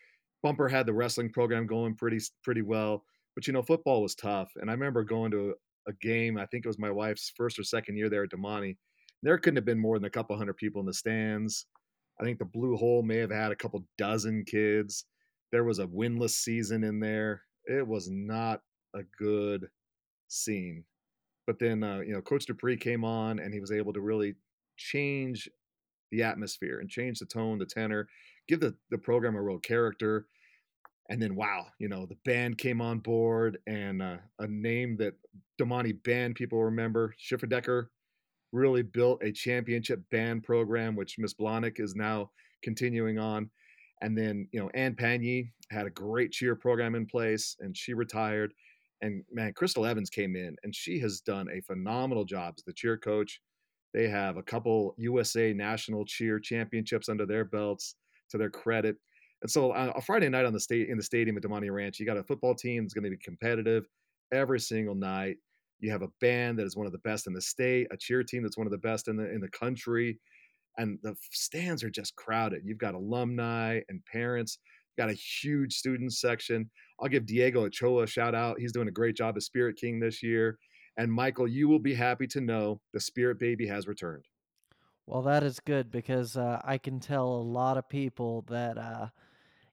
Bumper 0.41 0.69
had 0.69 0.85
the 0.85 0.93
wrestling 0.93 1.29
program 1.29 1.67
going 1.67 1.95
pretty 1.95 2.19
pretty 2.45 2.61
well, 2.61 3.03
but 3.35 3.45
you 3.45 3.51
know, 3.51 3.61
football 3.61 4.01
was 4.01 4.15
tough. 4.15 4.49
And 4.55 4.69
I 4.69 4.73
remember 4.73 5.03
going 5.03 5.31
to 5.31 5.53
a, 5.87 5.93
game. 6.01 6.37
I 6.37 6.45
think 6.45 6.63
it 6.63 6.69
was 6.69 6.79
my 6.79 6.91
wife's 6.91 7.33
first 7.35 7.59
or 7.59 7.63
second 7.63 7.97
year 7.97 8.09
there 8.09 8.23
at 8.23 8.29
Damonte. 8.29 8.77
There 9.21 9.37
couldn't 9.37 9.57
have 9.57 9.65
been 9.65 9.79
more 9.79 9.97
than 9.99 10.05
a 10.05 10.09
couple 10.09 10.37
hundred 10.37 10.55
people 10.55 10.79
in 10.79 10.85
the 10.85 10.93
stands. 10.93 11.65
I 12.21 12.23
think 12.23 12.39
the 12.39 12.45
Blue 12.45 12.77
Hole 12.77 13.03
may 13.03 13.17
have 13.17 13.31
had 13.31 13.51
a 13.51 13.55
couple 13.57 13.85
dozen 13.97 14.45
kids. 14.45 15.05
There 15.51 15.65
was 15.65 15.79
a 15.79 15.87
winless 15.87 16.31
season 16.31 16.85
in 16.85 17.01
there. 17.01 17.41
It 17.65 17.85
was 17.85 18.09
not 18.09 18.61
a 18.93 19.03
good 19.17 19.67
scene. 20.27 20.83
But 21.45 21.59
then, 21.59 21.83
uh, 21.83 21.99
you 21.99 22.13
know, 22.13 22.21
Coach 22.21 22.45
Dupree 22.45 22.77
came 22.77 23.03
on 23.03 23.39
and 23.39 23.53
he 23.53 23.59
was 23.59 23.71
able 23.71 23.93
to 23.93 24.01
really 24.01 24.35
change 24.77 25.49
the 26.11 26.23
atmosphere 26.23 26.79
and 26.79 26.89
change 26.89 27.19
the 27.19 27.25
tone, 27.25 27.57
the 27.57 27.65
tenor, 27.65 28.07
give 28.47 28.59
the, 28.59 28.75
the 28.91 28.97
program 28.97 29.35
a 29.35 29.41
real 29.41 29.59
character. 29.59 30.27
And 31.09 31.21
then, 31.21 31.35
wow, 31.35 31.67
you 31.79 31.89
know, 31.89 32.05
the 32.05 32.17
band 32.23 32.57
came 32.57 32.79
on 32.79 32.99
board 32.99 33.57
and 33.67 34.01
uh, 34.01 34.17
a 34.39 34.47
name 34.47 34.95
that 34.97 35.15
Damonte 35.59 36.01
band 36.03 36.35
people 36.35 36.63
remember, 36.63 37.13
Schifferdecker, 37.19 37.87
really 38.53 38.83
built 38.83 39.21
a 39.23 39.31
championship 39.31 40.01
band 40.11 40.43
program, 40.43 40.95
which 40.95 41.17
Miss 41.17 41.33
Blonick 41.33 41.79
is 41.79 41.95
now 41.95 42.31
continuing 42.63 43.19
on. 43.19 43.49
And 44.01 44.17
then, 44.17 44.47
you 44.51 44.59
know, 44.59 44.69
Ann 44.73 44.95
Pagny 44.95 45.51
had 45.71 45.87
a 45.87 45.89
great 45.91 46.31
cheer 46.31 46.55
program 46.55 46.95
in 46.95 47.05
place 47.05 47.57
and 47.59 47.75
she 47.75 47.93
retired. 47.93 48.53
And 49.03 49.23
man, 49.31 49.51
Crystal 49.53 49.85
Evans 49.85 50.09
came 50.09 50.35
in 50.35 50.55
and 50.63 50.73
she 50.73 50.97
has 50.99 51.19
done 51.19 51.47
a 51.51 51.61
phenomenal 51.61 52.23
job 52.23 52.55
as 52.57 52.63
the 52.63 52.73
cheer 52.73 52.97
coach. 52.97 53.41
They 53.93 54.07
have 54.07 54.37
a 54.37 54.43
couple 54.43 54.95
USA 54.97 55.53
national 55.53 56.05
cheer 56.05 56.39
championships 56.39 57.09
under 57.09 57.25
their 57.25 57.43
belts 57.43 57.95
to 58.31 58.37
their 58.37 58.49
credit. 58.49 58.95
And 59.41 59.51
so 59.51 59.73
on 59.73 59.91
a 59.93 60.01
Friday 60.01 60.29
night 60.29 60.45
on 60.45 60.53
the 60.53 60.59
state 60.59 60.87
in 60.87 60.95
the 60.97 61.03
stadium 61.03 61.35
at 61.35 61.43
Damonte 61.43 61.69
Ranch, 61.69 61.99
you 61.99 62.05
got 62.05 62.17
a 62.17 62.23
football 62.23 62.55
team 62.55 62.83
that's 62.83 62.93
going 62.93 63.03
to 63.03 63.09
be 63.09 63.17
competitive 63.17 63.85
every 64.31 64.59
single 64.59 64.95
night. 64.95 65.35
You 65.81 65.91
have 65.91 66.01
a 66.01 66.07
band 66.21 66.57
that 66.59 66.65
is 66.65 66.77
one 66.77 66.85
of 66.85 66.93
the 66.93 66.99
best 66.99 67.27
in 67.27 67.33
the 67.33 67.41
state, 67.41 67.87
a 67.91 67.97
cheer 67.97 68.23
team 68.23 68.41
that's 68.41 68.57
one 68.57 68.67
of 68.67 68.71
the 68.71 68.77
best 68.77 69.09
in 69.09 69.17
the 69.17 69.29
in 69.29 69.41
the 69.41 69.49
country, 69.49 70.17
and 70.77 70.97
the 71.03 71.13
stands 71.31 71.83
are 71.83 71.89
just 71.89 72.15
crowded. 72.15 72.61
You've 72.63 72.77
got 72.77 72.95
alumni 72.95 73.81
and 73.89 74.03
parents, 74.05 74.59
got 74.97 75.09
a 75.09 75.13
huge 75.13 75.73
student 75.73 76.13
section. 76.13 76.69
I'll 76.99 77.09
give 77.09 77.25
Diego 77.25 77.65
Ochoa 77.65 78.03
a 78.03 78.07
shout 78.07 78.35
out. 78.35 78.59
He's 78.59 78.71
doing 78.71 78.87
a 78.87 78.91
great 78.91 79.15
job 79.15 79.37
as 79.37 79.45
Spirit 79.45 79.77
King 79.77 79.99
this 79.99 80.21
year. 80.23 80.57
And 80.97 81.11
Michael, 81.11 81.47
you 81.47 81.67
will 81.67 81.79
be 81.79 81.93
happy 81.93 82.27
to 82.27 82.41
know 82.41 82.79
the 82.93 82.99
Spirit 82.99 83.39
Baby 83.39 83.65
has 83.67 83.87
returned. 83.87 84.25
Well, 85.05 85.23
that 85.23 85.43
is 85.43 85.59
good 85.59 85.91
because 85.91 86.37
uh, 86.37 86.61
I 86.63 86.77
can 86.77 86.99
tell 86.99 87.27
a 87.27 87.41
lot 87.41 87.77
of 87.77 87.89
people 87.89 88.45
that, 88.47 88.77
uh, 88.77 89.07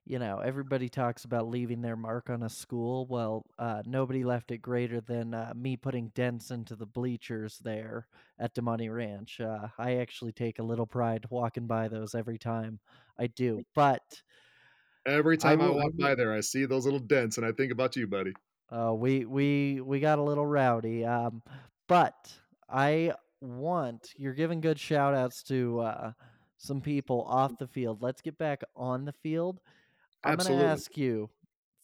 you 0.03 0.19
know, 0.19 0.39
everybody 0.39 0.89
talks 0.89 1.23
about 1.23 1.47
leaving 1.47 1.81
their 1.81 1.95
mark 1.95 2.29
on 2.29 2.43
a 2.43 2.49
school. 2.49 3.05
Well, 3.05 3.45
uh, 3.57 3.81
nobody 3.85 4.25
left 4.25 4.51
it 4.51 4.57
greater 4.57 4.99
than 4.99 5.33
uh, 5.33 5.53
me 5.55 5.77
putting 5.77 6.09
dents 6.15 6.51
into 6.51 6.75
the 6.75 6.87
bleachers 6.87 7.59
there 7.63 8.07
at 8.39 8.53
Damonte 8.53 8.93
Ranch. 8.93 9.39
Uh, 9.39 9.67
I 9.77 9.97
actually 9.97 10.33
take 10.33 10.59
a 10.59 10.63
little 10.63 10.87
pride 10.87 11.25
walking 11.29 11.67
by 11.67 11.87
those 11.87 12.13
every 12.13 12.39
time 12.39 12.79
I 13.17 13.27
do. 13.27 13.63
But 13.73 14.01
Every 15.05 15.37
time 15.37 15.61
I, 15.61 15.67
will- 15.67 15.77
walk 15.77 15.91
by 15.97 16.15
there, 16.15 16.33
I 16.33 16.41
see 16.41 16.65
those 16.65 16.85
little 16.85 16.99
dents, 16.99 17.37
and 17.37 17.45
I 17.45 17.51
think 17.51 17.71
about 17.71 17.95
you, 17.95 18.07
buddy. 18.07 18.33
Uh, 18.69 18.93
we 18.93 19.25
we 19.25 19.81
we 19.81 19.99
got 19.99 20.19
a 20.19 20.21
little 20.21 20.45
rowdy. 20.45 21.03
Um, 21.03 21.41
but 21.87 22.31
I 22.69 23.13
want 23.41 24.11
you're 24.15 24.33
giving 24.33 24.61
good 24.61 24.79
shout 24.79 25.13
outs 25.13 25.43
to 25.43 25.79
uh, 25.81 26.11
some 26.57 26.79
people 26.79 27.25
off 27.27 27.57
the 27.57 27.67
field. 27.67 28.01
Let's 28.01 28.21
get 28.21 28.37
back 28.37 28.61
on 28.75 29.03
the 29.03 29.11
field. 29.11 29.59
I'm 30.23 30.37
gonna 30.37 30.63
ask 30.63 30.95
you 30.97 31.29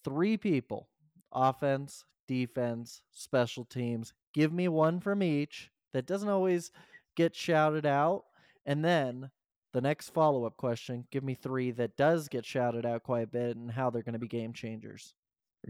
three 0.06 0.38
people: 0.38 0.88
offense, 1.34 2.06
defense, 2.27 3.01
special 3.12 3.65
teams. 3.65 4.13
Give 4.34 4.53
me 4.53 4.67
one 4.69 4.99
from 5.01 5.21
each 5.23 5.71
that 5.93 6.06
doesn't 6.06 6.30
always 6.30 6.71
get 7.15 7.36
shouted 7.36 7.86
out, 7.86 8.23
and 8.65 8.86
then 8.86 9.30
the 9.78 9.82
next 9.82 10.10
follow 10.10 10.44
up 10.46 10.58
question: 10.58 11.06
Give 11.12 11.24
me 11.24 11.36
three 11.36 11.70
that 11.70 11.96
does 11.98 12.28
get 12.28 12.44
shouted 12.44 12.84
out 12.84 13.04
quite 13.04 13.26
a 13.26 13.28
bit 13.28 13.56
and 13.56 13.70
how 13.70 13.92
they're 13.92 14.02
going 14.02 14.13
to 14.13 14.20
be 14.20 14.28
game 14.28 14.52
changers. 14.52 15.13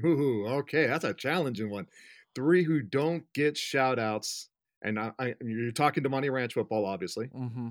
Ooh, 0.06 0.48
okay, 0.48 0.88
that's 0.88 1.04
a 1.04 1.14
challenging 1.14 1.70
one. 1.70 1.88
Three 2.34 2.64
who 2.64 2.82
don't 2.82 3.26
get 3.34 3.58
shout 3.58 4.00
outs, 4.00 4.48
and 4.82 4.98
I, 4.98 5.12
I, 5.20 5.36
you're 5.44 5.72
talking 5.72 6.04
to 6.04 6.10
Money 6.10 6.30
Ranch 6.30 6.54
football, 6.54 6.86
obviously. 6.86 7.28
Mm-hmm. 7.28 7.68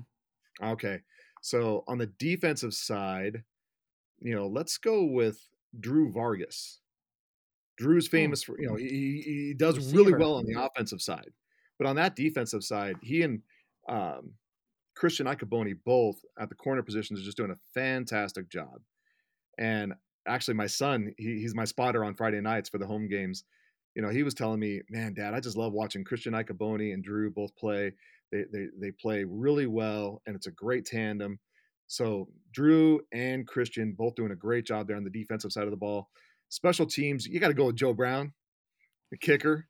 Okay, 0.61 0.99
so 1.41 1.83
on 1.87 1.97
the 1.97 2.05
defensive 2.05 2.75
side, 2.75 3.43
you 4.19 4.35
know, 4.35 4.45
let's 4.45 4.77
go 4.77 5.05
with 5.05 5.39
Drew 5.79 6.11
Vargas. 6.11 6.81
Drew's 7.79 8.07
famous 8.07 8.43
for, 8.43 8.61
you 8.61 8.67
know, 8.67 8.75
he, 8.75 8.87
he 8.87 9.21
he 9.25 9.53
does 9.55 9.91
really 9.91 10.13
well 10.13 10.35
on 10.35 10.45
the 10.45 10.61
offensive 10.61 11.01
side, 11.01 11.31
but 11.79 11.87
on 11.87 11.95
that 11.95 12.15
defensive 12.15 12.63
side, 12.63 12.97
he 13.01 13.23
and 13.23 13.41
um, 13.89 14.33
Christian 14.97 15.27
Icaboni 15.27 15.75
both 15.85 16.17
at 16.39 16.49
the 16.49 16.55
corner 16.55 16.81
positions 16.81 17.19
are 17.19 17.23
just 17.23 17.37
doing 17.37 17.51
a 17.51 17.79
fantastic 17.79 18.49
job. 18.49 18.81
And 19.59 19.93
actually, 20.27 20.55
my 20.55 20.67
son, 20.67 21.13
he, 21.17 21.39
he's 21.39 21.55
my 21.55 21.65
spotter 21.65 22.03
on 22.03 22.15
Friday 22.15 22.41
nights 22.41 22.69
for 22.69 22.79
the 22.79 22.87
home 22.87 23.07
games. 23.07 23.43
You 23.95 24.01
know, 24.01 24.09
he 24.09 24.23
was 24.23 24.33
telling 24.33 24.59
me, 24.59 24.81
"Man, 24.89 25.13
Dad, 25.13 25.33
I 25.33 25.39
just 25.39 25.57
love 25.57 25.73
watching 25.73 26.03
Christian 26.03 26.33
Icaboni 26.33 26.93
and 26.93 27.03
Drew 27.03 27.29
both 27.29 27.55
play. 27.55 27.93
They 28.31 28.45
they 28.51 28.67
they 28.79 28.91
play 28.91 29.23
really 29.23 29.67
well, 29.67 30.21
and 30.25 30.35
it's 30.35 30.47
a 30.47 30.51
great 30.51 30.85
tandem." 30.85 31.39
So 31.87 32.27
Drew 32.51 32.99
and 33.13 33.47
Christian 33.47 33.93
both 33.97 34.15
doing 34.15 34.31
a 34.31 34.35
great 34.35 34.65
job 34.65 34.87
there 34.87 34.97
on 34.97 35.03
the 35.03 35.09
defensive 35.09 35.51
side 35.51 35.65
of 35.65 35.71
the 35.71 35.77
ball. 35.77 36.09
Special 36.49 36.85
teams, 36.85 37.25
you 37.25 37.39
got 37.39 37.49
to 37.49 37.53
go 37.53 37.65
with 37.65 37.75
Joe 37.75 37.93
Brown, 37.93 38.33
the 39.11 39.17
kicker. 39.17 39.67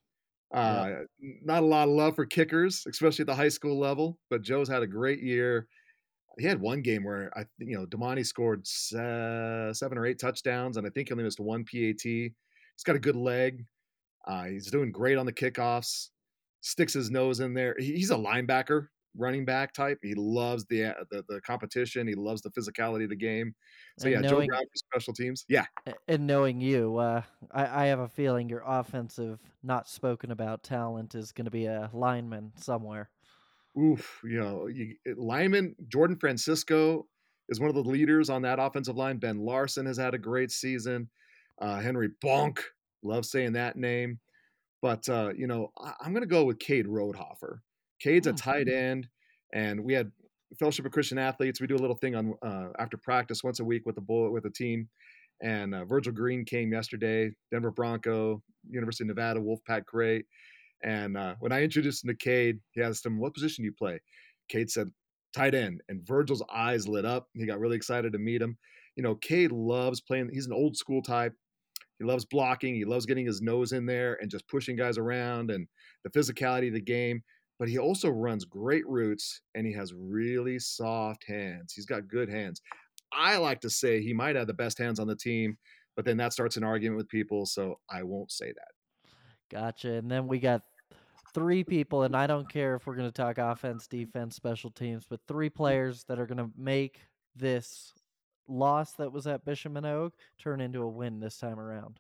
Uh, 0.54 1.02
Not 1.20 1.64
a 1.64 1.66
lot 1.66 1.88
of 1.88 1.94
love 1.94 2.16
for 2.16 2.26
kickers, 2.26 2.86
especially 2.88 3.24
at 3.24 3.28
the 3.28 3.36
high 3.36 3.50
school 3.50 3.78
level, 3.78 4.18
but 4.30 4.42
Joe's 4.42 4.70
had 4.70 4.82
a 4.84 4.88
great 4.88 5.22
year. 5.22 5.68
He 6.40 6.46
had 6.46 6.62
one 6.62 6.82
game 6.82 7.04
where 7.04 7.32
I, 7.38 7.46
you 7.58 7.78
know, 7.78 7.86
Damonte 7.86 8.26
scored 8.26 8.66
se- 8.66 9.72
seven 9.74 9.98
or 9.98 10.06
eight 10.06 10.20
touchdowns, 10.20 10.78
and 10.78 10.86
I 10.86 10.90
think 10.92 11.10
he 11.10 11.12
only 11.14 11.24
missed 11.24 11.40
one 11.40 11.66
PAT. 11.66 12.02
He's 12.04 12.32
got 12.86 12.96
a 12.96 13.00
good 13.00 13.16
leg. 13.16 13.66
Uh, 14.26 14.46
he's 14.46 14.70
doing 14.72 14.92
great 14.92 15.18
on 15.18 15.26
the 15.26 15.34
kickoffs. 15.34 16.10
Sticks 16.62 16.94
his 16.94 17.10
nose 17.10 17.40
in 17.40 17.54
there. 17.54 17.76
He- 17.80 17.94
He's 17.96 18.12
a 18.12 18.16
linebacker, 18.16 18.88
running 19.18 19.44
back 19.46 19.74
type. 19.74 20.00
He 20.04 20.14
loves 20.16 20.66
the 20.66 20.86
uh, 20.86 20.94
the, 21.12 21.24
the 21.28 21.42
competition. 21.42 22.08
He 22.08 22.16
loves 22.16 22.42
the 22.42 22.52
physicality 22.52 23.04
of 23.04 23.10
the 23.10 23.16
game. 23.16 23.56
So 23.98 24.08
And 24.08 24.16
yeah, 24.16 24.30
Joe 24.30 24.36
knowing- 24.36 24.48
Brown 24.48 24.62
for 24.64 24.76
special 24.76 25.14
teams. 25.14 25.46
Yeah, 25.50 25.66
And 26.08 26.28
knowing 26.28 26.62
you, 26.62 26.98
uh, 26.98 27.22
I, 27.52 27.84
I 27.84 27.86
have 27.88 28.00
a 28.00 28.08
feeling 28.08 28.50
your 28.50 28.64
offensive, 28.66 29.40
not 29.64 29.90
spoken 29.90 30.32
about 30.32 30.64
talent 30.64 31.16
is 31.16 31.32
going 31.32 31.46
to 31.46 31.52
be 31.52 31.66
a 31.66 31.90
lineman 31.94 32.52
somewhere. 32.56 33.10
oof, 33.78 34.22
you 34.24 34.40
know, 34.40 34.68
you, 34.68 34.96
lineman 35.16 35.76
Jordan 35.88 36.18
Francisco 36.18 37.08
is 37.50 37.60
one 37.60 37.70
of 37.70 37.76
the 37.76 37.82
leaders 37.90 38.30
on 38.30 38.42
that 38.44 38.60
offensive 38.60 38.98
line. 38.98 39.18
Ben 39.18 39.40
Larson 39.40 39.86
has 39.86 39.98
had 39.98 40.14
a 40.14 40.18
great 40.18 40.52
season. 40.52 41.10
Uh, 41.60 41.80
Henry 41.80 42.10
Bonk, 42.24 42.60
love 43.04 43.26
saying 43.26 43.54
that 43.54 43.76
name. 43.78 44.20
But 44.82 45.08
uh, 45.10 45.32
you 45.36 45.48
know, 45.48 45.72
I, 45.80 45.94
I'm 46.02 46.12
going 46.12 46.22
to 46.22 46.28
go 46.28 46.44
with 46.44 46.60
Cade 46.60 46.86
Roadhoffer. 46.86 47.60
Cade's 48.00 48.28
a 48.28 48.32
Hmm. 48.32 48.36
tight 48.36 48.68
end, 48.68 49.08
and 49.54 49.84
we 49.84 49.94
had 49.94 50.12
Fellowship 50.60 50.86
of 50.86 50.92
Christian 50.92 51.18
Athletes. 51.18 51.60
We 51.60 51.68
do 51.68 51.76
a 51.76 51.78
little 51.78 51.98
thing 51.98 52.16
on 52.16 52.34
uh, 52.42 52.70
after 52.80 52.98
practice 52.98 53.44
once 53.44 53.60
a 53.60 53.66
week 53.66 53.86
with 53.86 53.96
the 53.96 54.02
bull 54.02 54.32
with 54.32 54.44
the 54.44 54.50
team. 54.50 54.90
And 55.42 55.76
uh, 55.76 55.86
Virgil 55.86 56.14
Green 56.14 56.46
came 56.46 56.72
yesterday, 56.72 57.32
Denver 57.52 57.70
Bronco, 57.72 58.42
University 58.70 59.04
of 59.04 59.10
Nevada 59.10 59.40
Wolfpack 59.40 59.86
great. 59.86 60.26
And 60.84 61.18
uh, 61.18 61.36
when 61.40 61.52
I 61.52 61.64
introduced 61.64 62.04
him 62.04 62.10
to 62.10 62.16
Cade, 62.16 62.60
he 62.72 62.82
asked 62.82 63.06
him, 63.06 63.20
"What 63.20 63.34
position 63.34 63.64
do 63.64 63.68
you 63.68 63.74
play?" 63.74 64.00
Cade 64.48 64.70
said, 64.72 64.92
"Tight 65.34 65.54
end." 65.54 65.82
And 65.90 66.06
Virgil's 66.08 66.44
eyes 66.54 66.88
lit 66.88 67.06
up. 67.06 67.28
He 67.34 67.46
got 67.46 67.60
really 67.60 67.76
excited 67.76 68.14
to 68.14 68.20
meet 68.20 68.42
him. 68.42 68.58
You 68.96 69.04
know, 69.04 69.16
Cade 69.16 69.52
loves 69.52 70.02
playing. 70.02 70.30
He's 70.34 70.48
an 70.48 70.54
old 70.54 70.78
school 70.78 71.02
type. 71.02 71.34
He 72.00 72.06
loves 72.06 72.26
blocking. 72.26 72.76
He 72.76 72.86
loves 72.86 73.06
getting 73.06 73.26
his 73.26 73.42
nose 73.42 73.72
in 73.74 73.86
there 73.86 74.18
and 74.22 74.30
just 74.32 74.48
pushing 74.48 74.76
guys 74.76 74.98
around 74.98 75.52
and 75.52 75.68
the 76.04 76.10
physicality 76.12 76.68
of 76.68 76.74
the 76.74 76.82
game. 76.82 77.24
But 77.60 77.70
he 77.70 77.80
also 77.80 78.10
runs 78.10 78.46
great 78.46 78.88
routes 78.88 79.42
and 79.56 79.66
he 79.66 79.74
has 79.74 79.94
really 79.94 80.60
soft 80.60 81.24
hands. 81.24 81.74
He's 81.74 81.88
got 81.88 82.08
good 82.08 82.30
hands. 82.30 82.62
I 83.12 83.38
like 83.38 83.62
to 83.62 83.70
say 83.70 84.02
he 84.02 84.14
might 84.14 84.36
have 84.36 84.48
the 84.48 84.54
best 84.54 84.78
hands 84.78 85.00
on 85.00 85.08
the 85.08 85.16
team, 85.16 85.58
but 85.96 86.06
then 86.06 86.18
that 86.18 86.34
starts 86.34 86.58
an 86.58 86.64
argument 86.64 86.98
with 86.98 87.10
people. 87.10 87.46
So 87.46 87.80
I 87.90 88.04
won't 88.04 88.32
say 88.32 88.48
that. 88.48 88.72
Gotcha. 89.50 89.94
And 89.94 90.12
then 90.12 90.28
we 90.28 90.40
got 90.40 90.62
three 91.34 91.64
people, 91.64 92.04
and 92.04 92.16
I 92.16 92.28
don't 92.28 92.50
care 92.52 92.76
if 92.76 92.86
we're 92.86 92.96
going 92.96 93.10
to 93.10 93.12
talk 93.12 93.38
offense, 93.38 93.88
defense, 93.88 94.36
special 94.36 94.70
teams, 94.70 95.06
but 95.10 95.20
three 95.28 95.50
players 95.50 96.04
that 96.06 96.20
are 96.20 96.26
going 96.26 96.38
to 96.38 96.52
make 96.58 97.00
this 97.36 97.94
loss 98.48 98.94
that 98.94 99.12
was 99.12 99.28
at 99.28 99.46
Bishop 99.46 99.74
Manogue 99.74 100.14
turn 100.40 100.62
into 100.62 100.82
a 100.82 100.88
win 100.88 101.20
this 101.20 101.38
time 101.38 101.60
around. 101.60 102.00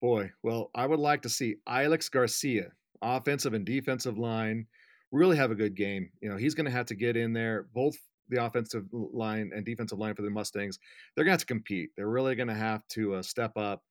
Boy, 0.00 0.30
well, 0.42 0.70
I 0.74 0.86
would 0.86 1.00
like 1.00 1.22
to 1.22 1.28
see 1.28 1.56
Alex 1.66 2.08
Garcia, 2.08 2.72
offensive 3.02 3.54
and 3.54 3.64
defensive 3.64 4.18
line, 4.18 4.66
really 5.12 5.36
have 5.36 5.50
a 5.50 5.56
good 5.56 5.74
game. 5.74 6.10
You 6.20 6.30
know, 6.30 6.36
he's 6.36 6.54
going 6.54 6.66
to 6.66 6.72
have 6.72 6.86
to 6.86 6.94
get 6.94 7.16
in 7.16 7.32
there, 7.32 7.66
both 7.74 7.96
the 8.28 8.44
offensive 8.44 8.84
line 8.92 9.50
and 9.54 9.64
defensive 9.64 9.98
line 9.98 10.14
for 10.14 10.22
the 10.22 10.30
Mustangs. 10.30 10.78
They're 11.14 11.24
going 11.24 11.32
to 11.32 11.34
have 11.34 11.40
to 11.40 11.46
compete. 11.46 11.90
They're 11.96 12.08
really 12.08 12.34
going 12.34 12.48
to 12.48 12.54
have 12.54 12.86
to 12.90 13.14
uh, 13.14 13.22
step 13.22 13.56
up 13.56 13.82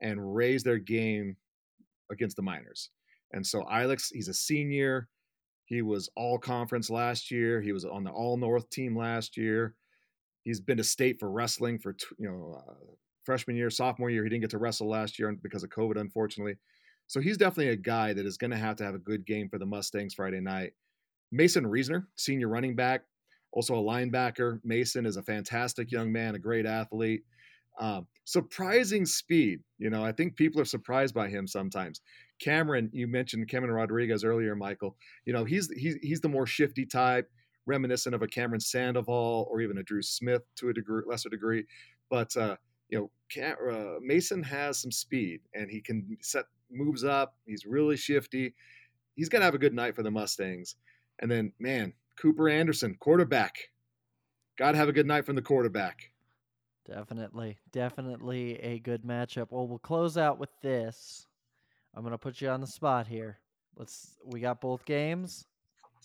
and 0.00 0.34
raise 0.34 0.62
their 0.62 0.78
game 0.78 1.36
against 2.10 2.36
the 2.36 2.42
Miners. 2.42 2.90
And 3.32 3.46
so 3.46 3.64
Alex, 3.70 4.10
he's 4.12 4.28
a 4.28 4.34
senior. 4.34 5.08
He 5.66 5.82
was 5.82 6.08
all 6.16 6.38
conference 6.38 6.88
last 6.88 7.30
year. 7.30 7.60
He 7.60 7.72
was 7.72 7.84
on 7.84 8.04
the 8.04 8.10
all 8.10 8.36
North 8.36 8.70
team 8.70 8.96
last 8.96 9.36
year. 9.36 9.74
He's 10.44 10.60
been 10.60 10.78
to 10.78 10.84
state 10.84 11.20
for 11.20 11.30
wrestling 11.30 11.78
for 11.78 11.94
you 12.18 12.26
know 12.28 12.62
uh, 12.66 12.72
freshman 13.24 13.56
year, 13.56 13.68
sophomore 13.68 14.08
year. 14.08 14.24
He 14.24 14.30
didn't 14.30 14.42
get 14.42 14.50
to 14.50 14.58
wrestle 14.58 14.88
last 14.88 15.18
year 15.18 15.30
because 15.42 15.62
of 15.62 15.68
COVID, 15.68 16.00
unfortunately. 16.00 16.56
So 17.08 17.20
he's 17.20 17.38
definitely 17.38 17.72
a 17.72 17.76
guy 17.76 18.12
that 18.12 18.26
is 18.26 18.36
going 18.36 18.50
to 18.50 18.56
have 18.56 18.76
to 18.76 18.84
have 18.84 18.94
a 18.94 18.98
good 18.98 19.26
game 19.26 19.48
for 19.48 19.58
the 19.58 19.66
Mustangs 19.66 20.14
Friday 20.14 20.40
night. 20.40 20.74
Mason 21.32 21.66
Reasoner, 21.66 22.06
senior 22.16 22.48
running 22.48 22.76
back, 22.76 23.02
also 23.52 23.74
a 23.74 23.82
linebacker. 23.82 24.60
Mason 24.62 25.06
is 25.06 25.16
a 25.16 25.22
fantastic 25.22 25.90
young 25.90 26.12
man, 26.12 26.34
a 26.34 26.38
great 26.38 26.66
athlete. 26.66 27.24
Um, 27.80 28.06
surprising 28.24 29.06
speed. 29.06 29.60
You 29.78 29.88
know, 29.90 30.04
I 30.04 30.12
think 30.12 30.36
people 30.36 30.60
are 30.60 30.66
surprised 30.66 31.14
by 31.14 31.28
him 31.28 31.46
sometimes. 31.46 32.00
Cameron, 32.40 32.90
you 32.92 33.06
mentioned 33.06 33.48
Cameron 33.48 33.72
Rodriguez 33.72 34.24
earlier, 34.24 34.54
Michael. 34.54 34.96
You 35.24 35.32
know, 35.32 35.44
he's 35.44 35.70
he's 35.76 35.96
he's 36.02 36.20
the 36.20 36.28
more 36.28 36.46
shifty 36.46 36.84
type, 36.84 37.30
reminiscent 37.66 38.14
of 38.14 38.22
a 38.22 38.26
Cameron 38.26 38.60
Sandoval 38.60 39.48
or 39.50 39.60
even 39.60 39.78
a 39.78 39.82
Drew 39.82 40.02
Smith 40.02 40.42
to 40.56 40.68
a 40.68 40.72
degree, 40.72 41.02
lesser 41.06 41.28
degree. 41.28 41.64
But 42.10 42.36
uh, 42.36 42.56
you 42.88 42.98
know, 42.98 43.10
Cam, 43.28 43.56
uh, 43.70 44.00
Mason 44.00 44.42
has 44.42 44.78
some 44.78 44.90
speed 44.90 45.40
and 45.54 45.70
he 45.70 45.80
can 45.80 46.16
set 46.20 46.44
moves 46.70 47.04
up. 47.04 47.34
He's 47.46 47.66
really 47.66 47.96
shifty. 47.96 48.54
He's 49.14 49.28
gonna 49.28 49.44
have 49.44 49.54
a 49.54 49.58
good 49.58 49.74
night 49.74 49.94
for 49.94 50.02
the 50.02 50.10
Mustangs. 50.10 50.76
And 51.20 51.30
then, 51.30 51.52
man, 51.58 51.92
Cooper 52.16 52.48
Anderson, 52.48 52.96
quarterback. 53.00 53.56
Got 54.56 54.72
to 54.72 54.78
have 54.78 54.88
a 54.88 54.92
good 54.92 55.06
night 55.06 55.24
from 55.24 55.36
the 55.36 55.42
quarterback. 55.42 56.10
Definitely, 56.84 57.58
definitely 57.70 58.58
a 58.60 58.78
good 58.80 59.02
matchup. 59.02 59.48
Well, 59.50 59.68
we'll 59.68 59.78
close 59.78 60.16
out 60.16 60.38
with 60.38 60.50
this. 60.62 61.26
I'm 61.94 62.02
gonna 62.02 62.18
put 62.18 62.40
you 62.40 62.48
on 62.48 62.60
the 62.60 62.66
spot 62.66 63.06
here. 63.06 63.38
Let's. 63.76 64.16
We 64.24 64.40
got 64.40 64.60
both 64.60 64.84
games, 64.84 65.46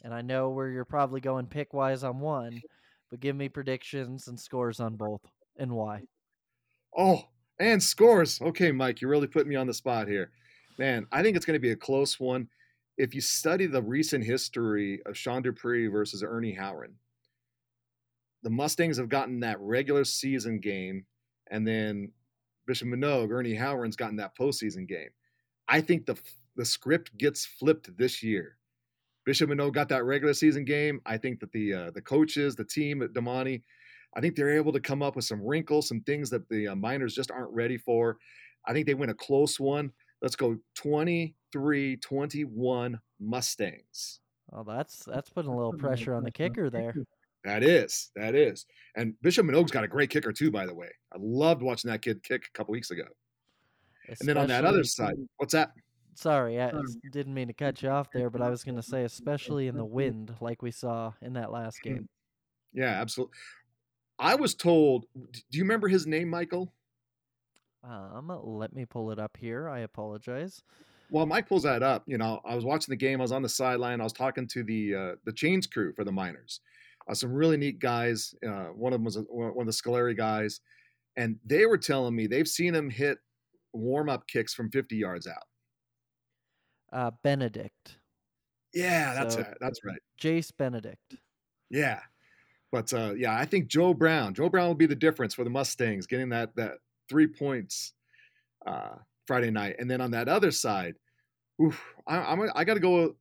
and 0.04 0.14
I 0.14 0.22
know 0.22 0.50
where 0.50 0.70
you're 0.70 0.86
probably 0.86 1.22
going 1.22 1.48
pick 1.48 1.74
wise 1.74 2.04
on 2.04 2.20
one, 2.20 2.62
but 3.10 3.22
give 3.22 3.36
me 3.36 3.48
predictions 3.50 4.28
and 4.28 4.40
scores 4.40 4.80
on 4.80 4.96
both 4.96 5.22
and 5.58 5.72
why. 5.72 6.02
Oh, 6.98 7.24
and 7.60 7.82
scores. 7.82 8.42
Okay, 8.42 8.72
Mike, 8.72 9.02
you're 9.02 9.12
really 9.12 9.28
putting 9.28 9.50
me 9.50 9.56
on 9.56 9.68
the 9.68 9.74
spot 9.74 10.08
here. 10.08 10.32
Man, 10.78 11.08
I 11.12 11.22
think 11.22 11.36
it's 11.36 11.46
going 11.46 11.56
to 11.56 11.62
be 11.62 11.72
a 11.72 11.76
close 11.76 12.20
one. 12.20 12.48
If 12.98 13.16
you 13.16 13.22
study 13.22 13.66
the 13.66 13.82
recent 13.82 14.24
history 14.24 15.02
of 15.06 15.18
Sean 15.18 15.42
Dupree 15.42 15.88
versus 15.88 16.24
Ernie 16.24 16.56
Howren, 16.60 16.94
the 18.44 18.50
Mustangs 18.50 18.98
have 18.98 19.10
gotten 19.10 19.40
that 19.40 19.60
regular 19.60 20.04
season 20.04 20.60
game 20.60 21.06
and 21.50 21.68
then 21.68 22.12
Bishop 22.66 22.88
Manogue, 22.88 23.32
Ernie 23.32 23.56
Howren's 23.56 23.96
gotten 23.96 24.18
that 24.18 24.38
postseason 24.38 24.88
game. 24.88 25.10
I 25.68 25.82
think 25.82 26.06
the 26.06 26.18
the 26.56 26.66
script 26.66 27.18
gets 27.18 27.46
flipped 27.46 27.96
this 27.98 28.22
year. 28.22 28.58
Bishop 29.26 29.50
Manogue 29.50 29.74
got 29.74 29.90
that 29.90 30.04
regular 30.04 30.34
season 30.34 30.66
game. 30.66 31.02
I 31.06 31.18
think 31.18 31.40
that 31.40 31.52
the 31.52 31.74
uh, 31.74 31.92
the 31.92 32.02
coaches, 32.02 32.56
the 32.56 32.66
team 32.66 33.02
at 33.02 33.14
Damonte, 33.14 33.64
I 34.16 34.22
think 34.22 34.36
they're 34.36 34.56
able 34.56 34.72
to 34.74 34.80
come 34.80 35.02
up 35.02 35.16
with 35.16 35.26
some 35.26 35.42
wrinkles, 35.42 35.88
some 35.88 36.02
things 36.02 36.30
that 36.30 36.48
the 36.50 36.70
uh, 36.70 36.76
Miners 36.76 37.16
just 37.16 37.32
aren't 37.32 37.52
ready 37.52 37.78
for. 37.78 38.18
I 38.66 38.74
think 38.74 38.86
they 38.86 38.94
win 38.94 39.10
a 39.10 39.16
close 39.16 39.60
one. 39.60 39.92
Let's 40.22 40.36
go 40.36 40.58
23 40.76 41.98
21 41.98 43.00
Mustangs. 43.20 44.20
Well, 44.50 44.64
that's 44.64 45.04
that's 45.06 45.30
putting 45.30 45.52
a 45.52 45.56
little 45.56 45.74
pressure 45.74 46.14
on 46.14 46.24
the 46.24 46.32
kicker 46.32 46.70
there. 46.70 46.94
That 47.44 47.64
is, 47.64 48.12
that 48.16 48.36
is. 48.36 48.66
And 48.96 49.20
Bishop 49.22 49.46
Manogue's 49.46 49.72
got 49.72 49.84
a 49.84 49.88
great 49.88 50.10
kicker 50.10 50.32
too, 50.32 50.50
by 50.50 50.66
the 50.66 50.74
way. 50.74 50.88
I 51.12 51.18
loved 51.20 51.62
watching 51.62 51.92
that 51.92 52.02
kid 52.02 52.24
kick 52.24 52.46
a 52.48 52.58
couple 52.58 52.72
weeks 52.72 52.92
ago. 52.92 53.04
And 54.08 54.30
then 54.30 54.38
on 54.38 54.48
that 54.48 54.64
other 54.66 54.84
side, 54.84 55.16
what's 55.38 55.54
that? 55.54 55.72
Sorry, 56.16 56.62
I 56.62 56.72
didn't 57.12 57.34
mean 57.34 57.48
to 57.48 57.54
cut 57.54 57.82
you 57.82 57.90
off 57.90 58.12
there, 58.14 58.30
but 58.30 58.42
I 58.42 58.50
was 58.50 58.64
going 58.64 58.76
to 58.76 58.84
say, 58.84 59.04
especially 59.04 59.68
in 59.68 59.76
the 59.76 59.86
wind, 59.86 60.36
like 60.42 60.62
we 60.62 60.72
saw 60.72 61.12
in 61.22 61.34
that 61.34 61.52
last 61.52 61.82
game. 61.82 62.08
Yeah, 62.72 63.02
absolutely. 63.02 63.34
I 64.20 64.36
was 64.36 64.56
told. 64.56 65.06
Do 65.14 65.58
you 65.58 65.64
remember 65.64 65.88
his 65.88 66.08
name, 66.08 66.30
Michael? 66.30 66.74
Um, 67.84 68.32
let 68.44 68.74
me 68.74 68.86
pull 68.86 69.12
it 69.12 69.20
up 69.20 69.36
here. 69.38 69.68
I 69.68 69.80
apologize. 69.80 70.62
Well, 71.10 71.26
Mike 71.26 71.48
pulls 71.48 71.64
that 71.64 71.84
up. 71.84 72.04
You 72.08 72.18
know, 72.18 72.40
I 72.46 72.56
was 72.56 72.66
watching 72.66 72.92
the 72.92 72.98
game. 72.98 73.20
I 73.20 73.24
was 73.24 73.32
on 73.32 73.42
the 73.42 73.50
sideline. 73.50 74.00
I 74.02 74.04
was 74.04 74.14
talking 74.14 74.48
to 74.48 74.64
the 74.64 74.96
uh, 74.96 75.12
the 75.26 75.34
chains 75.34 75.68
crew 75.68 75.94
for 75.94 76.04
the 76.04 76.12
Miners. 76.12 76.62
Uh, 77.08 77.14
some 77.14 77.34
really 77.34 77.58
neat 77.58 77.80
guys. 77.80 78.34
Uh, 78.46 78.68
one 78.68 78.94
of 78.94 79.00
them 79.00 79.06
was 79.06 79.18
a, 79.18 79.22
one 79.22 79.68
of 79.68 79.74
the 79.74 79.74
Scolari 79.74 80.16
guys, 80.16 80.62
and 81.18 81.38
they 81.46 81.66
were 81.66 81.78
telling 81.78 82.16
me 82.16 82.28
they've 82.28 82.48
seen 82.48 82.74
him 82.74 82.90
hit 82.90 83.18
warm 83.74 84.10
up 84.10 84.28
kicks 84.28 84.54
from 84.54 84.70
50 84.72 84.96
yards 84.96 85.28
out. 85.28 85.44
Uh, 86.92 87.12
Benedict. 87.24 87.98
Yeah, 88.74 89.14
that's 89.14 89.36
so, 89.36 89.42
it. 89.42 89.58
That's 89.60 89.84
right. 89.84 90.00
Jace 90.22 90.52
Benedict. 90.58 91.18
Yeah, 91.70 92.00
but 92.74 92.92
uh, 92.92 93.14
yeah, 93.16 93.38
I 93.38 93.46
think 93.46 93.68
Joe 93.68 93.94
Brown. 93.94 94.34
Joe 94.34 94.50
Brown 94.50 94.68
will 94.68 94.74
be 94.74 94.88
the 94.88 94.96
difference 94.96 95.36
for 95.36 95.44
the 95.44 95.50
Mustangs, 95.52 96.08
getting 96.08 96.30
that 96.30 96.56
that 96.56 96.80
three 97.08 97.28
points 97.28 97.94
uh, 98.66 98.96
Friday 99.28 99.52
night, 99.52 99.76
and 99.78 99.90
then 99.90 100.02
on 100.02 100.10
that 100.12 100.28
other 100.28 100.50
side, 100.50 100.96
oof, 101.62 101.80
I, 102.08 102.18
I'm 102.18 102.50
I 102.56 102.64
got 102.64 102.74
to 102.74 102.80
go. 102.80 103.16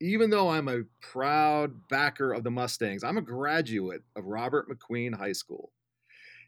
Even 0.00 0.28
though 0.28 0.50
I'm 0.50 0.66
a 0.66 0.82
proud 1.00 1.70
backer 1.88 2.32
of 2.32 2.42
the 2.42 2.50
Mustangs, 2.50 3.04
I'm 3.04 3.16
a 3.16 3.22
graduate 3.22 4.02
of 4.16 4.24
Robert 4.24 4.66
McQueen 4.68 5.16
High 5.16 5.32
School, 5.32 5.70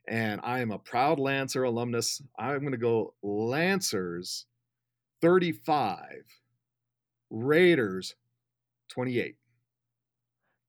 and 0.08 0.40
I 0.42 0.58
am 0.58 0.72
a 0.72 0.80
proud 0.80 1.20
Lancer 1.20 1.62
alumnus. 1.62 2.20
I'm 2.36 2.58
going 2.58 2.72
to 2.72 2.76
go 2.76 3.14
Lancers 3.22 4.46
35, 5.22 6.24
Raiders 7.30 8.16
28. 8.90 9.36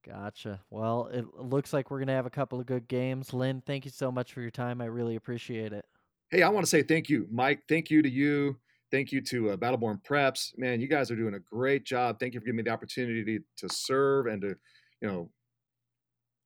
Gotcha. 0.07 0.61
Well, 0.69 1.09
it 1.11 1.25
looks 1.35 1.73
like 1.73 1.91
we're 1.91 1.99
going 1.99 2.07
to 2.07 2.13
have 2.13 2.25
a 2.25 2.31
couple 2.31 2.59
of 2.59 2.65
good 2.65 2.87
games. 2.87 3.33
Lynn, 3.33 3.61
thank 3.65 3.83
you 3.83 3.91
so 3.91 4.11
much 4.11 4.31
for 4.31 4.41
your 4.41 4.51
time. 4.51 4.79
I 4.79 4.85
really 4.85 5.17
appreciate 5.17 5.73
it. 5.73 5.85
Hey, 6.29 6.43
I 6.43 6.49
want 6.49 6.65
to 6.65 6.69
say 6.69 6.81
thank 6.81 7.09
you, 7.09 7.27
Mike. 7.31 7.63
Thank 7.67 7.89
you 7.89 8.01
to 8.01 8.09
you. 8.09 8.57
Thank 8.89 9.11
you 9.11 9.19
to 9.21 9.51
uh, 9.51 9.57
Battleborn 9.57 10.01
Preps. 10.03 10.57
Man, 10.57 10.79
you 10.79 10.87
guys 10.87 11.11
are 11.11 11.15
doing 11.15 11.33
a 11.33 11.39
great 11.39 11.83
job. 11.83 12.19
Thank 12.19 12.33
you 12.33 12.39
for 12.39 12.45
giving 12.45 12.57
me 12.57 12.63
the 12.63 12.69
opportunity 12.69 13.39
to 13.57 13.69
serve 13.69 14.27
and 14.27 14.41
to, 14.41 14.55
you 15.01 15.07
know, 15.07 15.29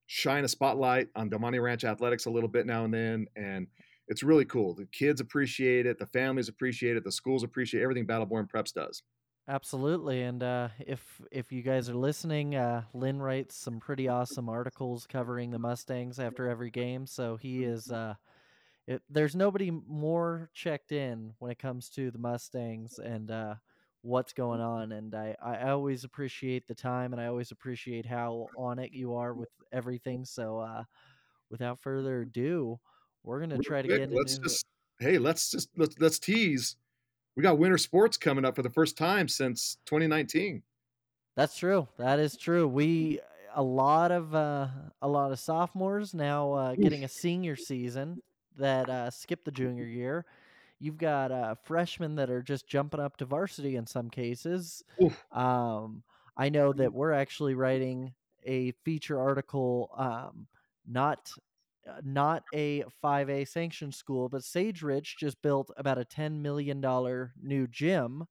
shine 0.08 0.44
a 0.44 0.48
spotlight 0.48 1.10
on 1.16 1.30
Damonte 1.30 1.62
Ranch 1.62 1.84
athletics 1.84 2.26
a 2.26 2.32
little 2.32 2.50
bit 2.50 2.66
now 2.66 2.84
and 2.84 2.94
then. 2.94 3.28
And 3.36 3.68
it's 4.08 4.24
really 4.24 4.46
cool. 4.46 4.74
The 4.74 4.88
kids 4.88 5.22
appreciate 5.22 5.86
it, 5.86 6.00
the 6.00 6.08
families 6.08 6.50
appreciate 6.50 6.98
it, 6.98 7.04
the 7.04 7.12
schools 7.12 7.44
appreciate 7.44 7.84
everything 7.84 8.08
Battleborn 8.08 8.50
Preps 8.50 8.74
does. 8.74 9.04
Absolutely, 9.52 10.22
and 10.22 10.42
uh, 10.42 10.70
if 10.80 11.22
if 11.30 11.52
you 11.52 11.62
guys 11.62 11.90
are 11.90 11.96
listening, 11.96 12.56
uh, 12.56 12.84
Lynn 12.94 13.22
writes 13.22 13.54
some 13.54 13.82
pretty 13.82 14.08
awesome 14.08 14.48
articles 14.48 15.06
covering 15.06 15.52
the 15.52 15.60
Mustangs 15.60 16.22
after 16.22 16.48
every 16.48 16.70
game. 16.70 17.06
So 17.06 17.36
he 17.36 17.66
is. 17.66 17.92
Uh, 17.92 18.14
it, 18.88 19.02
there's 19.10 19.36
nobody 19.36 19.70
more 19.70 20.50
checked 20.54 20.94
in 20.94 21.34
when 21.40 21.52
it 21.52 21.60
comes 21.60 21.90
to 21.90 22.12
the 22.12 22.18
Mustangs 22.18 22.98
and 22.98 23.30
uh, 23.30 23.56
what's 24.04 24.32
going 24.32 24.62
on, 24.62 24.94
and 24.94 25.14
I 25.14 25.36
I 25.44 25.70
always 25.72 26.06
appreciate 26.06 26.66
the 26.66 26.76
time, 26.76 27.12
and 27.12 27.22
I 27.22 27.26
always 27.26 27.52
appreciate 27.52 28.06
how 28.06 28.48
on 28.58 28.80
it 28.80 28.94
you 28.94 29.16
are 29.16 29.34
with 29.34 29.50
everything. 29.74 30.24
So 30.24 30.60
uh, 30.60 30.84
without 31.50 31.78
further 31.78 32.22
ado 32.22 32.80
we're 33.26 33.42
gonna 33.42 33.58
try 33.58 33.82
to 33.82 33.88
get. 33.90 34.14
Let's 34.14 34.38
just 34.38 34.66
hey, 35.02 35.18
let's 35.18 35.52
just 35.52 35.68
let's 35.76 35.96
let's 36.00 36.20
tease. 36.20 36.78
We 37.36 37.44
got 37.44 37.58
winter 37.58 37.78
sports 37.78 38.18
coming 38.18 38.46
up 38.46 38.56
for 38.56 38.62
the 38.62 38.70
first 38.70 38.98
time 38.98 39.28
since 39.28 39.78
2019. 39.86 40.64
That's 41.36 41.58
true. 41.58 41.88
That 41.98 42.20
is 42.20 42.36
true. 42.36 42.68
We 42.68 43.20
a 43.54 43.64
lot 43.64 44.12
of 44.12 44.36
uh, 44.36 44.68
a 45.02 45.08
lot 45.08 45.32
of 45.32 45.40
sophomores 45.40 46.14
now 46.14 46.52
uh, 46.54 46.76
getting 46.76 47.04
a 47.04 47.08
senior 47.08 47.56
season 47.56 48.22
that 48.58 48.90
uh, 48.90 49.10
skipped 49.10 49.46
the 49.46 49.52
junior 49.52 49.86
year. 49.86 50.26
You've 50.80 50.98
got 50.98 51.32
uh, 51.32 51.56
freshmen 51.64 52.16
that 52.16 52.30
are 52.30 52.42
just 52.42 52.68
jumping 52.68 53.00
up 53.00 53.18
to 53.18 53.26
varsity 53.26 53.76
in 53.76 53.86
some 53.88 54.10
cases. 54.10 54.84
Um, 55.32 56.04
I 56.36 56.50
know 56.50 56.74
that 56.74 56.94
we're 56.94 57.12
actually 57.14 57.54
writing 57.56 58.14
a 58.44 58.72
feature 58.84 59.20
article, 59.20 59.92
um, 59.96 60.48
not 60.88 61.32
not 62.04 62.44
a 62.54 62.84
5A 63.04 63.48
sanctioned 63.48 63.96
school, 63.96 64.30
but 64.30 64.44
Sage 64.44 64.82
Ridge 64.82 65.16
just 65.20 65.42
built 65.42 65.72
about 65.78 65.98
a 65.98 66.06
$10 66.06 66.42
million 66.42 66.82
new 67.42 67.68
gym. 67.68 68.26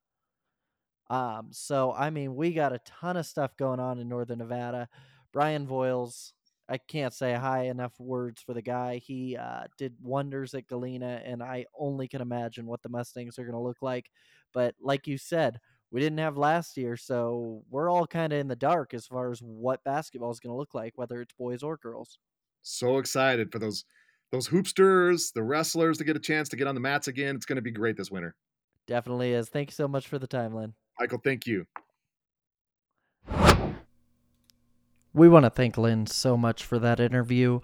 Um, 1.08 1.48
so, 1.50 1.92
I 1.92 2.10
mean, 2.10 2.36
we 2.36 2.52
got 2.52 2.72
a 2.72 2.80
ton 2.84 3.16
of 3.16 3.26
stuff 3.26 3.56
going 3.56 3.80
on 3.80 3.98
in 3.98 4.08
Northern 4.08 4.38
Nevada. 4.38 4.88
Brian 5.32 5.66
Voiles, 5.66 6.32
I 6.68 6.78
can't 6.78 7.12
say 7.12 7.34
high 7.34 7.64
enough 7.64 7.98
words 7.98 8.42
for 8.42 8.54
the 8.54 8.62
guy. 8.62 8.98
He 8.98 9.36
uh, 9.36 9.64
did 9.76 9.94
wonders 10.00 10.54
at 10.54 10.68
Galena, 10.68 11.20
and 11.24 11.42
I 11.42 11.66
only 11.76 12.06
can 12.06 12.20
imagine 12.20 12.66
what 12.66 12.82
the 12.82 12.88
Mustangs 12.88 13.38
are 13.38 13.44
going 13.44 13.54
to 13.54 13.60
look 13.60 13.82
like. 13.82 14.10
But, 14.52 14.76
like 14.80 15.08
you 15.08 15.18
said, 15.18 15.58
we 15.90 16.00
didn't 16.00 16.18
have 16.18 16.36
last 16.36 16.76
year, 16.76 16.96
so 16.96 17.64
we're 17.68 17.90
all 17.90 18.06
kind 18.06 18.32
of 18.32 18.38
in 18.38 18.46
the 18.46 18.54
dark 18.54 18.94
as 18.94 19.06
far 19.06 19.32
as 19.32 19.40
what 19.40 19.82
basketball 19.82 20.30
is 20.30 20.38
going 20.38 20.52
to 20.52 20.56
look 20.56 20.74
like, 20.74 20.96
whether 20.96 21.20
it's 21.20 21.34
boys 21.34 21.64
or 21.64 21.76
girls 21.76 22.18
so 22.62 22.98
excited 22.98 23.50
for 23.52 23.58
those 23.58 23.84
those 24.32 24.48
hoopsters, 24.48 25.32
the 25.32 25.42
wrestlers 25.42 25.98
to 25.98 26.04
get 26.04 26.16
a 26.16 26.20
chance 26.20 26.48
to 26.50 26.56
get 26.56 26.68
on 26.68 26.74
the 26.74 26.80
mats 26.80 27.08
again. 27.08 27.34
It's 27.34 27.46
going 27.46 27.56
to 27.56 27.62
be 27.62 27.72
great 27.72 27.96
this 27.96 28.10
winter. 28.10 28.36
Definitely 28.86 29.32
is. 29.32 29.48
Thank 29.48 29.70
you 29.70 29.74
so 29.74 29.88
much 29.88 30.06
for 30.06 30.18
the 30.18 30.26
time, 30.26 30.54
Lynn. 30.54 30.74
Michael, 30.98 31.20
thank 31.22 31.46
you. 31.46 31.66
We 35.12 35.28
want 35.28 35.44
to 35.44 35.50
thank 35.50 35.76
Lynn 35.76 36.06
so 36.06 36.36
much 36.36 36.64
for 36.64 36.78
that 36.78 37.00
interview 37.00 37.60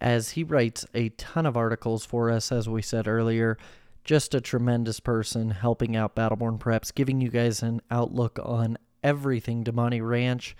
as 0.00 0.30
he 0.30 0.44
writes 0.44 0.86
a 0.94 1.08
ton 1.10 1.46
of 1.46 1.56
articles 1.56 2.04
for 2.04 2.30
us, 2.30 2.52
as 2.52 2.68
we 2.68 2.82
said 2.82 3.08
earlier. 3.08 3.58
Just 4.04 4.34
a 4.34 4.40
tremendous 4.40 5.00
person 5.00 5.50
helping 5.50 5.96
out 5.96 6.14
Battleborn 6.14 6.60
Preps, 6.60 6.94
giving 6.94 7.20
you 7.20 7.30
guys 7.30 7.62
an 7.62 7.80
outlook 7.90 8.38
on 8.42 8.76
everything 9.02 9.64
Damonte 9.64 10.06
Ranch. 10.06 10.56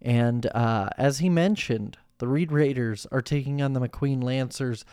And 0.00 0.46
uh, 0.54 0.90
as 0.96 1.18
he 1.18 1.28
mentioned, 1.28 1.98
the 2.18 2.28
Reed 2.28 2.52
Raiders 2.52 3.06
are 3.10 3.22
taking 3.22 3.60
on 3.60 3.72
the 3.72 3.80
McQueen 3.80 4.22
Lancers. 4.22 4.84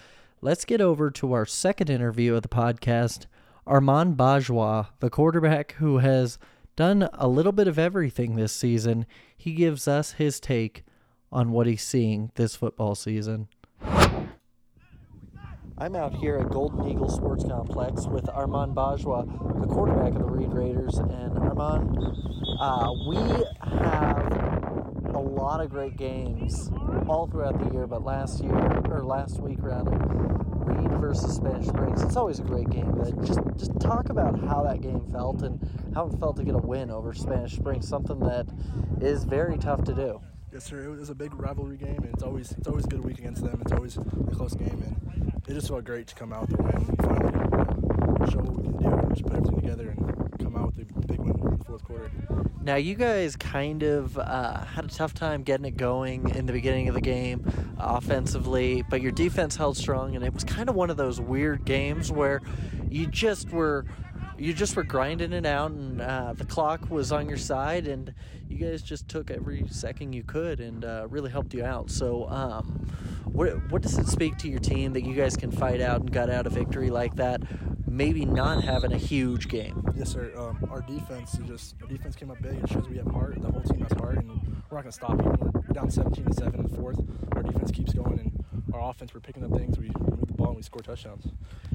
Let's 0.42 0.66
get 0.66 0.82
over 0.82 1.12
to 1.12 1.34
our 1.34 1.46
second 1.46 1.90
interview 1.90 2.36
of 2.36 2.42
the 2.42 2.50
podcast. 2.50 3.28
Armand 3.68 4.18
Bajwa, 4.18 4.88
the 5.00 5.10
quarterback 5.10 5.74
who 5.74 6.00
has 6.00 6.40
done 6.76 7.08
a 7.14 7.28
little 7.28 7.52
bit 7.52 7.68
of 7.68 7.78
everything 7.78 8.36
this 8.36 8.54
season, 8.54 9.06
he 9.38 9.54
gives 9.54 9.88
us 9.88 10.14
his 10.14 10.40
take 10.40 10.84
on 11.32 11.52
what 11.52 11.68
he's 11.68 11.84
seeing 11.84 12.32
this 12.36 12.56
football 12.56 12.96
season. 12.96 13.48
I'm 15.78 15.96
out 15.96 16.14
here 16.14 16.38
at 16.38 16.50
Golden 16.52 16.88
Eagle 16.88 17.10
Sports 17.10 17.44
Complex 17.44 18.06
with 18.06 18.30
Armand 18.30 18.76
Bajwa, 18.76 19.62
the 19.62 19.68
quarterback 19.68 20.14
of 20.14 20.20
the 20.20 20.26
Reed 20.26 20.54
Raiders. 20.54 20.98
And 20.98 21.38
Armand, 21.40 21.98
uh, 22.60 22.92
we 23.08 23.18
have 23.64 24.51
lot 25.22 25.62
of 25.62 25.70
great 25.70 25.98
games 25.98 26.70
all 27.08 27.28
throughout 27.28 27.58
the 27.64 27.74
year, 27.74 27.88
but 27.88 28.04
last 28.04 28.44
year 28.44 28.56
or 28.90 29.04
last 29.04 29.40
week 29.40 29.58
rather, 29.62 29.92
Reed 29.92 30.92
versus 31.00 31.36
Spanish 31.36 31.68
Springs. 31.68 32.02
It's 32.02 32.16
always 32.16 32.40
a 32.40 32.44
great 32.44 32.70
game, 32.70 32.92
but 32.92 33.24
just 33.24 33.40
just 33.58 33.80
talk 33.80 34.10
about 34.10 34.40
how 34.40 34.64
that 34.64 34.82
game 34.82 35.06
felt 35.12 35.42
and 35.44 35.60
how 35.94 36.08
it 36.08 36.20
felt 36.20 36.38
to 36.38 36.44
get 36.44 36.56
a 36.56 36.60
win 36.60 36.90
over 36.90 37.14
Spanish 37.14 37.56
Springs, 37.56 37.88
something 37.88 38.20
that 38.20 38.48
is 39.00 39.24
very 39.24 39.58
tough 39.58 39.84
to 39.86 39.94
do. 39.94 40.22
Yes, 40.54 40.66
sir. 40.66 40.84
It 40.84 40.90
was 40.90 41.10
a 41.10 41.16
big 41.16 41.34
rivalry 41.34 41.78
game, 41.78 41.98
and 41.98 42.14
it's 42.14 42.24
always 42.24 42.52
it's 42.52 42.68
always 42.68 42.86
a 42.86 42.90
good 42.90 43.04
week 43.04 43.20
against 43.20 43.44
them. 43.44 43.62
It's 43.62 43.72
always 43.72 43.98
a 43.98 44.04
close 44.36 44.54
game, 44.54 44.84
and 44.86 45.34
it 45.48 45.54
just 45.54 45.68
felt 45.70 45.86
great 45.86 46.08
to 46.08 46.16
come 46.16 46.34
out 46.34 46.50
with 46.50 46.60
a 46.60 46.64
win. 46.64 46.96
Finally, 47.02 47.34
you 47.34 47.50
know, 48.20 48.26
show 48.30 48.40
what 48.40 48.58
we 48.58 48.64
can 48.64 48.78
do, 48.78 48.88
and 48.88 49.10
just 49.16 49.24
put 49.24 49.34
everything 49.34 49.62
together 49.62 49.90
and 49.90 50.40
come 50.40 50.56
out 50.56 50.76
with 50.76 50.90
a 50.96 51.08
big 51.08 51.20
win. 51.20 51.32
in 51.42 51.58
the 51.58 51.61
fourth 51.72 51.86
quarter. 51.86 52.12
Now, 52.62 52.76
you 52.76 52.96
guys 52.96 53.36
kind 53.36 53.84
of 53.84 54.18
uh, 54.18 54.66
had 54.66 54.86
a 54.86 54.88
tough 54.90 55.14
time 55.14 55.44
getting 55.44 55.66
it 55.66 55.78
going 55.78 56.30
in 56.36 56.46
the 56.46 56.54
beginning 56.54 56.90
of 56.90 56.96
the 56.96 57.02
game 57.02 57.50
offensively, 57.80 58.84
but 58.90 59.02
your 59.02 59.14
defense 59.14 59.56
held 59.56 59.78
strong, 59.78 60.16
and 60.16 60.26
it 60.26 60.34
was 60.34 60.44
kind 60.44 60.68
of 60.68 60.76
one 60.76 60.90
of 60.90 60.98
those 60.98 61.22
weird 61.22 61.64
games 61.64 62.12
where 62.12 62.42
you 62.90 63.08
just 63.08 63.50
were 63.52 63.86
you 64.38 64.54
just 64.54 64.76
were 64.76 64.84
grinding 64.84 65.34
it 65.34 65.46
out, 65.46 65.72
and 65.72 66.02
uh, 66.02 66.34
the 66.34 66.46
clock 66.46 66.90
was 66.90 67.12
on 67.12 67.30
your 67.30 67.38
side, 67.38 67.88
and 67.88 68.14
you 68.50 68.58
guys 68.58 68.82
just 68.82 69.08
took 69.08 69.32
every 69.32 69.66
second 69.70 70.14
you 70.14 70.24
could, 70.24 70.60
and 70.60 70.84
uh, 70.84 71.08
really 71.10 71.30
helped 71.30 71.54
you 71.54 71.64
out. 71.64 71.90
So, 71.90 72.28
um, 72.28 72.88
what 73.26 73.72
what 73.72 73.82
does 73.82 73.98
it 73.98 74.08
speak 74.08 74.38
to 74.40 74.50
your 74.50 74.60
team 74.60 74.94
that 74.94 75.06
you 75.06 75.14
guys 75.14 75.38
can 75.38 75.52
fight 75.52 75.80
out 75.80 76.02
and 76.02 76.12
got 76.12 76.30
out 76.30 76.48
a 76.48 76.50
victory 76.50 76.90
like 76.90 77.16
that? 77.16 77.42
Maybe 77.92 78.24
not 78.24 78.64
having 78.64 78.94
a 78.94 78.98
huge 78.98 79.50
game. 79.50 79.84
Yes, 79.98 80.14
sir. 80.14 80.32
Um, 80.38 80.66
our 80.72 80.80
defense 80.80 81.34
is 81.34 81.46
just 81.46 81.76
our 81.82 81.90
defense 81.90 82.16
came 82.16 82.32
up 82.32 82.42
big. 82.42 82.54
It 82.54 82.70
shows 82.70 82.88
we 82.88 82.96
have 82.96 83.08
heart. 83.08 83.42
The 83.42 83.52
whole 83.52 83.62
team 83.64 83.82
has 83.82 83.92
heart, 84.00 84.16
and 84.16 84.30
we're 84.70 84.78
not 84.78 84.84
gonna 84.84 84.92
stop. 84.94 85.20
Even 85.20 85.38
we're 85.38 85.74
down 85.74 85.92
17 85.92 86.24
to 86.24 86.34
seven 86.34 86.62
in 86.62 86.68
the 86.68 86.76
fourth. 86.78 87.02
Our 87.34 87.44
defense 87.44 87.70
keeps 87.70 87.94
going, 87.94 88.18
and 88.18 88.74
our 88.74 88.90
offense 88.90 89.14
we're 89.14 89.20
picking 89.20 89.44
up 89.44 89.52
things. 89.52 89.78
We 89.78 89.92
move 90.00 90.26
the 90.26 90.34
ball 90.34 90.48
and 90.48 90.56
we 90.56 90.64
score 90.64 90.82
touchdowns. 90.82 91.28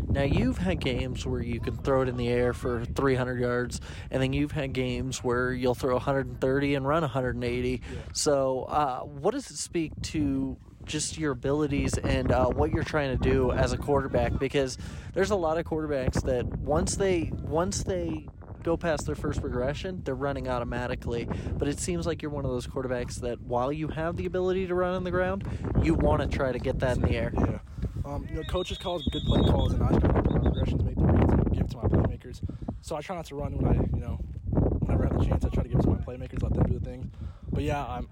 Now 0.08 0.22
you've 0.22 0.56
had 0.56 0.80
games 0.80 1.26
where 1.26 1.42
you 1.42 1.60
can 1.60 1.76
throw 1.76 2.00
it 2.00 2.08
in 2.08 2.16
the 2.16 2.28
air 2.28 2.54
for 2.54 2.86
300 2.86 3.38
yards, 3.38 3.82
and 4.10 4.22
then 4.22 4.32
you've 4.32 4.52
had 4.52 4.72
games 4.72 5.22
where 5.22 5.52
you'll 5.52 5.74
throw 5.74 5.92
130 5.96 6.74
and 6.76 6.88
run 6.88 7.02
180. 7.02 7.82
So, 8.14 8.62
uh, 8.70 9.00
what 9.00 9.32
does 9.32 9.50
it 9.50 9.58
speak 9.58 9.92
to 10.04 10.56
just 10.86 11.18
your 11.18 11.32
abilities 11.32 11.98
and 11.98 12.32
uh, 12.32 12.46
what 12.46 12.72
you're 12.72 12.84
trying 12.84 13.16
to 13.16 13.22
do 13.22 13.52
as 13.52 13.72
a 13.72 13.78
quarterback? 13.78 14.38
Because 14.38 14.78
there's 15.12 15.30
a 15.30 15.36
lot 15.36 15.58
of 15.58 15.64
quarterbacks 15.66 16.22
that 16.22 16.46
once 16.58 16.96
they 16.96 17.30
once 17.42 17.82
they 17.82 18.26
go 18.62 18.76
past 18.76 19.06
their 19.06 19.14
first 19.14 19.40
progression, 19.40 20.02
they're 20.04 20.14
running 20.14 20.48
automatically. 20.48 21.28
But 21.56 21.68
it 21.68 21.78
seems 21.78 22.06
like 22.06 22.22
you're 22.22 22.30
one 22.30 22.44
of 22.44 22.50
those 22.50 22.66
quarterbacks 22.66 23.16
that 23.20 23.40
while 23.42 23.72
you 23.72 23.88
have 23.88 24.16
the 24.16 24.26
ability 24.26 24.66
to 24.66 24.74
run 24.74 24.94
on 24.94 25.04
the 25.04 25.10
ground, 25.10 25.46
you 25.82 25.94
want 25.94 26.22
to 26.22 26.36
try 26.36 26.52
to 26.52 26.58
get 26.58 26.80
that 26.80 26.96
in 26.96 27.02
the 27.02 27.12
air. 27.12 27.32
Yeah. 27.36 27.58
Um, 28.04 28.26
you 28.30 28.36
know, 28.36 28.42
coaches 28.44 28.78
call 28.78 29.00
good 29.10 29.22
play 29.24 29.40
calls, 29.40 29.72
and 29.72 29.82
I 29.82 29.90
gotta 29.90 30.12
make 30.12 30.24
the 30.24 30.40
progressions, 30.40 30.84
make 30.84 30.94
the 30.94 31.02
reads, 31.02 31.32
and 31.32 31.52
give 31.52 31.64
it 31.64 31.70
to 31.70 31.76
my 31.76 31.82
playmakers. 31.84 32.40
So 32.80 32.94
I 32.94 33.00
try 33.00 33.16
not 33.16 33.26
to 33.26 33.34
run 33.34 33.56
when 33.58 33.66
I, 33.66 33.74
you 33.96 34.00
know, 34.00 34.20
whenever 34.50 35.04
I 35.04 35.08
have 35.08 35.18
the 35.18 35.24
chance, 35.24 35.44
I 35.44 35.48
try 35.48 35.64
to 35.64 35.68
give 35.68 35.80
it 35.80 35.82
to 35.82 35.90
my 35.90 35.96
playmakers, 35.96 36.42
let 36.42 36.54
them 36.54 36.64
do 36.64 36.78
the 36.78 36.84
things. 36.84 37.06
But 37.50 37.64
yeah, 37.64 37.84
I'm, 37.84 38.08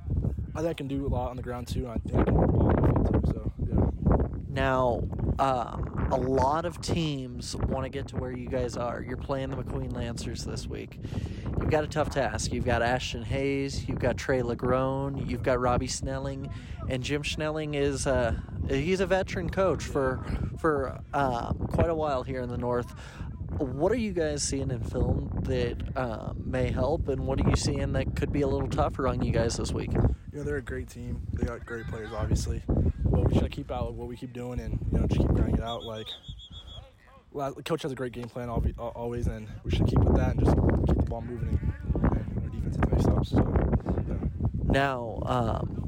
I 0.54 0.58
think 0.58 0.70
I 0.70 0.74
can 0.74 0.88
do 0.88 1.06
a 1.06 1.08
lot 1.08 1.30
on 1.30 1.36
the 1.36 1.42
ground 1.42 1.68
too, 1.68 1.88
I 1.88 1.98
think 1.98 2.14
I 2.20 2.24
can 2.24 2.34
too. 2.34 3.22
So 3.26 3.52
yeah. 3.68 4.26
Now, 4.48 5.02
um, 5.40 6.08
a 6.12 6.16
lot 6.16 6.64
of 6.64 6.80
teams 6.80 7.56
want 7.56 7.84
to 7.84 7.88
get 7.88 8.06
to 8.08 8.16
where 8.16 8.30
you 8.30 8.48
guys 8.48 8.76
are. 8.76 9.02
You're 9.02 9.16
playing 9.16 9.50
the 9.50 9.56
McQueen 9.56 9.92
Lancers 9.92 10.44
this 10.44 10.68
week. 10.68 11.00
You've 11.58 11.70
got 11.70 11.82
a 11.82 11.88
tough 11.88 12.10
task. 12.10 12.52
You've 12.52 12.64
got 12.64 12.82
Ashton 12.82 13.24
Hayes, 13.24 13.88
you've 13.88 13.98
got 13.98 14.16
Trey 14.16 14.42
Lagrone, 14.42 15.28
you've 15.28 15.42
got 15.42 15.60
Robbie 15.60 15.88
Snelling, 15.88 16.48
and 16.88 17.02
Jim 17.02 17.22
Schnelling 17.22 17.74
is 17.74 18.06
uh, 18.06 18.34
he's 18.68 19.00
a 19.00 19.06
veteran 19.06 19.50
coach 19.50 19.82
for 19.82 20.24
for 20.58 21.00
uh, 21.12 21.52
quite 21.52 21.90
a 21.90 21.94
while 21.94 22.22
here 22.22 22.42
in 22.42 22.48
the 22.48 22.58
North. 22.58 22.94
What 23.58 23.92
are 23.92 23.96
you 23.96 24.12
guys 24.12 24.42
seeing 24.42 24.70
in 24.70 24.80
film 24.80 25.30
that 25.42 25.76
um, 25.96 26.42
may 26.44 26.70
help, 26.70 27.08
and 27.08 27.26
what 27.26 27.40
are 27.40 27.48
you 27.48 27.56
seeing 27.56 27.92
that 27.92 28.16
could 28.16 28.32
be 28.32 28.42
a 28.42 28.46
little 28.46 28.68
tougher 28.68 29.06
on 29.06 29.22
you 29.22 29.30
guys 29.30 29.56
this 29.56 29.72
week? 29.72 29.92
You 29.92 30.14
know, 30.32 30.42
they're 30.42 30.56
a 30.56 30.62
great 30.62 30.88
team. 30.88 31.22
They 31.32 31.46
got 31.46 31.64
great 31.64 31.86
players, 31.86 32.12
obviously. 32.12 32.62
But 32.66 33.30
we 33.30 33.38
should 33.38 33.52
keep 33.52 33.70
out 33.70 33.94
what 33.94 34.08
we 34.08 34.16
keep 34.16 34.32
doing 34.32 34.58
and, 34.58 34.78
you 34.90 34.98
know, 34.98 35.06
just 35.06 35.20
keep 35.20 35.28
grinding 35.28 35.58
it 35.58 35.62
out. 35.62 35.84
Like, 35.84 36.08
well, 37.30 37.52
coach 37.64 37.82
has 37.82 37.92
a 37.92 37.94
great 37.94 38.12
game 38.12 38.28
plan 38.28 38.48
always, 38.48 39.28
and 39.28 39.48
we 39.62 39.70
should 39.70 39.86
keep 39.86 40.00
with 40.00 40.16
that 40.16 40.36
and 40.36 40.44
just 40.44 40.56
keep 40.86 40.96
the 40.96 41.02
ball 41.04 41.20
moving 41.22 41.48
and, 41.48 41.60
and 42.04 42.42
our 42.42 42.48
defense 42.48 42.76
into 42.76 42.88
themselves. 42.88 43.30
So, 43.30 43.38
yeah. 44.08 44.14
Now, 44.64 45.22
um, 45.26 45.83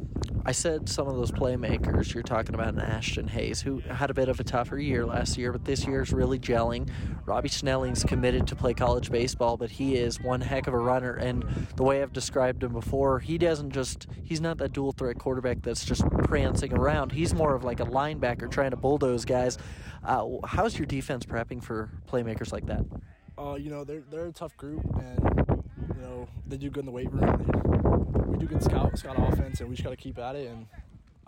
I 0.46 0.52
said 0.52 0.88
some 0.88 1.08
of 1.08 1.16
those 1.16 1.32
playmakers 1.32 2.14
you're 2.14 2.22
talking 2.22 2.54
about 2.54 2.68
in 2.68 2.78
Ashton 2.78 3.26
Hayes, 3.26 3.60
who 3.60 3.80
had 3.80 4.10
a 4.10 4.14
bit 4.14 4.28
of 4.28 4.38
a 4.38 4.44
tougher 4.44 4.78
year 4.78 5.04
last 5.04 5.36
year, 5.36 5.50
but 5.50 5.64
this 5.64 5.84
year 5.84 6.02
is 6.02 6.12
really 6.12 6.38
gelling. 6.38 6.88
Robbie 7.24 7.48
Snelling's 7.48 8.04
committed 8.04 8.46
to 8.46 8.54
play 8.54 8.72
college 8.72 9.10
baseball, 9.10 9.56
but 9.56 9.70
he 9.70 9.96
is 9.96 10.20
one 10.20 10.40
heck 10.40 10.68
of 10.68 10.74
a 10.74 10.78
runner. 10.78 11.14
And 11.16 11.42
the 11.74 11.82
way 11.82 12.00
I've 12.00 12.12
described 12.12 12.62
him 12.62 12.72
before, 12.72 13.18
he 13.18 13.38
doesn't 13.38 13.72
just, 13.72 14.06
he's 14.22 14.40
not 14.40 14.58
that 14.58 14.72
dual 14.72 14.92
threat 14.92 15.18
quarterback 15.18 15.62
that's 15.62 15.84
just 15.84 16.08
prancing 16.22 16.72
around. 16.72 17.10
He's 17.10 17.34
more 17.34 17.56
of 17.56 17.64
like 17.64 17.80
a 17.80 17.86
linebacker 17.86 18.48
trying 18.48 18.70
to 18.70 18.76
bulldoze 18.76 19.24
guys. 19.24 19.58
Uh, 20.04 20.28
how's 20.44 20.78
your 20.78 20.86
defense 20.86 21.26
prepping 21.26 21.60
for 21.60 21.90
playmakers 22.08 22.52
like 22.52 22.66
that? 22.66 22.84
Uh, 23.36 23.54
you 23.54 23.68
know, 23.68 23.82
they're, 23.82 24.04
they're 24.12 24.26
a 24.26 24.32
tough 24.32 24.56
group, 24.56 24.84
and, 24.94 25.64
you 25.96 26.00
know, 26.00 26.28
they 26.46 26.56
do 26.56 26.70
good 26.70 26.80
in 26.80 26.86
the 26.86 26.92
weight 26.92 27.12
room. 27.12 27.82
They, 27.82 27.85
we 28.14 28.38
do 28.38 28.46
good 28.46 28.62
scout 28.62 28.98
scout 28.98 29.16
offense, 29.18 29.60
and 29.60 29.68
we 29.68 29.76
just 29.76 29.84
got 29.84 29.90
to 29.90 29.96
keep 29.96 30.18
at 30.18 30.36
it. 30.36 30.48
And 30.48 30.66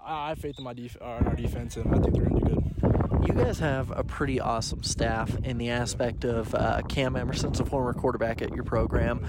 I, 0.04 0.30
have 0.30 0.38
faith 0.38 0.58
in 0.58 0.64
my 0.64 0.72
def- 0.72 0.96
uh, 1.00 1.18
in 1.20 1.26
our 1.26 1.36
defense, 1.36 1.76
and 1.76 1.94
I 1.94 1.98
think 1.98 2.14
they're 2.14 2.24
going 2.24 2.40
to 2.40 2.46
do 2.46 2.54
good. 2.54 3.28
You 3.28 3.34
guys 3.34 3.58
have 3.58 3.90
a 3.90 4.04
pretty 4.04 4.40
awesome 4.40 4.82
staff 4.82 5.36
in 5.44 5.58
the 5.58 5.70
aspect 5.70 6.24
of 6.24 6.54
uh, 6.54 6.82
Cam 6.88 7.14
Emerson's 7.16 7.60
a 7.60 7.64
former 7.64 7.92
quarterback 7.92 8.40
at 8.40 8.54
your 8.54 8.64
program. 8.64 9.26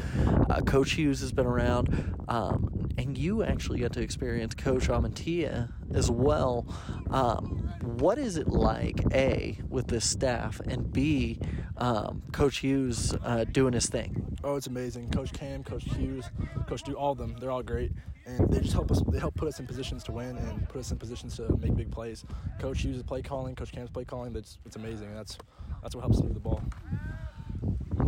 Uh, 0.49 0.61
Coach 0.61 0.91
Hughes 0.91 1.19
has 1.19 1.31
been 1.33 1.45
around, 1.45 2.15
um, 2.29 2.78
and 2.99 3.17
you 3.17 3.43
actually 3.43 3.79
got 3.79 3.93
to 3.93 4.01
experience 4.01 4.53
Coach 4.53 4.89
Amantia 4.89 5.71
as 5.93 6.11
well. 6.11 6.67
Um, 7.09 7.71
what 7.81 8.17
is 8.17 8.35
it 8.35 8.49
like, 8.49 9.01
A, 9.13 9.57
with 9.69 9.87
this 9.87 10.03
staff, 10.03 10.59
and 10.65 10.91
B, 10.91 11.39
um, 11.77 12.21
Coach 12.33 12.57
Hughes 12.57 13.15
uh, 13.23 13.45
doing 13.45 13.71
his 13.71 13.87
thing? 13.87 14.37
Oh, 14.43 14.57
it's 14.57 14.67
amazing. 14.67 15.11
Coach 15.11 15.31
Cam, 15.31 15.63
Coach 15.63 15.85
Hughes, 15.85 16.25
Coach 16.67 16.83
Do, 16.83 16.93
all 16.95 17.13
of 17.13 17.17
them. 17.17 17.37
They're 17.39 17.51
all 17.51 17.63
great, 17.63 17.93
and 18.25 18.51
they 18.51 18.59
just 18.59 18.73
help 18.73 18.91
us. 18.91 19.01
They 19.07 19.19
help 19.19 19.35
put 19.35 19.47
us 19.47 19.61
in 19.61 19.65
positions 19.65 20.03
to 20.03 20.11
win 20.11 20.35
and 20.35 20.67
put 20.67 20.79
us 20.79 20.91
in 20.91 20.97
positions 20.97 21.37
to 21.37 21.55
make 21.57 21.77
big 21.77 21.91
plays. 21.91 22.25
Coach 22.59 22.81
Hughes' 22.81 22.97
is 22.97 23.03
play 23.03 23.21
calling, 23.21 23.55
Coach 23.55 23.71
Cam's 23.71 23.89
play 23.89 24.03
calling. 24.03 24.33
That's 24.33 24.57
it's 24.65 24.75
amazing. 24.75 25.15
That's 25.15 25.37
that's 25.81 25.95
what 25.95 26.01
helps 26.01 26.17
us 26.17 26.23
move 26.23 26.33
the 26.33 26.41
ball. 26.41 26.61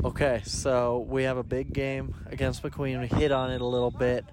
Okay, 0.04 0.42
so 0.46 1.06
we 1.08 1.24
have 1.24 1.38
a 1.38 1.44
big 1.44 1.74
game 1.74 2.16
against 2.30 2.64
McQueen. 2.64 3.00
We 3.00 3.08
hit 3.20 3.32
on 3.32 3.52
it 3.52 3.62
a 3.62 3.66
little 3.66 3.92
bit. 3.92 4.26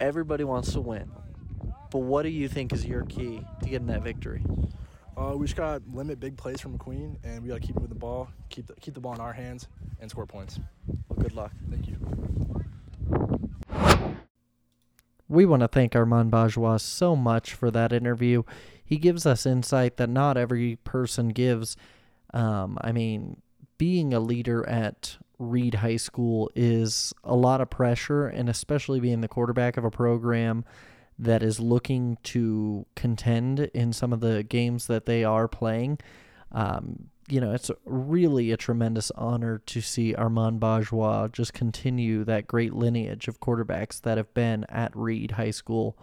Everybody 0.00 0.44
wants 0.44 0.72
to 0.72 0.80
win, 0.80 1.10
but 1.90 2.00
what 2.00 2.22
do 2.22 2.28
you 2.28 2.48
think 2.48 2.72
is 2.72 2.84
your 2.84 3.04
key 3.04 3.40
to 3.62 3.68
getting 3.68 3.86
that 3.86 4.02
victory? 4.02 4.44
Uh, 5.16 5.34
we 5.36 5.46
just 5.46 5.56
got 5.56 5.78
to 5.78 5.96
limit 5.96 6.18
big 6.18 6.36
plays 6.36 6.60
from 6.60 6.76
McQueen, 6.76 7.16
and 7.22 7.42
we 7.42 7.48
got 7.48 7.60
to 7.60 7.66
keep 7.66 7.76
moving 7.76 7.90
the 7.90 7.94
ball, 7.94 8.28
keep 8.48 8.66
the, 8.66 8.74
keep 8.74 8.94
the 8.94 9.00
ball 9.00 9.14
in 9.14 9.20
our 9.20 9.32
hands, 9.32 9.68
and 10.00 10.10
score 10.10 10.26
points. 10.26 10.58
Well, 11.08 11.18
good 11.20 11.34
luck. 11.34 11.52
Thank 11.70 11.86
you. 11.86 11.96
We 15.28 15.46
want 15.46 15.60
to 15.60 15.68
thank 15.68 15.94
Armand 15.94 16.32
Bajwa 16.32 16.80
so 16.80 17.14
much 17.16 17.54
for 17.54 17.70
that 17.70 17.92
interview. 17.92 18.42
He 18.84 18.98
gives 18.98 19.24
us 19.24 19.46
insight 19.46 19.96
that 19.96 20.10
not 20.10 20.36
every 20.36 20.76
person 20.76 21.28
gives. 21.28 21.76
Um, 22.32 22.76
I 22.80 22.92
mean, 22.92 23.40
being 23.78 24.12
a 24.12 24.20
leader 24.20 24.68
at 24.68 25.16
Reed 25.38 25.76
High 25.76 25.96
School 25.96 26.50
is 26.54 27.12
a 27.22 27.34
lot 27.34 27.60
of 27.60 27.70
pressure, 27.70 28.26
and 28.26 28.48
especially 28.48 29.00
being 29.00 29.20
the 29.20 29.28
quarterback 29.28 29.76
of 29.76 29.84
a 29.84 29.90
program 29.90 30.64
that 31.18 31.42
is 31.42 31.60
looking 31.60 32.18
to 32.24 32.86
contend 32.96 33.60
in 33.60 33.92
some 33.92 34.12
of 34.12 34.20
the 34.20 34.42
games 34.42 34.86
that 34.86 35.06
they 35.06 35.24
are 35.24 35.46
playing. 35.46 35.98
Um, 36.52 37.10
you 37.28 37.40
know, 37.40 37.52
it's 37.52 37.70
really 37.84 38.52
a 38.52 38.56
tremendous 38.56 39.10
honor 39.12 39.58
to 39.66 39.80
see 39.80 40.14
Armand 40.14 40.60
Bajwa 40.60 41.32
just 41.32 41.54
continue 41.54 42.24
that 42.24 42.46
great 42.46 42.74
lineage 42.74 43.28
of 43.28 43.40
quarterbacks 43.40 44.00
that 44.02 44.18
have 44.18 44.32
been 44.34 44.64
at 44.68 44.94
Reed 44.94 45.32
High 45.32 45.52
School, 45.52 45.96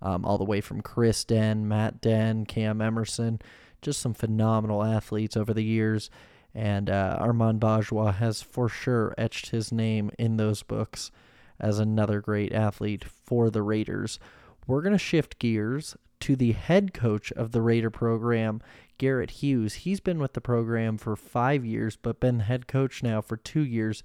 um, 0.00 0.24
all 0.24 0.38
the 0.38 0.44
way 0.44 0.60
from 0.60 0.80
Chris 0.80 1.24
Den, 1.24 1.66
Matt 1.66 2.00
Den, 2.00 2.46
Cam 2.46 2.80
Emerson, 2.80 3.40
just 3.82 4.00
some 4.00 4.14
phenomenal 4.14 4.84
athletes 4.84 5.36
over 5.36 5.52
the 5.52 5.64
years. 5.64 6.10
And 6.58 6.90
uh, 6.90 7.16
Armand 7.20 7.60
Bajwa 7.60 8.16
has 8.16 8.42
for 8.42 8.68
sure 8.68 9.14
etched 9.16 9.50
his 9.50 9.70
name 9.70 10.10
in 10.18 10.38
those 10.38 10.64
books 10.64 11.12
as 11.60 11.78
another 11.78 12.20
great 12.20 12.52
athlete 12.52 13.04
for 13.04 13.48
the 13.48 13.62
Raiders. 13.62 14.18
We're 14.66 14.82
going 14.82 14.92
to 14.92 14.98
shift 14.98 15.38
gears 15.38 15.96
to 16.18 16.34
the 16.34 16.50
head 16.50 16.92
coach 16.92 17.30
of 17.30 17.52
the 17.52 17.62
Raider 17.62 17.90
program, 17.90 18.60
Garrett 18.98 19.30
Hughes. 19.30 19.74
He's 19.74 20.00
been 20.00 20.18
with 20.18 20.32
the 20.32 20.40
program 20.40 20.98
for 20.98 21.14
five 21.14 21.64
years, 21.64 21.94
but 21.94 22.18
been 22.18 22.40
head 22.40 22.66
coach 22.66 23.04
now 23.04 23.20
for 23.20 23.36
two 23.36 23.64
years. 23.64 24.02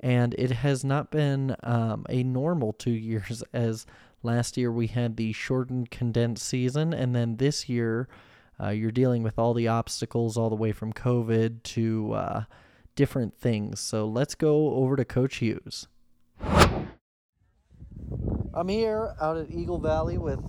And 0.00 0.34
it 0.38 0.52
has 0.52 0.82
not 0.82 1.10
been 1.10 1.54
um, 1.62 2.06
a 2.08 2.22
normal 2.22 2.72
two 2.72 2.90
years, 2.92 3.44
as 3.52 3.84
last 4.22 4.56
year 4.56 4.72
we 4.72 4.86
had 4.86 5.18
the 5.18 5.34
shortened, 5.34 5.90
condensed 5.90 6.46
season. 6.46 6.94
And 6.94 7.14
then 7.14 7.36
this 7.36 7.68
year, 7.68 8.08
uh, 8.62 8.68
you're 8.70 8.90
dealing 8.90 9.22
with 9.22 9.38
all 9.38 9.54
the 9.54 9.68
obstacles, 9.68 10.36
all 10.36 10.50
the 10.50 10.56
way 10.56 10.72
from 10.72 10.92
COVID 10.92 11.62
to 11.62 12.12
uh, 12.12 12.44
different 12.94 13.36
things. 13.36 13.80
So 13.80 14.06
let's 14.06 14.34
go 14.34 14.74
over 14.74 14.96
to 14.96 15.04
Coach 15.04 15.36
Hughes. 15.36 15.88
I'm 18.52 18.68
here 18.68 19.14
out 19.20 19.36
at 19.36 19.50
Eagle 19.50 19.78
Valley 19.78 20.18
with 20.18 20.40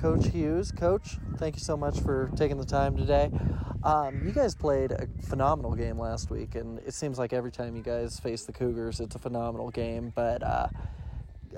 Coach 0.00 0.28
Hughes. 0.28 0.72
Coach, 0.72 1.18
thank 1.36 1.56
you 1.56 1.60
so 1.60 1.76
much 1.76 2.00
for 2.00 2.30
taking 2.34 2.56
the 2.56 2.64
time 2.64 2.96
today. 2.96 3.30
Um, 3.82 4.22
you 4.24 4.32
guys 4.32 4.54
played 4.54 4.92
a 4.92 5.06
phenomenal 5.22 5.74
game 5.74 5.98
last 5.98 6.30
week, 6.30 6.54
and 6.54 6.78
it 6.80 6.94
seems 6.94 7.18
like 7.18 7.32
every 7.32 7.50
time 7.52 7.76
you 7.76 7.82
guys 7.82 8.18
face 8.18 8.44
the 8.44 8.52
Cougars, 8.52 9.00
it's 9.00 9.14
a 9.14 9.18
phenomenal 9.18 9.70
game. 9.70 10.12
But 10.14 10.42
uh, 10.42 10.68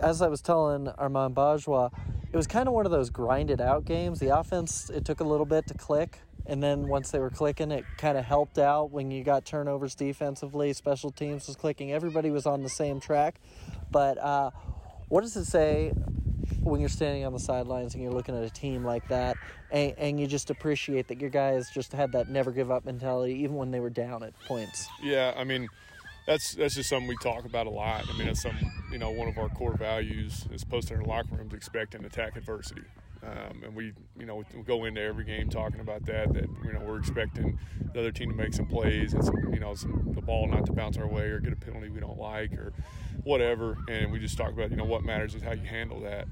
as 0.00 0.22
I 0.22 0.28
was 0.28 0.40
telling 0.40 0.88
Armand 0.88 1.34
Bajwa, 1.34 1.90
it 2.32 2.36
was 2.36 2.46
kind 2.46 2.68
of 2.68 2.74
one 2.74 2.86
of 2.86 2.92
those 2.92 3.10
grinded 3.10 3.60
out 3.60 3.84
games. 3.84 4.18
The 4.18 4.36
offense, 4.36 4.90
it 4.90 5.04
took 5.04 5.20
a 5.20 5.24
little 5.24 5.46
bit 5.46 5.66
to 5.68 5.74
click. 5.74 6.18
And 6.44 6.62
then 6.62 6.88
once 6.88 7.10
they 7.10 7.20
were 7.20 7.30
clicking, 7.30 7.70
it 7.70 7.84
kind 7.98 8.18
of 8.18 8.24
helped 8.24 8.58
out 8.58 8.90
when 8.90 9.10
you 9.10 9.22
got 9.22 9.44
turnovers 9.44 9.94
defensively. 9.94 10.72
Special 10.72 11.10
teams 11.10 11.46
was 11.46 11.56
clicking. 11.56 11.92
Everybody 11.92 12.30
was 12.30 12.46
on 12.46 12.62
the 12.62 12.68
same 12.68 12.98
track. 12.98 13.40
But 13.90 14.18
uh, 14.18 14.50
what 15.08 15.20
does 15.20 15.36
it 15.36 15.44
say 15.44 15.92
when 16.62 16.80
you're 16.80 16.88
standing 16.88 17.24
on 17.24 17.32
the 17.32 17.38
sidelines 17.38 17.94
and 17.94 18.02
you're 18.02 18.12
looking 18.12 18.36
at 18.36 18.42
a 18.42 18.50
team 18.50 18.84
like 18.84 19.06
that 19.08 19.36
and, 19.70 19.94
and, 19.96 20.20
you 20.20 20.26
just 20.26 20.50
appreciate 20.50 21.08
that 21.08 21.20
your 21.20 21.30
guys 21.30 21.70
just 21.70 21.92
had 21.92 22.12
that 22.12 22.28
never 22.28 22.50
give 22.50 22.70
up 22.70 22.84
mentality 22.84 23.34
even 23.34 23.56
when 23.56 23.70
they 23.70 23.80
were 23.80 23.90
down 23.90 24.22
at 24.22 24.32
points 24.44 24.88
yeah 25.02 25.32
i 25.36 25.44
mean 25.44 25.68
that's 26.26 26.54
that's 26.54 26.74
just 26.74 26.88
something 26.88 27.08
we 27.08 27.16
talk 27.16 27.44
about 27.44 27.66
a 27.66 27.70
lot 27.70 28.04
i 28.08 28.16
mean 28.16 28.26
that's 28.26 28.42
some 28.42 28.56
you 28.90 28.98
know 28.98 29.10
one 29.10 29.28
of 29.28 29.38
our 29.38 29.48
core 29.50 29.76
values 29.76 30.46
is 30.52 30.64
posted 30.64 30.98
in 30.98 31.00
our 31.00 31.06
locker 31.06 31.34
rooms 31.36 31.52
expect 31.52 31.94
and 31.94 32.04
attack 32.04 32.36
adversity 32.36 32.82
um, 33.24 33.62
and 33.64 33.74
we, 33.74 33.92
you 34.18 34.26
know, 34.26 34.42
we 34.54 34.62
go 34.62 34.84
into 34.84 35.00
every 35.00 35.24
game 35.24 35.48
talking 35.48 35.80
about 35.80 36.04
that. 36.06 36.32
That 36.32 36.48
you 36.64 36.72
know 36.72 36.80
we're 36.80 36.98
expecting 36.98 37.58
the 37.92 38.00
other 38.00 38.10
team 38.10 38.30
to 38.30 38.36
make 38.36 38.52
some 38.52 38.66
plays 38.66 39.14
and 39.14 39.24
some, 39.24 39.36
you 39.52 39.60
know, 39.60 39.74
some, 39.74 40.12
the 40.12 40.20
ball 40.20 40.48
not 40.48 40.66
to 40.66 40.72
bounce 40.72 40.96
our 40.96 41.06
way 41.06 41.26
or 41.26 41.38
get 41.38 41.52
a 41.52 41.56
penalty 41.56 41.88
we 41.88 42.00
don't 42.00 42.18
like 42.18 42.52
or 42.54 42.72
whatever. 43.22 43.76
And 43.88 44.10
we 44.10 44.18
just 44.18 44.36
talk 44.36 44.50
about 44.50 44.70
you 44.70 44.76
know 44.76 44.84
what 44.84 45.04
matters 45.04 45.36
is 45.36 45.42
how 45.42 45.52
you 45.52 45.64
handle 45.64 46.00
that. 46.00 46.26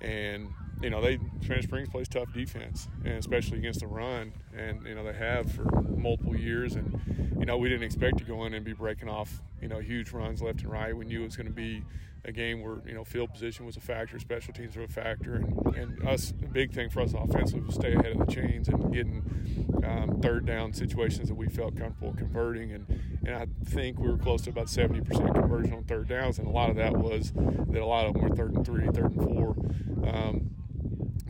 And 0.00 0.48
you 0.82 0.90
know 0.90 1.00
they 1.00 1.18
Spanish 1.42 1.64
Springs 1.64 1.88
plays 1.88 2.08
tough 2.08 2.32
defense, 2.32 2.88
and 3.04 3.14
especially 3.14 3.58
against 3.58 3.80
the 3.80 3.86
run, 3.86 4.32
and 4.56 4.86
you 4.86 4.94
know 4.94 5.04
they 5.04 5.16
have 5.16 5.50
for 5.50 5.64
multiple 5.82 6.36
years. 6.36 6.74
And 6.74 7.00
you 7.38 7.46
know 7.46 7.56
we 7.56 7.68
didn't 7.68 7.84
expect 7.84 8.18
to 8.18 8.24
go 8.24 8.44
in 8.44 8.54
and 8.54 8.64
be 8.64 8.72
breaking 8.72 9.08
off 9.08 9.42
you 9.60 9.68
know 9.68 9.78
huge 9.78 10.12
runs 10.12 10.42
left 10.42 10.62
and 10.62 10.70
right. 10.70 10.96
We 10.96 11.04
knew 11.04 11.22
it 11.22 11.26
was 11.26 11.36
going 11.36 11.46
to 11.46 11.52
be 11.52 11.82
a 12.26 12.32
game 12.32 12.62
where 12.62 12.78
you 12.86 12.94
know 12.94 13.04
field 13.04 13.32
position 13.32 13.66
was 13.66 13.76
a 13.76 13.80
factor, 13.80 14.18
special 14.18 14.52
teams 14.52 14.76
were 14.76 14.84
a 14.84 14.88
factor, 14.88 15.34
and, 15.34 15.76
and 15.76 16.08
us 16.08 16.30
a 16.30 16.46
big 16.46 16.72
thing 16.72 16.88
for 16.88 17.02
us 17.02 17.12
offensively 17.12 17.60
was 17.60 17.74
stay 17.74 17.92
ahead 17.92 18.12
of 18.12 18.26
the 18.26 18.32
chains 18.32 18.68
and 18.68 18.92
getting 18.92 19.22
um, 19.84 20.20
third 20.22 20.46
down 20.46 20.72
situations 20.72 21.28
that 21.28 21.34
we 21.34 21.48
felt 21.48 21.76
comfortable 21.76 22.14
converting. 22.14 22.72
And 22.72 22.86
and 23.26 23.34
I 23.34 23.46
think 23.64 23.98
we 23.98 24.10
were 24.10 24.18
close 24.18 24.42
to 24.42 24.50
about 24.50 24.66
70% 24.66 25.34
conversion 25.34 25.74
on 25.74 25.84
third 25.84 26.08
downs, 26.08 26.38
and 26.38 26.46
a 26.46 26.50
lot 26.50 26.70
of 26.70 26.76
that 26.76 26.96
was 26.96 27.32
that 27.34 27.80
a 27.80 27.86
lot 27.86 28.06
of 28.06 28.14
them 28.14 28.22
were 28.22 28.34
third 28.34 28.54
and 28.54 28.64
three, 28.64 28.86
third 28.86 29.12
and 29.12 29.22
four. 29.22 29.56
Um, 30.06 30.50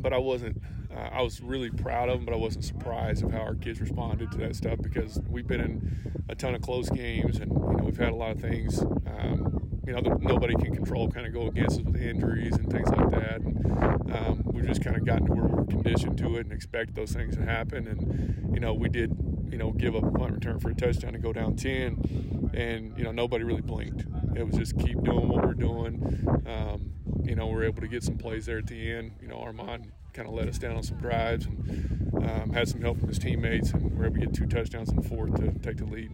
but 0.04 0.12
I 0.12 0.18
wasn't. 0.18 0.62
Uh, 0.94 1.08
I 1.12 1.22
was 1.22 1.40
really 1.40 1.70
proud 1.70 2.08
of 2.08 2.18
them, 2.18 2.26
but 2.26 2.34
I 2.34 2.36
wasn't 2.36 2.64
surprised 2.64 3.24
of 3.24 3.32
how 3.32 3.40
our 3.40 3.54
kids 3.54 3.80
responded 3.80 4.30
to 4.32 4.38
that 4.38 4.54
stuff 4.54 4.78
because 4.80 5.18
we've 5.28 5.46
been 5.46 5.60
in 5.60 6.22
a 6.28 6.36
ton 6.36 6.54
of 6.54 6.60
close 6.60 6.88
games, 6.90 7.38
and 7.38 7.50
you 7.50 7.58
know 7.58 7.84
we've 7.84 7.96
had 7.96 8.10
a 8.10 8.14
lot 8.14 8.32
of 8.32 8.40
things. 8.40 8.80
Um, 8.82 9.63
you 9.86 9.92
know 9.92 10.00
that 10.00 10.20
nobody 10.22 10.54
can 10.54 10.74
control 10.74 11.10
kind 11.10 11.26
of 11.26 11.32
go 11.32 11.46
against 11.46 11.80
us 11.80 11.84
with 11.84 12.00
injuries 12.00 12.56
and 12.56 12.70
things 12.70 12.88
like 12.88 13.10
that. 13.10 13.40
And, 13.40 14.14
um, 14.14 14.42
we've 14.46 14.66
just 14.66 14.82
kind 14.82 14.96
of 14.96 15.04
gotten 15.04 15.26
to 15.26 15.32
where 15.32 15.44
we're 15.44 15.64
conditioned 15.64 16.16
to 16.18 16.36
it 16.36 16.46
and 16.46 16.52
expect 16.52 16.94
those 16.94 17.12
things 17.12 17.36
to 17.36 17.42
happen. 17.44 17.86
And 17.86 18.54
you 18.54 18.60
know 18.60 18.74
we 18.74 18.88
did 18.88 19.16
you 19.50 19.58
know 19.58 19.72
give 19.72 19.94
up 19.94 20.04
a 20.04 20.10
punt 20.10 20.32
return 20.34 20.58
for 20.58 20.70
a 20.70 20.74
touchdown 20.74 21.14
and 21.14 21.22
go 21.22 21.32
down 21.32 21.56
ten, 21.56 22.50
and 22.54 22.96
you 22.96 23.04
know 23.04 23.12
nobody 23.12 23.44
really 23.44 23.62
blinked. 23.62 24.04
It 24.36 24.46
was 24.46 24.56
just 24.56 24.78
keep 24.78 25.02
doing 25.02 25.28
what 25.28 25.44
we're 25.46 25.54
doing. 25.54 26.26
Um, 26.46 26.92
you 27.22 27.34
know 27.34 27.46
we're 27.46 27.64
able 27.64 27.80
to 27.82 27.88
get 27.88 28.02
some 28.02 28.16
plays 28.16 28.46
there 28.46 28.58
at 28.58 28.66
the 28.66 28.92
end. 28.92 29.12
You 29.20 29.28
know 29.28 29.36
Armand 29.36 29.92
kind 30.12 30.28
of 30.28 30.34
let 30.34 30.48
us 30.48 30.58
down 30.58 30.76
on 30.76 30.82
some 30.82 30.98
drives 30.98 31.46
and 31.46 32.14
um, 32.24 32.52
had 32.52 32.68
some 32.68 32.80
help 32.80 32.98
from 32.98 33.08
his 33.08 33.18
teammates, 33.18 33.72
and 33.72 33.98
we're 33.98 34.06
able 34.06 34.14
to 34.14 34.20
get 34.20 34.34
two 34.34 34.46
touchdowns 34.46 34.88
in 34.88 34.96
the 34.96 35.08
fourth 35.08 35.34
to 35.36 35.52
take 35.58 35.76
the 35.76 35.84
lead. 35.84 36.12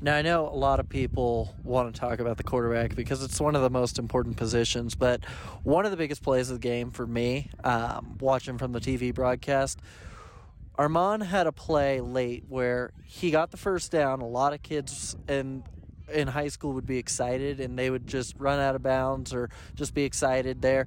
Now, 0.00 0.16
I 0.16 0.22
know 0.22 0.48
a 0.48 0.56
lot 0.56 0.80
of 0.80 0.88
people 0.88 1.54
want 1.62 1.94
to 1.94 2.00
talk 2.00 2.18
about 2.18 2.36
the 2.36 2.42
quarterback 2.42 2.94
because 2.94 3.22
it's 3.22 3.40
one 3.40 3.54
of 3.54 3.62
the 3.62 3.70
most 3.70 3.98
important 3.98 4.36
positions, 4.36 4.94
but 4.94 5.24
one 5.62 5.84
of 5.84 5.90
the 5.90 5.96
biggest 5.96 6.22
plays 6.22 6.50
of 6.50 6.56
the 6.56 6.68
game 6.68 6.90
for 6.90 7.06
me, 7.06 7.50
um, 7.62 8.16
watching 8.20 8.58
from 8.58 8.72
the 8.72 8.80
TV 8.80 9.14
broadcast, 9.14 9.80
Armand 10.76 11.22
had 11.22 11.46
a 11.46 11.52
play 11.52 12.00
late 12.00 12.44
where 12.48 12.92
he 13.04 13.30
got 13.30 13.50
the 13.50 13.56
first 13.56 13.90
down. 13.90 14.20
A 14.20 14.26
lot 14.26 14.52
of 14.52 14.62
kids 14.62 15.16
in 15.28 15.62
in 16.12 16.28
high 16.28 16.48
school 16.48 16.72
would 16.74 16.86
be 16.86 16.98
excited 16.98 17.58
and 17.58 17.76
they 17.76 17.90
would 17.90 18.06
just 18.06 18.36
run 18.38 18.60
out 18.60 18.76
of 18.76 18.82
bounds 18.82 19.34
or 19.34 19.50
just 19.74 19.92
be 19.92 20.04
excited 20.04 20.62
there. 20.62 20.86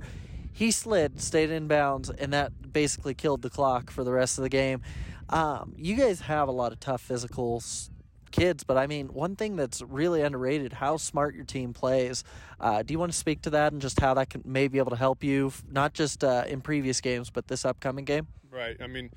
He 0.53 0.71
slid, 0.71 1.21
stayed 1.21 1.49
in 1.49 1.67
bounds, 1.67 2.09
and 2.09 2.31
that 2.33 2.71
basically 2.71 3.13
killed 3.13 3.41
the 3.41 3.49
clock 3.49 3.91
for 3.91 4.03
the 4.03 4.11
rest 4.11 4.37
of 4.37 4.43
the 4.43 4.49
game. 4.49 4.81
Um, 5.29 5.73
you 5.77 5.95
guys 5.95 6.21
have 6.21 6.47
a 6.47 6.51
lot 6.51 6.71
of 6.71 6.79
tough 6.79 7.05
physicals 7.05 7.89
kids. 8.31 8.63
But 8.63 8.77
I 8.77 8.87
mean, 8.87 9.07
one 9.07 9.35
thing 9.35 9.55
that's 9.55 9.81
really 9.81 10.21
underrated: 10.21 10.73
how 10.73 10.97
smart 10.97 11.35
your 11.35 11.45
team 11.45 11.73
plays. 11.73 12.23
Uh, 12.59 12.83
do 12.83 12.93
you 12.93 12.99
want 12.99 13.11
to 13.11 13.17
speak 13.17 13.41
to 13.43 13.49
that 13.51 13.71
and 13.71 13.81
just 13.81 13.99
how 13.99 14.13
that 14.15 14.29
can 14.29 14.41
may 14.45 14.67
be 14.67 14.77
able 14.77 14.91
to 14.91 14.97
help 14.97 15.23
you, 15.23 15.51
not 15.69 15.93
just 15.93 16.23
uh, 16.23 16.43
in 16.47 16.61
previous 16.61 17.01
games, 17.01 17.29
but 17.29 17.47
this 17.47 17.65
upcoming 17.65 18.05
game? 18.05 18.27
Right. 18.51 18.77
I 18.81 18.87
mean, 18.87 19.11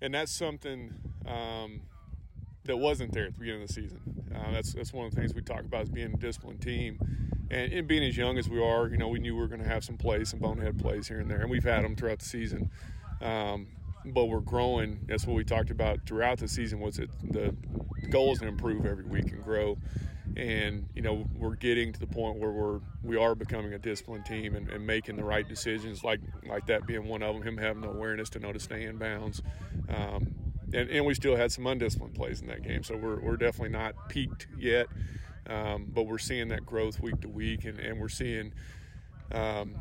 and 0.00 0.14
that's 0.14 0.32
something. 0.32 0.94
Um, 1.26 1.82
that 2.64 2.78
wasn't 2.78 3.12
there 3.12 3.26
at 3.26 3.34
the 3.34 3.40
beginning 3.40 3.62
of 3.62 3.68
the 3.68 3.74
season. 3.74 4.00
Uh, 4.34 4.50
that's 4.52 4.72
that's 4.72 4.92
one 4.92 5.06
of 5.06 5.14
the 5.14 5.20
things 5.20 5.34
we 5.34 5.42
talk 5.42 5.60
about 5.60 5.82
as 5.82 5.90
being 5.90 6.14
a 6.14 6.16
disciplined 6.16 6.60
team, 6.60 6.98
and, 7.50 7.72
and 7.72 7.86
being 7.86 8.02
as 8.02 8.16
young 8.16 8.38
as 8.38 8.48
we 8.48 8.62
are, 8.62 8.88
you 8.88 8.96
know, 8.96 9.08
we 9.08 9.18
knew 9.18 9.34
we 9.34 9.40
were 9.40 9.48
going 9.48 9.62
to 9.62 9.68
have 9.68 9.84
some 9.84 9.96
plays, 9.96 10.30
some 10.30 10.40
bonehead 10.40 10.78
plays 10.78 11.08
here 11.08 11.20
and 11.20 11.30
there, 11.30 11.40
and 11.40 11.50
we've 11.50 11.64
had 11.64 11.84
them 11.84 11.94
throughout 11.94 12.18
the 12.18 12.24
season. 12.24 12.70
Um, 13.20 13.68
but 14.04 14.26
we're 14.26 14.40
growing. 14.40 15.00
That's 15.06 15.26
what 15.26 15.34
we 15.34 15.44
talked 15.44 15.70
about 15.70 16.06
throughout 16.06 16.38
the 16.38 16.48
season. 16.48 16.80
Was 16.80 16.98
it 16.98 17.10
the 17.22 17.54
goal 18.10 18.32
is 18.32 18.38
to 18.40 18.46
improve 18.46 18.86
every 18.86 19.04
week 19.04 19.32
and 19.32 19.42
grow, 19.42 19.78
and 20.36 20.86
you 20.94 21.02
know 21.02 21.26
we're 21.36 21.56
getting 21.56 21.92
to 21.92 22.00
the 22.00 22.06
point 22.06 22.38
where 22.38 22.50
we're 22.50 22.80
we 23.02 23.16
are 23.16 23.34
becoming 23.34 23.72
a 23.72 23.78
disciplined 23.78 24.26
team 24.26 24.54
and, 24.54 24.68
and 24.68 24.86
making 24.86 25.16
the 25.16 25.24
right 25.24 25.48
decisions, 25.48 26.04
like 26.04 26.20
like 26.46 26.66
that 26.66 26.86
being 26.86 27.08
one 27.08 27.22
of 27.22 27.34
them. 27.34 27.42
Him 27.42 27.56
having 27.56 27.82
the 27.82 27.88
awareness 27.88 28.28
to 28.30 28.38
know 28.38 28.52
to 28.52 28.60
stay 28.60 28.84
in 28.84 28.98
bounds. 28.98 29.42
Um, 29.88 30.34
and, 30.72 30.90
and 30.90 31.06
we 31.06 31.14
still 31.14 31.36
had 31.36 31.52
some 31.52 31.66
undisciplined 31.66 32.14
plays 32.14 32.40
in 32.40 32.48
that 32.48 32.62
game, 32.62 32.82
so 32.82 32.96
we're, 32.96 33.20
we're 33.20 33.36
definitely 33.36 33.68
not 33.68 34.08
peaked 34.08 34.48
yet, 34.58 34.86
um, 35.46 35.86
but 35.92 36.06
we're 36.06 36.18
seeing 36.18 36.48
that 36.48 36.66
growth 36.66 37.00
week 37.00 37.20
to 37.20 37.28
week, 37.28 37.64
and, 37.64 37.78
and 37.78 38.00
we're 38.00 38.08
seeing 38.08 38.52
um, 39.32 39.74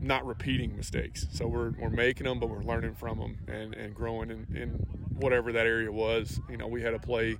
not 0.00 0.26
repeating 0.26 0.76
mistakes. 0.76 1.26
So 1.32 1.46
we're, 1.46 1.70
we're 1.78 1.90
making 1.90 2.24
them, 2.24 2.38
but 2.38 2.48
we're 2.48 2.62
learning 2.62 2.94
from 2.94 3.18
them 3.18 3.38
and, 3.48 3.74
and 3.74 3.94
growing 3.94 4.30
in, 4.30 4.46
in 4.56 4.70
whatever 5.18 5.52
that 5.52 5.66
area 5.66 5.90
was. 5.90 6.40
You 6.50 6.56
know, 6.56 6.66
we 6.66 6.82
had 6.82 6.94
a 6.94 6.98
play 6.98 7.36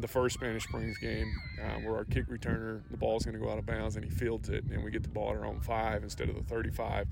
the 0.00 0.08
first 0.08 0.34
Spanish 0.34 0.64
Springs 0.64 0.98
game 0.98 1.32
um, 1.64 1.84
where 1.84 1.96
our 1.96 2.04
kick 2.04 2.28
returner, 2.28 2.82
the 2.90 2.96
ball's 2.96 3.24
going 3.24 3.36
to 3.36 3.44
go 3.44 3.50
out 3.50 3.58
of 3.58 3.66
bounds 3.66 3.96
and 3.96 4.04
he 4.04 4.10
fields 4.10 4.48
it, 4.48 4.64
and 4.70 4.82
we 4.84 4.90
get 4.90 5.02
the 5.02 5.08
ball 5.08 5.30
at 5.30 5.36
our 5.36 5.44
own 5.44 5.60
five 5.60 6.02
instead 6.02 6.28
of 6.28 6.36
the 6.36 6.42
35. 6.42 7.08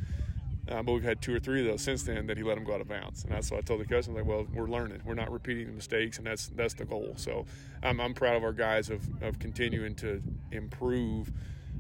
Um, 0.69 0.85
but 0.85 0.93
we've 0.93 1.05
had 1.05 1.23
two 1.23 1.35
or 1.35 1.39
three 1.39 1.61
of 1.61 1.67
those 1.67 1.83
since 1.83 2.03
then 2.03 2.27
that 2.27 2.37
he 2.37 2.43
let 2.43 2.57
them 2.57 2.65
go 2.65 2.75
out 2.75 2.81
of 2.81 2.89
bounds, 2.89 3.23
and 3.23 3.33
that's 3.33 3.51
what 3.51 3.59
I 3.59 3.61
told 3.61 3.81
the 3.81 3.85
coach. 3.85 4.09
I'm 4.09 4.15
like, 4.15 4.27
well, 4.27 4.47
we're 4.53 4.67
learning, 4.67 5.01
we're 5.05 5.15
not 5.15 5.31
repeating 5.31 5.67
the 5.67 5.73
mistakes, 5.73 6.19
and 6.19 6.27
that's 6.27 6.49
that's 6.49 6.75
the 6.75 6.85
goal. 6.85 7.15
So 7.17 7.47
I'm, 7.85 8.01
I'm 8.01 8.15
proud 8.15 8.37
of 8.37 8.43
our 8.43 8.53
guys 8.53 8.91
of, 8.91 9.03
of 9.23 9.39
continuing 9.39 9.95
to 9.97 10.21
improve 10.51 11.33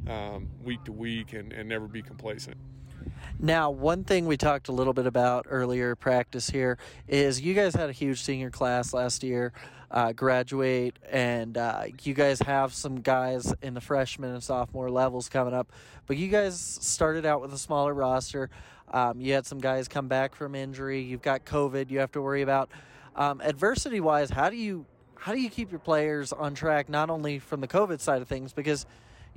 um, 0.08 0.48
week 0.62 0.84
to 0.84 0.92
week 0.92 1.32
and, 1.32 1.52
and 1.52 1.68
never 1.68 1.88
be 1.88 2.00
complacent. 2.00 2.56
Now, 3.38 3.70
one 3.70 4.04
thing 4.04 4.26
we 4.26 4.36
talked 4.36 4.68
a 4.68 4.72
little 4.72 4.92
bit 4.92 5.06
about 5.06 5.46
earlier 5.48 5.94
practice 5.94 6.48
here 6.50 6.78
is 7.06 7.40
you 7.40 7.54
guys 7.54 7.74
had 7.74 7.90
a 7.90 7.92
huge 7.92 8.22
senior 8.22 8.50
class 8.50 8.94
last 8.94 9.22
year 9.22 9.52
uh, 9.90 10.12
graduate, 10.12 10.98
and 11.10 11.56
uh, 11.56 11.84
you 12.02 12.14
guys 12.14 12.40
have 12.40 12.74
some 12.74 13.00
guys 13.00 13.54
in 13.62 13.74
the 13.74 13.80
freshman 13.80 14.32
and 14.32 14.42
sophomore 14.42 14.90
levels 14.90 15.28
coming 15.28 15.54
up. 15.54 15.70
But 16.06 16.16
you 16.16 16.28
guys 16.28 16.58
started 16.58 17.24
out 17.26 17.40
with 17.40 17.52
a 17.52 17.58
smaller 17.58 17.94
roster. 17.94 18.50
Um, 18.90 19.20
you 19.20 19.32
had 19.32 19.46
some 19.46 19.58
guys 19.58 19.88
come 19.88 20.08
back 20.08 20.34
from 20.34 20.54
injury. 20.54 21.00
You've 21.00 21.22
got 21.22 21.44
COVID. 21.44 21.90
You 21.90 21.98
have 22.00 22.12
to 22.12 22.22
worry 22.22 22.42
about 22.42 22.70
um, 23.14 23.40
adversity 23.40 24.00
wise. 24.00 24.30
How 24.30 24.50
do 24.50 24.56
you 24.56 24.86
how 25.18 25.32
do 25.32 25.40
you 25.40 25.48
keep 25.50 25.70
your 25.70 25.80
players 25.80 26.32
on 26.32 26.54
track? 26.54 26.88
Not 26.88 27.10
only 27.10 27.38
from 27.38 27.60
the 27.60 27.68
COVID 27.68 28.00
side 28.00 28.22
of 28.22 28.28
things, 28.28 28.52
because 28.52 28.86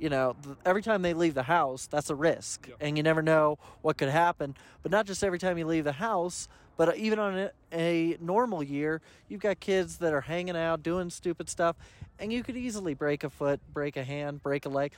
you 0.00 0.08
know, 0.08 0.34
every 0.64 0.82
time 0.82 1.02
they 1.02 1.12
leave 1.12 1.34
the 1.34 1.42
house, 1.42 1.86
that's 1.86 2.08
a 2.08 2.14
risk, 2.14 2.66
yep. 2.68 2.78
and 2.80 2.96
you 2.96 3.02
never 3.02 3.22
know 3.22 3.58
what 3.82 3.98
could 3.98 4.08
happen. 4.08 4.56
But 4.82 4.90
not 4.90 5.06
just 5.06 5.22
every 5.22 5.38
time 5.38 5.58
you 5.58 5.66
leave 5.66 5.84
the 5.84 5.92
house, 5.92 6.48
but 6.76 6.88
uh, 6.88 6.92
even 6.96 7.18
on 7.18 7.38
a, 7.38 7.50
a, 7.72 8.16
normal 8.20 8.62
year, 8.62 9.02
you've 9.28 9.42
got 9.42 9.60
kids 9.60 9.98
that 9.98 10.14
are 10.14 10.22
hanging 10.22 10.56
out, 10.56 10.82
doing 10.82 11.10
stupid 11.10 11.50
stuff, 11.50 11.76
and 12.18 12.32
you 12.32 12.42
could 12.42 12.56
easily 12.56 12.94
break 12.94 13.22
a 13.22 13.30
foot, 13.30 13.60
break 13.74 13.98
a 13.98 14.04
hand, 14.04 14.42
break 14.42 14.64
a 14.64 14.70
leg. 14.70 14.92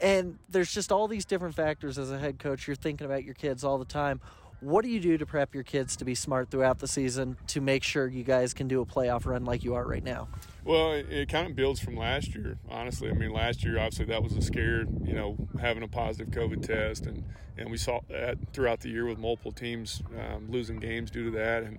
And 0.00 0.38
there's 0.48 0.72
just 0.72 0.90
all 0.90 1.08
these 1.08 1.26
different 1.26 1.54
factors 1.54 1.98
as 1.98 2.10
a 2.10 2.18
head 2.18 2.38
coach. 2.38 2.66
You're 2.66 2.76
thinking 2.76 3.04
about 3.04 3.24
your 3.24 3.34
kids 3.34 3.64
all 3.64 3.76
the 3.76 3.84
time. 3.84 4.20
What 4.60 4.84
do 4.84 4.90
you 4.90 5.00
do 5.00 5.18
to 5.18 5.26
prep 5.26 5.54
your 5.54 5.64
kids 5.64 5.96
to 5.96 6.04
be 6.04 6.14
smart 6.14 6.50
throughout 6.50 6.78
the 6.78 6.88
season 6.88 7.36
to 7.48 7.60
make 7.60 7.82
sure 7.82 8.08
you 8.08 8.24
guys 8.24 8.54
can 8.54 8.68
do 8.68 8.80
a 8.80 8.86
playoff 8.86 9.26
run 9.26 9.44
like 9.44 9.62
you 9.62 9.74
are 9.74 9.86
right 9.86 10.02
now? 10.02 10.28
Well, 10.64 10.92
it, 10.92 11.06
it, 11.10 11.28
kind 11.28 11.48
of 11.48 11.54
builds 11.54 11.78
from 11.78 11.96
last 11.96 12.34
year, 12.34 12.58
honestly. 12.68 13.10
I 13.10 13.12
mean, 13.12 13.32
last 13.32 13.62
year, 13.62 13.78
obviously, 13.78 14.06
that 14.06 14.22
was 14.22 14.32
a 14.34 14.40
scare, 14.40 14.86
you 15.04 15.12
know, 15.12 15.36
having 15.60 15.82
a 15.82 15.88
positive 15.88 16.32
COVID 16.32 16.66
test. 16.66 17.04
And, 17.04 17.22
and 17.58 17.70
we 17.70 17.76
saw 17.76 18.00
that 18.08 18.38
throughout 18.54 18.80
the 18.80 18.88
year 18.88 19.04
with 19.04 19.18
multiple 19.18 19.52
teams 19.52 20.02
um, 20.18 20.50
losing 20.50 20.78
games 20.78 21.10
due 21.10 21.30
to 21.30 21.36
that. 21.36 21.62
And, 21.62 21.78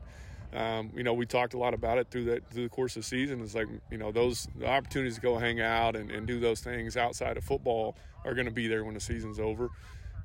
um, 0.54 0.92
you 0.96 1.04
know, 1.04 1.14
we 1.14 1.26
talked 1.26 1.56
a 1.56 1.58
lot 1.58 1.74
about 1.74 1.98
it 1.98 2.08
through 2.12 2.26
that 2.26 2.50
through 2.52 2.64
the 2.64 2.70
course 2.70 2.96
of 2.96 3.02
the 3.02 3.08
season. 3.08 3.42
It's 3.42 3.56
like, 3.56 3.68
you 3.92 3.98
know, 3.98 4.12
those 4.12 4.48
opportunities 4.64 5.16
to 5.16 5.22
go 5.22 5.38
hang 5.38 5.60
out 5.60 5.96
and, 5.96 6.12
and 6.12 6.28
do 6.28 6.40
those 6.40 6.62
things 6.62 6.96
outside 6.96 7.38
of 7.38 7.44
football 7.44 7.98
are 8.24 8.36
going 8.36 8.46
to 8.46 8.54
be 8.54 8.68
there 8.68 8.84
when 8.84 8.94
the 8.94 9.00
season's 9.00 9.40
over. 9.40 9.70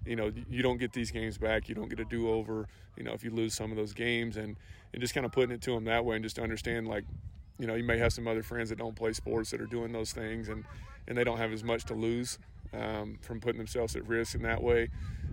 You 0.06 0.16
know, 0.16 0.32
you 0.50 0.62
don't 0.62 0.78
get 0.78 0.92
these 0.92 1.10
games 1.10 1.38
back. 1.38 1.68
You 1.68 1.74
don't 1.74 1.88
get 1.88 2.00
a 2.00 2.04
do 2.04 2.30
over. 2.30 2.66
You 2.96 3.04
know, 3.04 3.12
if 3.12 3.22
you 3.24 3.30
lose 3.30 3.54
some 3.54 3.70
of 3.70 3.76
those 3.76 3.92
games, 3.92 4.36
and 4.36 4.56
and 4.92 5.00
just 5.00 5.14
kind 5.14 5.24
of 5.24 5.32
putting 5.32 5.54
it 5.54 5.62
to 5.62 5.72
them 5.72 5.84
that 5.84 6.04
way, 6.04 6.16
and 6.16 6.24
just 6.24 6.36
to 6.36 6.42
understand 6.42 6.88
like 6.88 7.04
you 7.58 7.66
know, 7.66 7.74
you 7.74 7.84
may 7.84 7.98
have 7.98 8.12
some 8.12 8.26
other 8.26 8.42
friends 8.42 8.70
that 8.70 8.78
don't 8.78 8.96
play 8.96 9.12
sports 9.12 9.50
that 9.50 9.60
are 9.60 9.66
doing 9.66 9.92
those 9.92 10.12
things, 10.12 10.48
and 10.48 10.64
and 11.06 11.16
they 11.16 11.24
don't 11.24 11.38
have 11.38 11.52
as 11.52 11.62
much 11.62 11.84
to 11.84 11.94
lose 11.94 12.38
um, 12.72 13.18
from 13.20 13.40
putting 13.40 13.58
themselves 13.58 13.96
at 13.96 14.06
risk 14.06 14.34
in 14.34 14.42
that 14.42 14.62
way. 14.62 14.88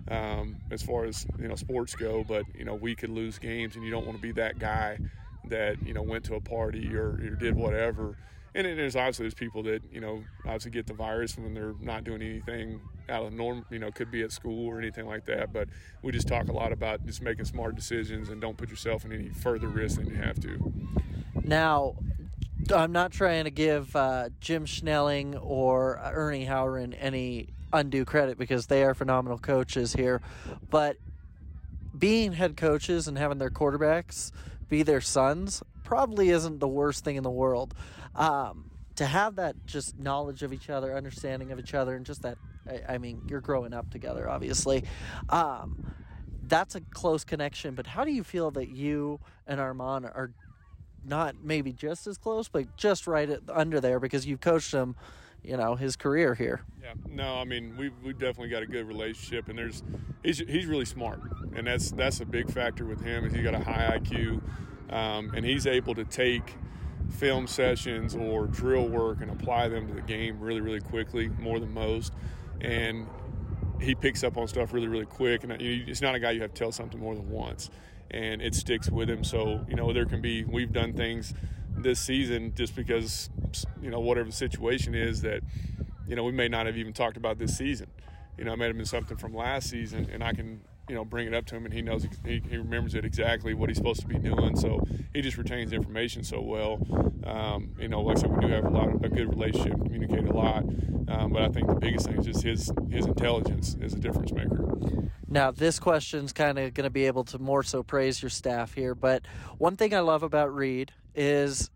Um, 0.08 0.56
as 0.70 0.82
far 0.82 1.04
as 1.04 1.26
you 1.38 1.48
know, 1.48 1.56
sports 1.56 1.94
go, 1.94 2.24
but 2.24 2.44
you 2.56 2.64
know, 2.64 2.74
we 2.74 2.94
could 2.94 3.10
lose 3.10 3.38
games, 3.38 3.76
and 3.76 3.84
you 3.84 3.90
don't 3.90 4.06
want 4.06 4.16
to 4.16 4.22
be 4.22 4.32
that 4.32 4.58
guy 4.58 4.98
that 5.46 5.82
you 5.84 5.94
know 5.94 6.02
went 6.02 6.24
to 6.26 6.34
a 6.34 6.40
party 6.40 6.94
or, 6.94 7.08
or 7.10 7.36
did 7.38 7.56
whatever. 7.56 8.16
And 8.54 8.66
there's 8.66 8.96
obviously 8.96 9.24
there's 9.24 9.34
people 9.34 9.62
that 9.64 9.82
you 9.92 10.00
know 10.00 10.24
obviously 10.44 10.72
get 10.72 10.86
the 10.86 10.94
virus 10.94 11.36
when 11.36 11.54
they're 11.54 11.74
not 11.80 12.04
doing 12.04 12.22
anything 12.22 12.80
out 13.08 13.24
of 13.24 13.32
norm. 13.32 13.64
You 13.70 13.78
know, 13.78 13.90
could 13.90 14.10
be 14.10 14.22
at 14.22 14.32
school 14.32 14.66
or 14.66 14.78
anything 14.78 15.06
like 15.06 15.24
that. 15.26 15.52
But 15.52 15.68
we 16.02 16.12
just 16.12 16.26
talk 16.26 16.48
a 16.48 16.52
lot 16.52 16.72
about 16.72 17.06
just 17.06 17.22
making 17.22 17.44
smart 17.44 17.76
decisions 17.76 18.28
and 18.28 18.40
don't 18.40 18.56
put 18.56 18.70
yourself 18.70 19.04
in 19.04 19.12
any 19.12 19.28
further 19.28 19.68
risk 19.68 19.98
than 19.98 20.08
you 20.08 20.16
have 20.16 20.40
to. 20.40 20.72
Now, 21.44 21.96
I'm 22.74 22.92
not 22.92 23.12
trying 23.12 23.44
to 23.44 23.50
give 23.50 23.94
uh, 23.94 24.30
Jim 24.40 24.64
Schnelling 24.64 25.38
or 25.40 26.00
Ernie 26.02 26.46
Howren 26.46 26.94
any 26.98 27.48
undue 27.72 28.04
credit 28.04 28.38
because 28.38 28.66
they 28.66 28.82
are 28.84 28.94
phenomenal 28.94 29.38
coaches 29.38 29.92
here, 29.92 30.20
but 30.70 30.96
being 31.96 32.32
head 32.32 32.56
coaches 32.56 33.08
and 33.08 33.18
having 33.18 33.38
their 33.38 33.50
quarterbacks 33.50 34.32
be 34.68 34.82
their 34.82 35.00
sons 35.00 35.62
probably 35.84 36.30
isn't 36.30 36.60
the 36.60 36.68
worst 36.68 37.04
thing 37.04 37.16
in 37.16 37.22
the 37.22 37.30
world. 37.30 37.74
Um, 38.14 38.70
to 38.96 39.06
have 39.06 39.36
that 39.36 39.56
just 39.66 39.98
knowledge 39.98 40.42
of 40.42 40.52
each 40.52 40.68
other, 40.68 40.94
understanding 40.94 41.52
of 41.52 41.58
each 41.58 41.72
other, 41.72 41.96
and 41.96 42.04
just 42.04 42.22
that, 42.22 42.36
I, 42.68 42.94
I 42.94 42.98
mean, 42.98 43.22
you're 43.28 43.40
growing 43.40 43.72
up 43.72 43.90
together, 43.90 44.28
obviously. 44.28 44.84
Um, 45.30 45.92
that's 46.46 46.74
a 46.74 46.80
close 46.80 47.24
connection, 47.24 47.74
but 47.74 47.86
how 47.86 48.04
do 48.04 48.12
you 48.12 48.24
feel 48.24 48.50
that 48.50 48.68
you 48.68 49.20
and 49.46 49.60
Armand 49.60 50.04
are 50.04 50.32
not 51.04 51.36
maybe 51.42 51.72
just 51.72 52.06
as 52.06 52.18
close, 52.18 52.48
but 52.48 52.76
just 52.76 53.06
right 53.06 53.38
under 53.48 53.80
there 53.80 54.00
because 54.00 54.26
you've 54.26 54.40
coached 54.40 54.72
him, 54.72 54.96
you 55.42 55.56
know, 55.56 55.76
his 55.76 55.96
career 55.96 56.34
here. 56.34 56.60
Yeah, 56.82 56.92
no, 57.08 57.36
I 57.36 57.44
mean 57.44 57.76
we 57.76 57.90
we 58.04 58.12
definitely 58.12 58.48
got 58.48 58.62
a 58.62 58.66
good 58.66 58.86
relationship, 58.86 59.48
and 59.48 59.58
there's 59.58 59.82
he's 60.22 60.38
he's 60.38 60.66
really 60.66 60.84
smart, 60.84 61.20
and 61.54 61.66
that's 61.66 61.90
that's 61.92 62.20
a 62.20 62.26
big 62.26 62.50
factor 62.50 62.84
with 62.84 63.02
him. 63.02 63.24
Is 63.24 63.32
he 63.32 63.42
got 63.42 63.54
a 63.54 63.60
high 63.60 63.98
IQ, 63.98 64.42
um, 64.92 65.32
and 65.34 65.44
he's 65.44 65.66
able 65.66 65.94
to 65.94 66.04
take 66.04 66.54
film 67.10 67.46
sessions 67.46 68.14
or 68.14 68.46
drill 68.46 68.88
work 68.88 69.20
and 69.20 69.30
apply 69.30 69.68
them 69.68 69.86
to 69.88 69.94
the 69.94 70.02
game 70.02 70.40
really 70.40 70.60
really 70.60 70.80
quickly, 70.80 71.28
more 71.28 71.60
than 71.60 71.72
most, 71.72 72.12
and 72.60 73.06
he 73.80 73.94
picks 73.94 74.22
up 74.22 74.36
on 74.36 74.46
stuff 74.48 74.72
really 74.72 74.88
really 74.88 75.06
quick, 75.06 75.44
and 75.44 75.52
it's 75.60 76.02
not 76.02 76.14
a 76.14 76.20
guy 76.20 76.30
you 76.30 76.42
have 76.42 76.54
to 76.54 76.58
tell 76.58 76.72
something 76.72 77.00
more 77.00 77.14
than 77.14 77.28
once 77.28 77.70
and 78.10 78.42
it 78.42 78.54
sticks 78.54 78.90
with 78.90 79.08
him. 79.08 79.24
So, 79.24 79.64
you 79.68 79.76
know, 79.76 79.92
there 79.92 80.06
can 80.06 80.20
be, 80.20 80.44
we've 80.44 80.72
done 80.72 80.92
things 80.94 81.32
this 81.76 82.00
season 82.00 82.52
just 82.54 82.74
because, 82.74 83.30
you 83.80 83.90
know, 83.90 84.00
whatever 84.00 84.28
the 84.28 84.34
situation 84.34 84.94
is 84.94 85.22
that, 85.22 85.42
you 86.06 86.16
know, 86.16 86.24
we 86.24 86.32
may 86.32 86.48
not 86.48 86.66
have 86.66 86.76
even 86.76 86.92
talked 86.92 87.16
about 87.16 87.38
this 87.38 87.56
season. 87.56 87.86
You 88.36 88.44
know, 88.44 88.52
it 88.52 88.56
may 88.56 88.66
have 88.66 88.76
been 88.76 88.86
something 88.86 89.16
from 89.16 89.34
last 89.34 89.70
season, 89.70 90.08
and 90.12 90.24
I 90.24 90.32
can, 90.32 90.62
you 90.90 90.96
know, 90.96 91.04
bring 91.04 91.28
it 91.28 91.34
up 91.34 91.46
to 91.46 91.54
him, 91.54 91.64
and 91.64 91.72
he 91.72 91.82
knows, 91.82 92.04
he, 92.26 92.42
he 92.50 92.56
remembers 92.56 92.96
it 92.96 93.04
exactly 93.04 93.54
what 93.54 93.68
he's 93.68 93.76
supposed 93.76 94.00
to 94.00 94.08
be 94.08 94.18
doing. 94.18 94.56
So 94.56 94.84
he 95.14 95.22
just 95.22 95.38
retains 95.38 95.72
information 95.72 96.24
so 96.24 96.40
well. 96.40 96.84
Um, 97.22 97.76
you 97.78 97.86
know, 97.86 98.00
like 98.00 98.16
I 98.16 98.20
said, 98.22 98.32
we 98.32 98.44
do 98.44 98.52
have 98.52 98.64
a 98.64 98.70
lot 98.70 98.88
of 98.88 99.04
a 99.04 99.08
good 99.08 99.28
relationship, 99.28 99.74
communicate 99.74 100.26
a 100.26 100.32
lot. 100.32 100.64
Um, 101.06 101.32
but 101.32 101.42
I 101.42 101.48
think 101.48 101.68
the 101.68 101.76
biggest 101.76 102.06
thing 102.06 102.18
is 102.18 102.26
just 102.26 102.42
his 102.42 102.72
his 102.90 103.06
intelligence 103.06 103.76
is 103.80 103.92
a 103.92 104.00
difference 104.00 104.32
maker. 104.32 104.68
Now, 105.28 105.52
this 105.52 105.78
question's 105.78 106.32
kind 106.32 106.58
of 106.58 106.74
going 106.74 106.84
to 106.84 106.90
be 106.90 107.06
able 107.06 107.22
to 107.26 107.38
more 107.38 107.62
so 107.62 107.84
praise 107.84 108.20
your 108.20 108.30
staff 108.30 108.74
here, 108.74 108.96
but 108.96 109.24
one 109.58 109.76
thing 109.76 109.94
I 109.94 110.00
love 110.00 110.24
about 110.24 110.52
Reed 110.52 110.90
is 111.14 111.70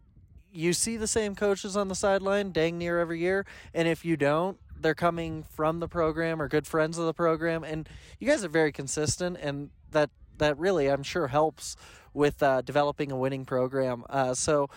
you 0.52 0.72
see 0.72 0.96
the 0.96 1.06
same 1.06 1.36
coaches 1.36 1.76
on 1.76 1.86
the 1.86 1.94
sideline 1.94 2.50
dang 2.50 2.78
near 2.78 2.98
every 2.98 3.20
year, 3.20 3.46
and 3.72 3.86
if 3.86 4.04
you 4.04 4.16
don't, 4.16 4.58
they're 4.84 4.94
coming 4.94 5.44
from 5.44 5.80
the 5.80 5.88
program 5.88 6.42
or 6.42 6.46
good 6.46 6.66
friends 6.66 6.98
of 6.98 7.06
the 7.06 7.14
program, 7.14 7.64
and 7.64 7.88
you 8.20 8.28
guys 8.28 8.44
are 8.44 8.50
very 8.50 8.70
consistent, 8.70 9.38
and 9.40 9.70
that 9.92 10.10
that 10.36 10.58
really 10.58 10.88
I'm 10.88 11.02
sure 11.02 11.26
helps 11.26 11.74
with 12.12 12.42
uh, 12.42 12.60
developing 12.60 13.10
a 13.10 13.16
winning 13.16 13.44
program. 13.44 14.04
Uh, 14.08 14.34
so. 14.34 14.70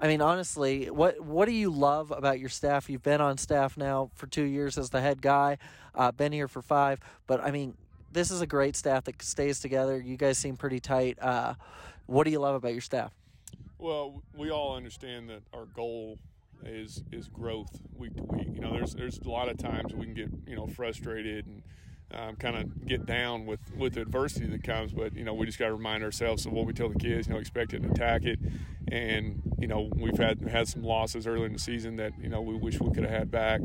I 0.00 0.08
mean, 0.08 0.20
honestly, 0.20 0.90
what 0.90 1.20
what 1.20 1.46
do 1.46 1.52
you 1.52 1.70
love 1.70 2.10
about 2.10 2.40
your 2.40 2.48
staff? 2.48 2.90
You've 2.90 3.04
been 3.04 3.20
on 3.20 3.38
staff 3.38 3.76
now 3.76 4.10
for 4.16 4.26
two 4.26 4.42
years 4.42 4.76
as 4.76 4.90
the 4.90 5.00
head 5.00 5.22
guy, 5.22 5.58
uh, 5.94 6.10
been 6.10 6.32
here 6.32 6.48
for 6.48 6.60
five. 6.60 6.98
But 7.28 7.40
I 7.40 7.52
mean, 7.52 7.76
this 8.10 8.32
is 8.32 8.40
a 8.40 8.46
great 8.48 8.74
staff 8.74 9.04
that 9.04 9.22
stays 9.22 9.60
together. 9.60 10.00
You 10.00 10.16
guys 10.16 10.38
seem 10.38 10.56
pretty 10.56 10.80
tight. 10.80 11.22
Uh, 11.22 11.54
what 12.06 12.24
do 12.24 12.32
you 12.32 12.40
love 12.40 12.56
about 12.56 12.72
your 12.72 12.80
staff? 12.80 13.12
Well, 13.78 14.24
we 14.34 14.50
all 14.50 14.74
understand 14.74 15.28
that 15.30 15.42
our 15.54 15.66
goal 15.66 16.18
is 16.66 17.02
is 17.12 17.28
growth 17.28 17.80
week 17.96 18.16
to 18.16 18.22
week. 18.22 18.48
You 18.52 18.60
know, 18.60 18.72
there's 18.72 18.94
there's 18.94 19.18
a 19.18 19.28
lot 19.28 19.48
of 19.48 19.58
times 19.58 19.94
we 19.94 20.06
can 20.06 20.14
get 20.14 20.30
you 20.46 20.56
know 20.56 20.66
frustrated 20.66 21.46
and 21.46 21.62
um, 22.14 22.36
kind 22.36 22.56
of 22.56 22.86
get 22.86 23.06
down 23.06 23.46
with 23.46 23.60
with 23.76 23.94
the 23.94 24.02
adversity 24.02 24.46
that 24.46 24.62
comes. 24.62 24.92
But 24.92 25.14
you 25.16 25.24
know, 25.24 25.34
we 25.34 25.46
just 25.46 25.58
got 25.58 25.66
to 25.66 25.74
remind 25.74 26.04
ourselves 26.04 26.46
of 26.46 26.52
what 26.52 26.66
we 26.66 26.72
tell 26.72 26.88
the 26.88 26.98
kids. 26.98 27.26
You 27.26 27.34
know, 27.34 27.40
expect 27.40 27.72
it 27.72 27.82
and 27.82 27.92
attack 27.92 28.24
it. 28.24 28.38
And 28.90 29.42
you 29.58 29.66
know, 29.66 29.90
we've 29.94 30.18
had 30.18 30.46
had 30.48 30.68
some 30.68 30.82
losses 30.82 31.26
early 31.26 31.46
in 31.46 31.52
the 31.52 31.58
season 31.58 31.96
that 31.96 32.12
you 32.20 32.28
know 32.28 32.40
we 32.40 32.54
wish 32.54 32.80
we 32.80 32.90
could 32.92 33.04
have 33.04 33.12
had 33.12 33.30
back. 33.30 33.60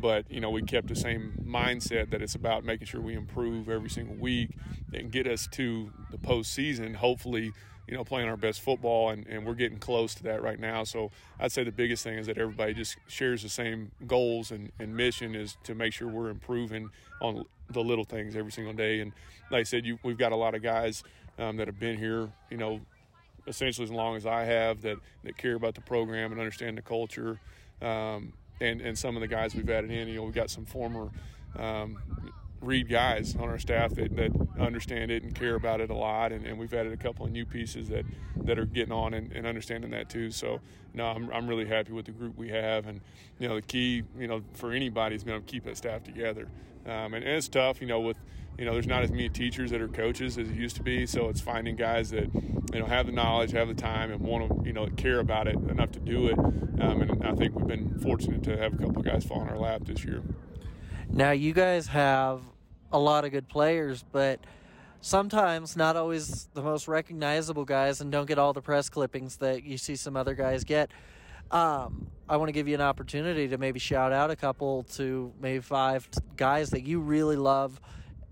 But 0.00 0.30
you 0.30 0.40
know, 0.40 0.50
we 0.50 0.62
kept 0.62 0.88
the 0.88 0.96
same 0.96 1.32
mindset 1.46 2.10
that 2.10 2.22
it's 2.22 2.34
about 2.34 2.64
making 2.64 2.86
sure 2.86 3.00
we 3.00 3.14
improve 3.14 3.68
every 3.68 3.90
single 3.90 4.16
week 4.16 4.50
and 4.92 5.10
get 5.10 5.26
us 5.26 5.48
to 5.52 5.90
the 6.10 6.18
postseason. 6.18 6.96
Hopefully, 6.96 7.52
you 7.88 7.96
know, 7.96 8.04
playing 8.04 8.28
our 8.28 8.36
best 8.36 8.60
football, 8.60 9.08
and, 9.10 9.26
and 9.26 9.46
we're 9.46 9.54
getting 9.54 9.78
close 9.78 10.14
to 10.16 10.22
that 10.24 10.42
right 10.42 10.60
now. 10.60 10.84
So 10.84 11.10
I'd 11.40 11.52
say 11.52 11.64
the 11.64 11.72
biggest 11.72 12.04
thing 12.04 12.18
is 12.18 12.26
that 12.26 12.36
everybody 12.36 12.74
just 12.74 12.98
shares 13.06 13.42
the 13.42 13.48
same 13.48 13.90
goals 14.06 14.50
and, 14.50 14.70
and 14.78 14.94
mission 14.94 15.34
is 15.34 15.56
to 15.64 15.74
make 15.74 15.94
sure 15.94 16.06
we're 16.06 16.28
improving 16.28 16.90
on 17.22 17.46
the 17.70 17.80
little 17.80 18.04
things 18.04 18.36
every 18.36 18.52
single 18.52 18.74
day. 18.74 19.00
And 19.00 19.12
like 19.50 19.60
I 19.60 19.62
said, 19.62 19.86
you, 19.86 19.98
we've 20.02 20.18
got 20.18 20.32
a 20.32 20.36
lot 20.36 20.54
of 20.54 20.62
guys 20.62 21.02
um, 21.38 21.56
that 21.56 21.66
have 21.66 21.80
been 21.80 21.96
here, 21.96 22.30
you 22.50 22.58
know, 22.58 22.80
essentially 23.46 23.84
as 23.84 23.90
long 23.90 24.16
as 24.16 24.26
I 24.26 24.44
have 24.44 24.82
that, 24.82 24.98
that 25.24 25.38
care 25.38 25.54
about 25.54 25.74
the 25.74 25.80
program 25.80 26.30
and 26.30 26.40
understand 26.40 26.76
the 26.76 26.82
culture. 26.82 27.40
Um, 27.80 28.34
and, 28.60 28.82
and 28.82 28.98
some 28.98 29.16
of 29.16 29.22
the 29.22 29.28
guys 29.28 29.54
we've 29.54 29.70
added 29.70 29.90
in, 29.90 30.08
you 30.08 30.16
know, 30.16 30.24
we've 30.24 30.34
got 30.34 30.50
some 30.50 30.66
former 30.66 31.10
um, 31.56 31.96
Reed 32.60 32.88
guys 32.88 33.36
on 33.36 33.48
our 33.48 33.58
staff 33.58 33.94
that, 33.94 34.16
that 34.16 34.32
understand 34.58 35.10
it 35.10 35.22
and 35.22 35.34
care 35.34 35.54
about 35.54 35.80
it 35.80 35.90
a 35.90 35.94
lot. 35.94 36.32
And, 36.32 36.44
and 36.44 36.58
we've 36.58 36.72
added 36.74 36.92
a 36.92 36.96
couple 36.96 37.24
of 37.24 37.32
new 37.32 37.46
pieces 37.46 37.88
that, 37.88 38.04
that 38.44 38.58
are 38.58 38.66
getting 38.66 38.92
on 38.92 39.14
and, 39.14 39.32
and 39.32 39.46
understanding 39.46 39.90
that 39.92 40.08
too. 40.08 40.30
So, 40.30 40.60
no, 40.94 41.06
I'm, 41.06 41.30
I'm 41.32 41.46
really 41.46 41.66
happy 41.66 41.92
with 41.92 42.06
the 42.06 42.12
group 42.12 42.36
we 42.36 42.48
have. 42.48 42.86
And, 42.86 43.00
you 43.38 43.48
know, 43.48 43.54
the 43.54 43.62
key, 43.62 44.02
you 44.18 44.26
know, 44.26 44.42
for 44.54 44.72
anybody 44.72 45.14
is 45.14 45.22
going 45.22 45.40
to 45.40 45.46
keep 45.46 45.64
that 45.64 45.76
staff 45.76 46.02
together. 46.02 46.48
Um, 46.84 47.14
and, 47.14 47.24
and, 47.24 47.36
it's 47.36 47.48
tough, 47.48 47.80
you 47.80 47.86
know, 47.86 48.00
with, 48.00 48.16
you 48.58 48.64
know, 48.64 48.72
there's 48.72 48.86
not 48.86 49.02
as 49.04 49.10
many 49.10 49.28
teachers 49.28 49.70
that 49.70 49.80
are 49.80 49.88
coaches 49.88 50.36
as 50.36 50.48
it 50.48 50.54
used 50.54 50.76
to 50.76 50.82
be. 50.82 51.06
So 51.06 51.28
it's 51.28 51.40
finding 51.40 51.76
guys 51.76 52.10
that, 52.10 52.34
you 52.72 52.80
know, 52.80 52.86
have 52.86 53.06
the 53.06 53.12
knowledge, 53.12 53.52
have 53.52 53.68
the 53.68 53.74
time, 53.74 54.10
and 54.10 54.20
want 54.20 54.48
to, 54.48 54.66
you 54.66 54.72
know, 54.72 54.88
care 54.96 55.20
about 55.20 55.46
it 55.46 55.54
enough 55.54 55.92
to 55.92 56.00
do 56.00 56.26
it. 56.26 56.38
Um, 56.38 57.02
and 57.02 57.24
I 57.24 57.34
think 57.34 57.54
we've 57.54 57.68
been 57.68 57.98
fortunate 58.00 58.42
to 58.44 58.56
have 58.56 58.74
a 58.74 58.76
couple 58.76 58.98
of 58.98 59.04
guys 59.04 59.24
fall 59.24 59.42
in 59.42 59.48
our 59.48 59.58
lap 59.58 59.82
this 59.84 60.04
year. 60.04 60.22
Now, 61.18 61.32
you 61.32 61.52
guys 61.52 61.88
have 61.88 62.42
a 62.92 62.98
lot 63.00 63.24
of 63.24 63.32
good 63.32 63.48
players, 63.48 64.04
but 64.12 64.38
sometimes 65.00 65.76
not 65.76 65.96
always 65.96 66.48
the 66.54 66.62
most 66.62 66.86
recognizable 66.86 67.64
guys 67.64 68.00
and 68.00 68.12
don't 68.12 68.26
get 68.26 68.38
all 68.38 68.52
the 68.52 68.62
press 68.62 68.88
clippings 68.88 69.38
that 69.38 69.64
you 69.64 69.78
see 69.78 69.96
some 69.96 70.16
other 70.16 70.34
guys 70.34 70.62
get. 70.62 70.92
Um, 71.50 72.06
I 72.28 72.36
want 72.36 72.50
to 72.50 72.52
give 72.52 72.68
you 72.68 72.76
an 72.76 72.80
opportunity 72.80 73.48
to 73.48 73.58
maybe 73.58 73.80
shout 73.80 74.12
out 74.12 74.30
a 74.30 74.36
couple 74.36 74.84
to 74.94 75.32
maybe 75.40 75.58
five 75.58 76.08
guys 76.36 76.70
that 76.70 76.84
you 76.84 77.00
really 77.00 77.34
love 77.34 77.80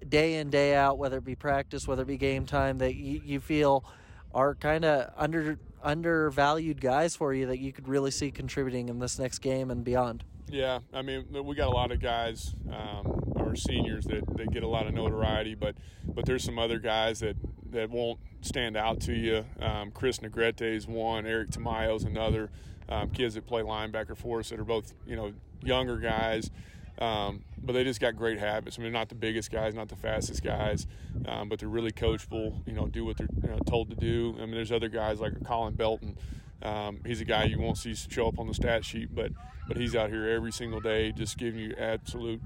day 0.09 0.35
in, 0.35 0.49
day 0.49 0.77
out, 0.77 0.97
whether 0.97 1.17
it 1.17 1.25
be 1.25 1.35
practice, 1.35 1.89
whether 1.89 2.03
it 2.03 2.07
be 2.07 2.17
game 2.17 2.47
time, 2.47 2.79
that 2.79 2.95
you, 2.95 3.21
you 3.25 3.41
feel 3.41 3.85
are 4.33 4.55
kind 4.55 4.85
of 4.85 5.13
under 5.17 5.59
undervalued 5.83 6.81
guys 6.81 7.17
for 7.17 7.35
you 7.35 7.47
that 7.47 7.59
you 7.59 7.73
could 7.73 7.89
really 7.89 8.13
see 8.13 8.31
contributing 8.31 8.89
in 8.89 9.01
this 9.01 9.19
next 9.19 9.41
game 9.41 9.73
and 9.73 9.83
beyond. 9.83 10.23
Yeah, 10.49 10.81
I 10.93 11.03
mean, 11.03 11.27
we 11.45 11.55
got 11.57 11.69
a 11.69 11.77
lot 11.77 11.91
of 11.91 12.01
guys 12.01 12.55
um, 12.73 13.33
our 13.37 13.57
seniors 13.57 14.05
that, 14.07 14.25
that 14.37 14.51
get 14.53 14.63
a 14.63 14.69
lot 14.69 14.87
of 14.87 14.95
notoriety, 14.95 15.55
but 15.55 15.75
but 16.05 16.25
there's 16.25 16.45
some 16.45 16.59
other 16.59 16.79
guys 16.79 17.21
that, 17.21 17.37
that 17.71 17.91
won't 17.91 18.21
stand 18.41 18.77
out 18.77 19.01
to 19.03 19.13
you. 19.13 19.45
Um, 19.61 19.91
Chris 19.91 20.19
Negrete 20.19 20.63
is 20.63 20.87
one, 20.87 21.27
Eric 21.27 21.51
Tamayo 21.51 21.97
is 21.97 22.05
another. 22.05 22.51
Um, 22.89 23.11
kids 23.11 23.35
that 23.35 23.47
play 23.47 23.63
linebacker 23.63 24.17
for 24.17 24.39
us 24.39 24.51
that 24.51 24.61
are 24.61 24.65
both 24.65 24.95
you 25.07 25.17
know 25.17 25.33
younger 25.63 25.97
guys. 25.97 26.51
Um, 26.99 27.43
but 27.63 27.75
they 27.75 27.85
just 27.85 28.01
got 28.01 28.17
great 28.17 28.39
habits. 28.39 28.79
I 28.79 28.83
mean, 28.83 28.93
they're 28.93 29.01
not 29.01 29.11
the 29.11 29.17
biggest 29.17 29.51
guys, 29.51 29.75
not 29.75 29.89
the 29.89 29.97
fastest 29.97 30.43
guys, 30.43 30.87
um, 31.27 31.49
but 31.49 31.59
they're 31.59 31.69
really 31.69 31.93
coachable. 31.93 32.67
You 32.67 32.73
know, 32.73 32.87
do 32.87 33.05
what 33.05 33.19
they're 33.19 33.29
you 33.43 33.49
know, 33.51 33.59
told 33.67 33.91
to 33.91 33.97
do. 33.97 34.35
I 34.39 34.43
mean, 34.47 34.53
there's 34.53 34.73
other 34.73 34.89
guys 34.89 35.21
like 35.21 35.45
Colin 35.45 35.75
Belton. 35.75 36.17
Um, 36.63 37.01
he's 37.05 37.21
a 37.21 37.25
guy 37.25 37.45
you 37.45 37.61
won't 37.61 37.77
see 37.77 37.95
show 37.95 38.29
up 38.29 38.39
on 38.39 38.47
the 38.47 38.55
stat 38.55 38.85
sheet, 38.85 39.15
but 39.15 39.33
but 39.67 39.77
he's 39.77 39.97
out 39.97 40.11
here 40.11 40.29
every 40.29 40.53
single 40.53 40.81
day, 40.81 41.13
just 41.13 41.39
giving 41.39 41.61
you 41.61 41.75
absolute 41.79 42.41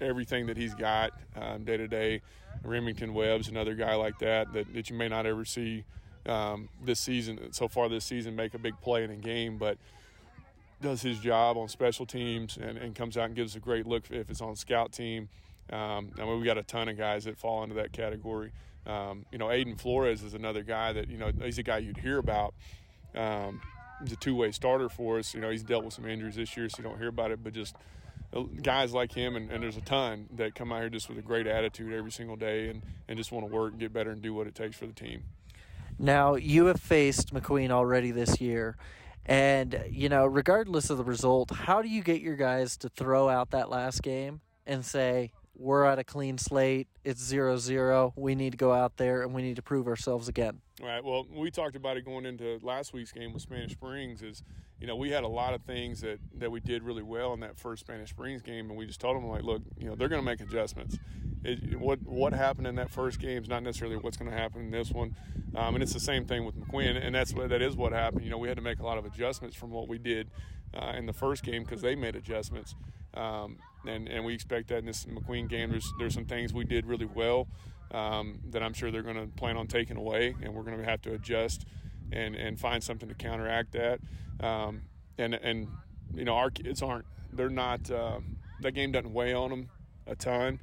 everything 0.00 0.46
that 0.46 0.56
he's 0.56 0.74
got 0.74 1.12
um, 1.36 1.64
day 1.64 1.76
to 1.76 1.88
day. 1.88 2.22
Remington 2.64 3.14
Webb's 3.14 3.48
another 3.48 3.74
guy 3.74 3.94
like 3.94 4.18
that 4.20 4.52
that, 4.52 4.72
that 4.74 4.90
you 4.90 4.96
may 4.96 5.08
not 5.08 5.26
ever 5.26 5.44
see 5.44 5.84
um, 6.26 6.68
this 6.84 7.00
season. 7.00 7.52
So 7.52 7.68
far 7.68 7.88
this 7.88 8.04
season, 8.04 8.36
make 8.36 8.54
a 8.54 8.58
big 8.58 8.80
play 8.80 9.04
in 9.04 9.10
a 9.10 9.16
game, 9.16 9.58
but 9.58 9.78
does 10.80 11.02
his 11.02 11.18
job 11.18 11.56
on 11.56 11.68
special 11.68 12.04
teams 12.04 12.56
and, 12.56 12.76
and 12.76 12.94
comes 12.94 13.16
out 13.16 13.26
and 13.26 13.36
gives 13.36 13.56
a 13.56 13.60
great 13.60 13.86
look 13.86 14.10
if 14.10 14.30
it's 14.30 14.40
on 14.40 14.56
scout 14.56 14.92
team. 14.92 15.28
Um, 15.70 16.10
I 16.18 16.24
mean, 16.24 16.40
we 16.40 16.44
got 16.44 16.58
a 16.58 16.62
ton 16.62 16.88
of 16.88 16.98
guys 16.98 17.24
that 17.24 17.38
fall 17.38 17.62
into 17.62 17.76
that 17.76 17.92
category. 17.92 18.52
Um, 18.84 19.24
you 19.30 19.38
know, 19.38 19.46
Aiden 19.46 19.78
Flores 19.80 20.22
is 20.22 20.34
another 20.34 20.62
guy 20.62 20.92
that 20.92 21.08
you 21.08 21.16
know 21.16 21.30
he's 21.42 21.58
a 21.58 21.62
guy 21.62 21.78
you'd 21.78 21.98
hear 21.98 22.18
about. 22.18 22.52
Um, 23.14 23.60
he's 24.02 24.12
a 24.12 24.16
two-way 24.16 24.50
starter 24.52 24.88
for 24.88 25.18
us. 25.18 25.34
You 25.34 25.40
know, 25.40 25.50
he's 25.50 25.62
dealt 25.62 25.84
with 25.84 25.94
some 25.94 26.06
injuries 26.06 26.36
this 26.36 26.56
year, 26.56 26.68
so 26.68 26.76
you 26.78 26.84
don't 26.84 26.98
hear 26.98 27.08
about 27.08 27.30
it. 27.30 27.42
But 27.42 27.52
just 27.52 27.76
uh, 28.34 28.42
guys 28.62 28.92
like 28.92 29.12
him, 29.12 29.36
and, 29.36 29.50
and 29.50 29.62
there's 29.62 29.76
a 29.76 29.82
ton 29.82 30.28
that 30.36 30.54
come 30.54 30.72
out 30.72 30.80
here 30.80 30.90
just 30.90 31.08
with 31.08 31.18
a 31.18 31.22
great 31.22 31.46
attitude 31.46 31.92
every 31.92 32.12
single 32.12 32.36
day, 32.36 32.68
and 32.68 32.82
and 33.08 33.16
just 33.16 33.32
want 33.32 33.46
to 33.46 33.52
work 33.52 33.72
and 33.72 33.80
get 33.80 33.92
better 33.92 34.10
and 34.10 34.22
do 34.22 34.34
what 34.34 34.46
it 34.46 34.54
takes 34.54 34.76
for 34.76 34.86
the 34.86 34.92
team. 34.92 35.24
Now 35.98 36.34
you 36.34 36.66
have 36.66 36.80
faced 36.80 37.32
McQueen 37.32 37.70
already 37.70 38.10
this 38.10 38.40
year. 38.40 38.76
And, 39.24 39.84
you 39.88 40.08
know, 40.08 40.26
regardless 40.26 40.90
of 40.90 40.98
the 40.98 41.04
result, 41.04 41.52
how 41.52 41.80
do 41.80 41.88
you 41.88 42.02
get 42.02 42.20
your 42.20 42.34
guys 42.34 42.76
to 42.78 42.88
throw 42.88 43.28
out 43.28 43.52
that 43.52 43.70
last 43.70 44.02
game 44.02 44.40
and 44.66 44.84
say, 44.84 45.30
we're 45.54 45.84
at 45.84 46.00
a 46.00 46.02
clean 46.02 46.38
slate, 46.38 46.88
it's 47.04 47.22
zero 47.22 47.56
zero, 47.56 48.12
we 48.16 48.34
need 48.34 48.50
to 48.50 48.56
go 48.56 48.72
out 48.72 48.96
there 48.96 49.22
and 49.22 49.32
we 49.32 49.42
need 49.42 49.54
to 49.54 49.62
prove 49.62 49.86
ourselves 49.86 50.26
again? 50.26 50.60
All 50.82 50.88
right. 50.88 51.04
Well, 51.04 51.26
we 51.32 51.52
talked 51.52 51.76
about 51.76 51.96
it 51.96 52.04
going 52.04 52.26
into 52.26 52.58
last 52.60 52.92
week's 52.92 53.12
game 53.12 53.32
with 53.32 53.42
Spanish 53.42 53.70
Springs. 53.70 54.20
Is 54.20 54.42
you 54.80 54.88
know 54.88 54.96
we 54.96 55.10
had 55.10 55.22
a 55.22 55.28
lot 55.28 55.54
of 55.54 55.62
things 55.62 56.00
that 56.00 56.18
that 56.38 56.50
we 56.50 56.58
did 56.58 56.82
really 56.82 57.04
well 57.04 57.32
in 57.34 57.40
that 57.40 57.56
first 57.56 57.84
Spanish 57.84 58.10
Springs 58.10 58.42
game, 58.42 58.68
and 58.68 58.76
we 58.76 58.84
just 58.84 59.00
told 59.00 59.16
them 59.16 59.28
like, 59.28 59.44
look, 59.44 59.62
you 59.78 59.86
know 59.86 59.94
they're 59.94 60.08
going 60.08 60.20
to 60.20 60.26
make 60.26 60.40
adjustments. 60.40 60.98
It, 61.44 61.78
what 61.78 62.02
what 62.02 62.32
happened 62.32 62.66
in 62.66 62.74
that 62.76 62.90
first 62.90 63.20
game 63.20 63.44
is 63.44 63.48
not 63.48 63.62
necessarily 63.62 63.96
what's 63.96 64.16
going 64.16 64.30
to 64.32 64.36
happen 64.36 64.62
in 64.62 64.70
this 64.72 64.90
one, 64.90 65.14
um, 65.54 65.76
and 65.76 65.84
it's 65.84 65.92
the 65.92 66.00
same 66.00 66.24
thing 66.24 66.44
with 66.44 66.56
McQueen, 66.56 67.00
and 67.00 67.14
that's 67.14 67.32
that 67.32 67.62
is 67.62 67.76
what 67.76 67.92
happened. 67.92 68.24
You 68.24 68.30
know 68.30 68.38
we 68.38 68.48
had 68.48 68.56
to 68.56 68.62
make 68.62 68.80
a 68.80 68.84
lot 68.84 68.98
of 68.98 69.04
adjustments 69.04 69.54
from 69.54 69.70
what 69.70 69.86
we 69.86 69.98
did 69.98 70.30
uh, 70.74 70.94
in 70.96 71.06
the 71.06 71.12
first 71.12 71.44
game 71.44 71.62
because 71.62 71.80
they 71.80 71.94
made 71.94 72.16
adjustments. 72.16 72.74
Um, 73.14 73.58
and, 73.86 74.08
and 74.08 74.24
we 74.24 74.32
expect 74.32 74.68
that 74.68 74.78
in 74.78 74.86
this 74.86 75.04
McQueen 75.04 75.48
game. 75.48 75.70
There's 75.70 75.92
there's 76.00 76.14
some 76.14 76.24
things 76.24 76.52
we 76.52 76.64
did 76.64 76.86
really 76.86 77.06
well 77.06 77.46
um, 77.92 78.40
that 78.50 78.62
I'm 78.62 78.72
sure 78.72 78.90
they're 78.90 79.02
going 79.02 79.16
to 79.16 79.26
plan 79.36 79.56
on 79.56 79.66
taking 79.66 79.96
away, 79.96 80.34
and 80.42 80.54
we're 80.54 80.62
going 80.62 80.78
to 80.78 80.84
have 80.84 81.02
to 81.02 81.12
adjust 81.12 81.66
and 82.10 82.34
and 82.34 82.58
find 82.58 82.82
something 82.82 83.08
to 83.08 83.14
counteract 83.14 83.72
that. 83.72 84.00
Um, 84.40 84.82
and 85.18 85.34
and 85.34 85.68
you 86.14 86.24
know 86.24 86.34
our 86.34 86.50
kids 86.50 86.82
aren't 86.82 87.06
they're 87.32 87.50
not 87.50 87.90
uh, 87.90 88.20
that 88.60 88.72
game 88.72 88.92
doesn't 88.92 89.12
weigh 89.12 89.34
on 89.34 89.50
them 89.50 89.68
a 90.06 90.16
ton. 90.16 90.58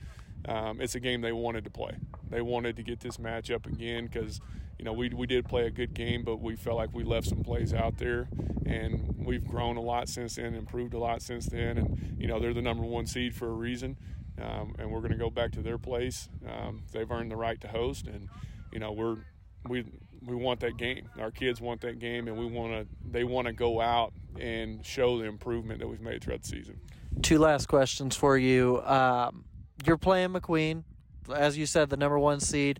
Um, 0.47 0.79
it's 0.79 0.95
a 0.95 0.99
game 0.99 1.21
they 1.21 1.33
wanted 1.33 1.65
to 1.65 1.69
play. 1.69 1.91
They 2.29 2.41
wanted 2.41 2.77
to 2.77 2.83
get 2.83 3.01
this 3.01 3.17
matchup 3.17 3.65
again 3.65 4.07
because 4.07 4.39
you 4.77 4.85
know 4.85 4.93
we 4.93 5.09
we 5.09 5.27
did 5.27 5.45
play 5.45 5.67
a 5.67 5.71
good 5.71 5.93
game, 5.93 6.23
but 6.23 6.37
we 6.37 6.55
felt 6.55 6.77
like 6.77 6.93
we 6.93 7.03
left 7.03 7.27
some 7.27 7.43
plays 7.43 7.73
out 7.73 7.97
there, 7.97 8.27
and 8.65 9.15
we've 9.19 9.45
grown 9.45 9.77
a 9.77 9.81
lot 9.81 10.09
since 10.09 10.35
then, 10.35 10.55
improved 10.55 10.93
a 10.93 10.99
lot 10.99 11.21
since 11.21 11.47
then, 11.47 11.77
and 11.77 12.15
you 12.17 12.27
know 12.27 12.39
they're 12.39 12.53
the 12.53 12.61
number 12.61 12.83
one 12.83 13.05
seed 13.05 13.35
for 13.35 13.47
a 13.47 13.53
reason 13.53 13.97
um, 14.41 14.75
and 14.79 14.91
we're 14.91 14.99
going 14.99 15.11
to 15.11 15.17
go 15.17 15.29
back 15.29 15.51
to 15.53 15.61
their 15.61 15.77
place. 15.77 16.29
Um, 16.47 16.83
they've 16.91 17.09
earned 17.09 17.31
the 17.31 17.35
right 17.35 17.59
to 17.61 17.67
host, 17.67 18.07
and 18.07 18.29
you 18.71 18.79
know 18.79 18.91
we're 18.91 19.17
we 19.67 19.85
we 20.25 20.35
want 20.35 20.59
that 20.61 20.77
game. 20.77 21.09
Our 21.19 21.31
kids 21.31 21.61
want 21.61 21.81
that 21.81 21.99
game, 21.99 22.27
and 22.27 22.37
we 22.37 22.45
want 22.45 22.73
to. 22.73 22.87
They 23.09 23.23
want 23.23 23.47
to 23.47 23.53
go 23.53 23.81
out 23.81 24.13
and 24.39 24.85
show 24.85 25.17
the 25.17 25.25
improvement 25.25 25.79
that 25.79 25.87
we've 25.87 26.01
made 26.01 26.23
throughout 26.23 26.43
the 26.43 26.47
season. 26.47 26.79
Two 27.21 27.39
last 27.39 27.67
questions 27.67 28.15
for 28.15 28.37
you. 28.37 28.81
Um, 28.83 29.45
you're 29.85 29.97
playing 29.97 30.29
McQueen, 30.29 30.83
as 31.33 31.57
you 31.57 31.65
said, 31.65 31.89
the 31.89 31.97
number 31.97 32.19
one 32.19 32.39
seed. 32.39 32.79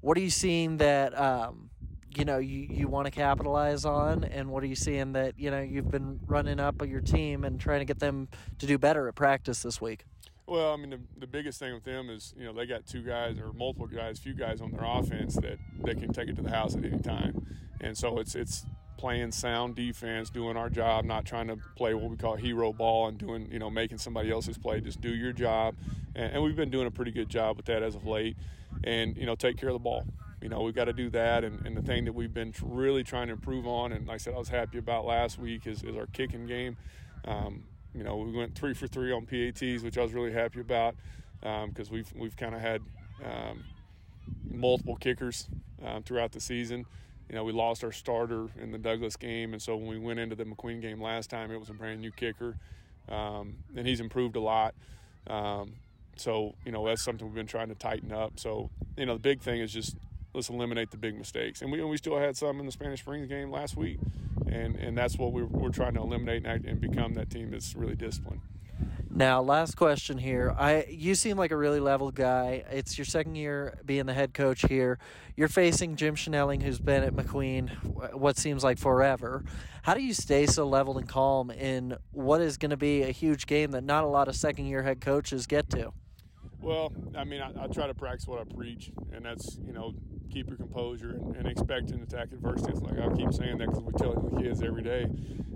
What 0.00 0.16
are 0.18 0.20
you 0.20 0.30
seeing 0.30 0.76
that 0.78 1.18
um, 1.18 1.70
you 2.16 2.24
know 2.24 2.38
you, 2.38 2.66
you 2.70 2.88
want 2.88 3.06
to 3.06 3.10
capitalize 3.10 3.84
on, 3.84 4.24
and 4.24 4.50
what 4.50 4.62
are 4.62 4.66
you 4.66 4.76
seeing 4.76 5.12
that 5.12 5.38
you 5.38 5.50
know 5.50 5.60
you've 5.60 5.90
been 5.90 6.20
running 6.26 6.60
up 6.60 6.86
your 6.86 7.00
team 7.00 7.44
and 7.44 7.60
trying 7.60 7.80
to 7.80 7.84
get 7.84 7.98
them 7.98 8.28
to 8.58 8.66
do 8.66 8.78
better 8.78 9.08
at 9.08 9.14
practice 9.14 9.62
this 9.62 9.80
week? 9.80 10.04
Well, 10.46 10.74
I 10.74 10.76
mean, 10.76 10.90
the, 10.90 11.00
the 11.18 11.26
biggest 11.26 11.58
thing 11.58 11.72
with 11.72 11.84
them 11.84 12.10
is, 12.10 12.34
you 12.36 12.44
know, 12.44 12.52
they 12.52 12.66
got 12.66 12.86
two 12.86 13.02
guys 13.02 13.38
or 13.38 13.52
multiple 13.54 13.86
guys, 13.86 14.18
few 14.18 14.34
guys 14.34 14.60
on 14.60 14.72
their 14.72 14.84
offense 14.84 15.36
that 15.36 15.58
they 15.82 15.94
can 15.94 16.12
take 16.12 16.28
it 16.28 16.36
to 16.36 16.42
the 16.42 16.50
house 16.50 16.76
at 16.76 16.84
any 16.84 17.00
time. 17.00 17.46
And 17.80 17.96
so 17.96 18.18
it's 18.18 18.34
it's 18.34 18.66
playing 18.98 19.32
sound 19.32 19.74
defense, 19.74 20.30
doing 20.30 20.56
our 20.56 20.70
job, 20.70 21.04
not 21.04 21.24
trying 21.24 21.48
to 21.48 21.56
play 21.76 21.94
what 21.94 22.10
we 22.10 22.16
call 22.16 22.36
hero 22.36 22.72
ball 22.72 23.08
and 23.08 23.18
doing, 23.18 23.48
you 23.50 23.58
know, 23.58 23.70
making 23.70 23.98
somebody 23.98 24.30
else's 24.30 24.58
play. 24.58 24.80
Just 24.80 25.00
do 25.00 25.14
your 25.14 25.32
job. 25.32 25.74
And, 26.14 26.34
and 26.34 26.42
we've 26.42 26.56
been 26.56 26.70
doing 26.70 26.86
a 26.86 26.90
pretty 26.90 27.10
good 27.10 27.28
job 27.28 27.56
with 27.56 27.66
that 27.66 27.82
as 27.82 27.94
of 27.94 28.06
late. 28.06 28.36
And, 28.84 29.16
you 29.16 29.26
know, 29.26 29.34
take 29.34 29.56
care 29.56 29.70
of 29.70 29.74
the 29.74 29.80
ball. 29.80 30.06
You 30.42 30.48
know, 30.50 30.60
we've 30.62 30.74
got 30.74 30.86
to 30.86 30.92
do 30.92 31.08
that. 31.10 31.42
And, 31.42 31.66
and 31.66 31.76
the 31.76 31.82
thing 31.82 32.04
that 32.04 32.14
we've 32.14 32.32
been 32.32 32.52
really 32.62 33.02
trying 33.02 33.28
to 33.28 33.32
improve 33.32 33.66
on, 33.66 33.92
and 33.92 34.06
like 34.06 34.16
I 34.16 34.18
said, 34.18 34.34
I 34.34 34.38
was 34.38 34.48
happy 34.48 34.78
about 34.78 35.06
last 35.06 35.38
week, 35.38 35.66
is, 35.66 35.82
is 35.82 35.96
our 35.96 36.06
kicking 36.06 36.46
game. 36.46 36.76
Um, 37.24 37.64
you 37.94 38.02
know, 38.02 38.16
we 38.16 38.32
went 38.32 38.54
three 38.54 38.74
for 38.74 38.86
three 38.86 39.12
on 39.12 39.26
PATs, 39.26 39.82
which 39.82 39.96
I 39.96 40.02
was 40.02 40.12
really 40.12 40.32
happy 40.32 40.60
about 40.60 40.96
because 41.40 41.88
um, 41.88 41.94
we've 41.94 42.12
we've 42.16 42.36
kind 42.36 42.54
of 42.54 42.60
had 42.60 42.80
um, 43.24 43.64
multiple 44.50 44.96
kickers 44.96 45.48
um, 45.84 46.02
throughout 46.02 46.32
the 46.32 46.40
season. 46.40 46.84
You 47.28 47.36
know, 47.36 47.44
we 47.44 47.52
lost 47.52 47.84
our 47.84 47.92
starter 47.92 48.48
in 48.60 48.70
the 48.70 48.78
Douglas 48.78 49.16
game, 49.16 49.52
and 49.52 49.62
so 49.62 49.76
when 49.76 49.88
we 49.88 49.98
went 49.98 50.18
into 50.18 50.34
the 50.34 50.44
McQueen 50.44 50.80
game 50.80 51.00
last 51.00 51.30
time, 51.30 51.50
it 51.50 51.58
was 51.58 51.70
a 51.70 51.74
brand 51.74 52.00
new 52.00 52.10
kicker, 52.10 52.56
um, 53.08 53.56
and 53.76 53.86
he's 53.86 54.00
improved 54.00 54.36
a 54.36 54.40
lot. 54.40 54.74
Um, 55.26 55.74
so 56.16 56.54
you 56.64 56.72
know, 56.72 56.86
that's 56.86 57.02
something 57.02 57.26
we've 57.26 57.34
been 57.34 57.46
trying 57.46 57.68
to 57.68 57.74
tighten 57.74 58.12
up. 58.12 58.38
So 58.38 58.70
you 58.96 59.06
know, 59.06 59.14
the 59.14 59.20
big 59.20 59.40
thing 59.40 59.60
is 59.60 59.72
just 59.72 59.96
let's 60.34 60.50
eliminate 60.50 60.90
the 60.90 60.96
big 60.98 61.16
mistakes, 61.16 61.62
and 61.62 61.72
we 61.72 61.80
and 61.80 61.88
we 61.88 61.96
still 61.96 62.18
had 62.18 62.36
some 62.36 62.60
in 62.60 62.66
the 62.66 62.72
Spanish 62.72 63.00
Springs 63.00 63.28
game 63.28 63.50
last 63.50 63.76
week 63.76 63.98
and 64.46 64.76
and 64.76 64.96
that's 64.96 65.18
what 65.18 65.32
we're, 65.32 65.46
we're 65.46 65.70
trying 65.70 65.94
to 65.94 66.00
eliminate 66.00 66.46
and, 66.46 66.64
and 66.64 66.80
become 66.80 67.14
that 67.14 67.30
team 67.30 67.50
that's 67.50 67.74
really 67.74 67.96
disciplined. 67.96 68.40
Now, 69.16 69.40
last 69.42 69.76
question 69.76 70.18
here. 70.18 70.52
I 70.58 70.86
you 70.88 71.14
seem 71.14 71.36
like 71.36 71.52
a 71.52 71.56
really 71.56 71.80
level 71.80 72.10
guy. 72.10 72.64
It's 72.70 72.98
your 72.98 73.04
second 73.04 73.36
year 73.36 73.78
being 73.84 74.06
the 74.06 74.14
head 74.14 74.34
coach 74.34 74.62
here. 74.62 74.98
You're 75.36 75.48
facing 75.48 75.96
Jim 75.96 76.16
Schnelling, 76.16 76.60
who's 76.62 76.80
been 76.80 77.04
at 77.04 77.14
McQueen 77.14 78.14
what 78.14 78.36
seems 78.36 78.64
like 78.64 78.78
forever. 78.78 79.44
How 79.82 79.94
do 79.94 80.02
you 80.02 80.14
stay 80.14 80.46
so 80.46 80.66
level 80.66 80.98
and 80.98 81.08
calm 81.08 81.50
in 81.50 81.96
what 82.10 82.40
is 82.40 82.56
going 82.56 82.70
to 82.70 82.76
be 82.76 83.02
a 83.02 83.10
huge 83.10 83.46
game 83.46 83.70
that 83.72 83.84
not 83.84 84.04
a 84.04 84.08
lot 84.08 84.28
of 84.28 84.34
second 84.34 84.66
year 84.66 84.82
head 84.82 85.00
coaches 85.00 85.46
get 85.46 85.70
to? 85.70 85.92
Well, 86.64 86.94
I 87.14 87.24
mean, 87.24 87.42
I, 87.42 87.64
I, 87.64 87.66
try 87.66 87.86
to 87.86 87.92
practice 87.92 88.26
what 88.26 88.40
I 88.40 88.44
preach, 88.44 88.90
and 89.12 89.26
that's 89.26 89.58
you 89.66 89.74
know 89.74 89.92
keep 90.32 90.48
your 90.48 90.56
composure 90.56 91.10
and, 91.10 91.36
and 91.36 91.46
expect 91.46 91.90
an 91.90 92.02
attack 92.02 92.32
adversity. 92.32 92.72
It's 92.72 92.80
like 92.80 92.98
I 92.98 93.14
keep 93.14 93.34
saying 93.34 93.58
that 93.58 93.68
because 93.68 93.82
we 93.82 93.92
tell 93.92 94.14
the 94.14 94.40
kids 94.40 94.62
every 94.62 94.82
day 94.82 95.06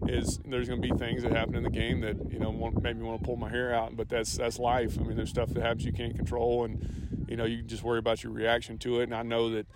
is 0.06 0.38
there's 0.44 0.68
going 0.68 0.82
to 0.82 0.86
be 0.86 0.94
things 0.98 1.22
that 1.22 1.32
happen 1.32 1.54
in 1.54 1.62
the 1.62 1.70
game 1.70 2.02
that 2.02 2.30
you 2.30 2.38
know 2.38 2.50
want, 2.50 2.82
make 2.82 2.94
me 2.94 3.04
want 3.04 3.22
to 3.22 3.26
pull 3.26 3.36
my 3.36 3.48
hair 3.48 3.74
out, 3.74 3.96
but 3.96 4.10
that's 4.10 4.36
that's 4.36 4.58
life. 4.58 4.98
I 5.00 5.04
mean, 5.04 5.16
there's 5.16 5.30
stuff 5.30 5.48
that 5.54 5.62
happens 5.62 5.86
you 5.86 5.94
can't 5.94 6.14
control, 6.14 6.66
and 6.66 7.26
you 7.26 7.36
know 7.36 7.46
you 7.46 7.62
just 7.62 7.82
worry 7.82 8.00
about 8.00 8.22
your 8.22 8.32
reaction 8.32 8.76
to 8.80 9.00
it. 9.00 9.04
And 9.04 9.14
I 9.14 9.22
know 9.22 9.48
that. 9.48 9.66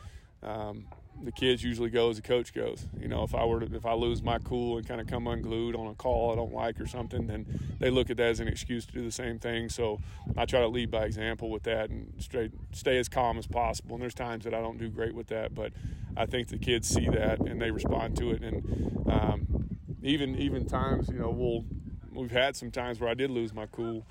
Um, 0.42 0.84
the 1.22 1.32
kids 1.32 1.62
usually 1.62 1.90
go 1.90 2.10
as 2.10 2.16
the 2.16 2.22
coach 2.22 2.52
goes. 2.52 2.86
You 3.00 3.08
know, 3.08 3.22
if 3.22 3.34
I 3.34 3.44
were 3.44 3.60
to, 3.60 3.74
if 3.74 3.86
I 3.86 3.94
lose 3.94 4.22
my 4.22 4.38
cool 4.38 4.78
and 4.78 4.86
kind 4.86 5.00
of 5.00 5.06
come 5.06 5.26
unglued 5.26 5.76
on 5.76 5.86
a 5.86 5.94
call 5.94 6.32
I 6.32 6.36
don't 6.36 6.52
like 6.52 6.80
or 6.80 6.86
something, 6.86 7.26
then 7.26 7.46
they 7.78 7.90
look 7.90 8.10
at 8.10 8.16
that 8.16 8.26
as 8.26 8.40
an 8.40 8.48
excuse 8.48 8.84
to 8.86 8.92
do 8.92 9.04
the 9.04 9.12
same 9.12 9.38
thing. 9.38 9.68
So 9.68 10.00
I 10.36 10.44
try 10.44 10.60
to 10.60 10.68
lead 10.68 10.90
by 10.90 11.04
example 11.04 11.50
with 11.50 11.62
that 11.64 11.90
and 11.90 12.12
straight 12.18 12.52
stay 12.72 12.98
as 12.98 13.08
calm 13.08 13.38
as 13.38 13.46
possible. 13.46 13.94
And 13.94 14.02
there's 14.02 14.14
times 14.14 14.44
that 14.44 14.54
I 14.54 14.60
don't 14.60 14.78
do 14.78 14.88
great 14.88 15.14
with 15.14 15.28
that, 15.28 15.54
but 15.54 15.72
I 16.16 16.26
think 16.26 16.48
the 16.48 16.58
kids 16.58 16.88
see 16.88 17.08
that 17.08 17.40
and 17.40 17.60
they 17.60 17.70
respond 17.70 18.16
to 18.18 18.30
it. 18.30 18.42
And 18.42 19.06
um, 19.10 19.78
even 20.02 20.36
even 20.36 20.66
times, 20.66 21.08
you 21.08 21.18
know, 21.18 21.30
we'll 21.30 21.64
we've 22.12 22.30
had 22.30 22.56
some 22.56 22.70
times 22.70 23.00
where 23.00 23.10
I 23.10 23.14
did 23.14 23.30
lose 23.30 23.54
my 23.54 23.66
cool 23.66 24.06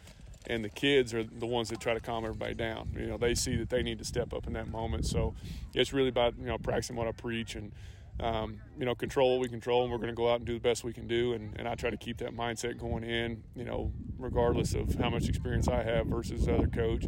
and 0.47 0.63
the 0.63 0.69
kids 0.69 1.13
are 1.13 1.23
the 1.23 1.45
ones 1.45 1.69
that 1.69 1.79
try 1.79 1.93
to 1.93 1.99
calm 1.99 2.23
everybody 2.23 2.53
down. 2.53 2.95
You 2.97 3.07
know, 3.07 3.17
they 3.17 3.35
see 3.35 3.55
that 3.57 3.69
they 3.69 3.83
need 3.83 3.99
to 3.99 4.05
step 4.05 4.33
up 4.33 4.47
in 4.47 4.53
that 4.53 4.67
moment. 4.69 5.05
So 5.05 5.33
it's 5.73 5.93
really 5.93 6.09
about 6.09 6.37
you 6.39 6.45
know 6.45 6.57
practicing 6.57 6.95
what 6.95 7.07
I 7.07 7.11
preach 7.11 7.55
and 7.55 7.71
um, 8.21 8.61
you 8.77 8.85
know, 8.85 8.93
control 8.93 9.31
what 9.31 9.41
we 9.41 9.49
control, 9.49 9.83
and 9.83 9.91
we're 9.91 9.97
going 9.97 10.09
to 10.09 10.15
go 10.15 10.29
out 10.31 10.37
and 10.37 10.45
do 10.45 10.53
the 10.53 10.59
best 10.59 10.83
we 10.83 10.93
can 10.93 11.07
do. 11.07 11.33
And, 11.33 11.57
and 11.57 11.67
I 11.67 11.75
try 11.75 11.89
to 11.89 11.97
keep 11.97 12.17
that 12.17 12.35
mindset 12.35 12.77
going 12.77 13.03
in, 13.03 13.43
you 13.55 13.65
know, 13.65 13.91
regardless 14.17 14.75
of 14.75 14.93
how 14.95 15.09
much 15.09 15.27
experience 15.27 15.67
I 15.67 15.83
have 15.83 16.07
versus 16.07 16.45
the 16.45 16.55
other 16.55 16.67
coach. 16.67 17.05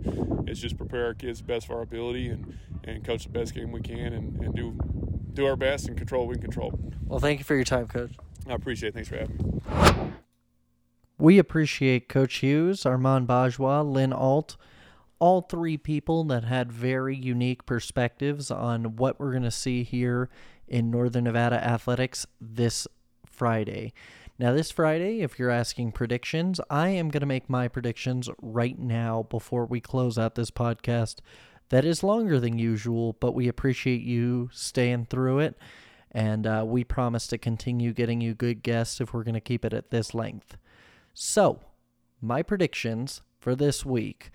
It's 0.48 0.60
just 0.60 0.78
prepare 0.78 1.06
our 1.06 1.14
kids 1.14 1.40
the 1.40 1.46
best 1.46 1.66
of 1.66 1.72
our 1.72 1.82
ability 1.82 2.30
and, 2.30 2.58
and 2.84 3.04
coach 3.04 3.24
the 3.24 3.30
best 3.30 3.54
game 3.54 3.72
we 3.72 3.82
can 3.82 4.14
and, 4.14 4.42
and 4.42 4.56
do 4.56 4.78
do 5.34 5.48
our 5.48 5.56
best 5.56 5.88
and 5.88 5.98
control 5.98 6.28
what 6.28 6.30
we 6.30 6.36
can 6.36 6.44
control. 6.44 6.80
Well, 7.08 7.20
thank 7.20 7.40
you 7.40 7.44
for 7.44 7.56
your 7.56 7.64
time, 7.64 7.88
Coach. 7.88 8.12
I 8.48 8.54
appreciate 8.54 8.90
it. 8.90 8.94
Thanks 8.94 9.10
for 9.10 9.18
having 9.18 9.38
me. 9.38 10.14
We 11.24 11.40
appreciate 11.40 12.10
Coach 12.10 12.40
Hughes, 12.40 12.86
Armand 12.86 13.30
Bajwa, 13.30 13.90
Lynn 13.90 14.12
Alt, 14.12 14.58
all 15.20 15.40
three 15.40 15.78
people 15.78 16.26
that 16.26 16.44
had 16.44 16.70
very 16.70 17.16
unique 17.16 17.66
perspectives 17.66 18.52
on 18.52 18.98
what 18.98 19.22
we're 19.22 19.32
going 19.32 19.44
to 19.44 19.50
see 19.50 19.84
here 19.84 20.30
in 20.68 20.92
Northern 20.92 21.24
Nevada 21.24 21.66
athletics 21.66 22.26
this 22.42 22.90
Friday. 23.26 23.94
Now, 24.38 24.52
this 24.52 24.70
Friday, 24.70 25.22
if 25.22 25.40
you're 25.40 25.50
asking 25.50 25.94
predictions, 25.94 26.60
I 26.70 26.90
am 26.90 27.08
going 27.08 27.22
to 27.22 27.26
make 27.26 27.50
my 27.50 27.70
predictions 27.70 28.30
right 28.42 28.78
now 28.78 29.26
before 29.30 29.66
we 29.66 29.80
close 29.80 30.18
out 30.18 30.36
this 30.36 30.52
podcast. 30.52 31.20
That 31.70 31.86
is 31.86 32.04
longer 32.04 32.38
than 32.38 32.60
usual, 32.60 33.16
but 33.22 33.34
we 33.34 33.48
appreciate 33.48 34.02
you 34.02 34.50
staying 34.52 35.06
through 35.06 35.40
it. 35.40 35.58
And 36.12 36.46
uh, 36.46 36.66
we 36.68 36.84
promise 36.84 37.28
to 37.28 37.38
continue 37.38 37.94
getting 37.94 38.20
you 38.20 38.34
good 38.34 38.62
guests 38.62 39.00
if 39.00 39.14
we're 39.14 39.24
going 39.24 39.36
to 39.36 39.40
keep 39.40 39.64
it 39.64 39.72
at 39.72 39.90
this 39.90 40.14
length. 40.14 40.58
So, 41.14 41.60
my 42.22 42.42
predictions 42.42 43.22
for 43.38 43.56
this 43.56 43.86
week. 43.86 44.32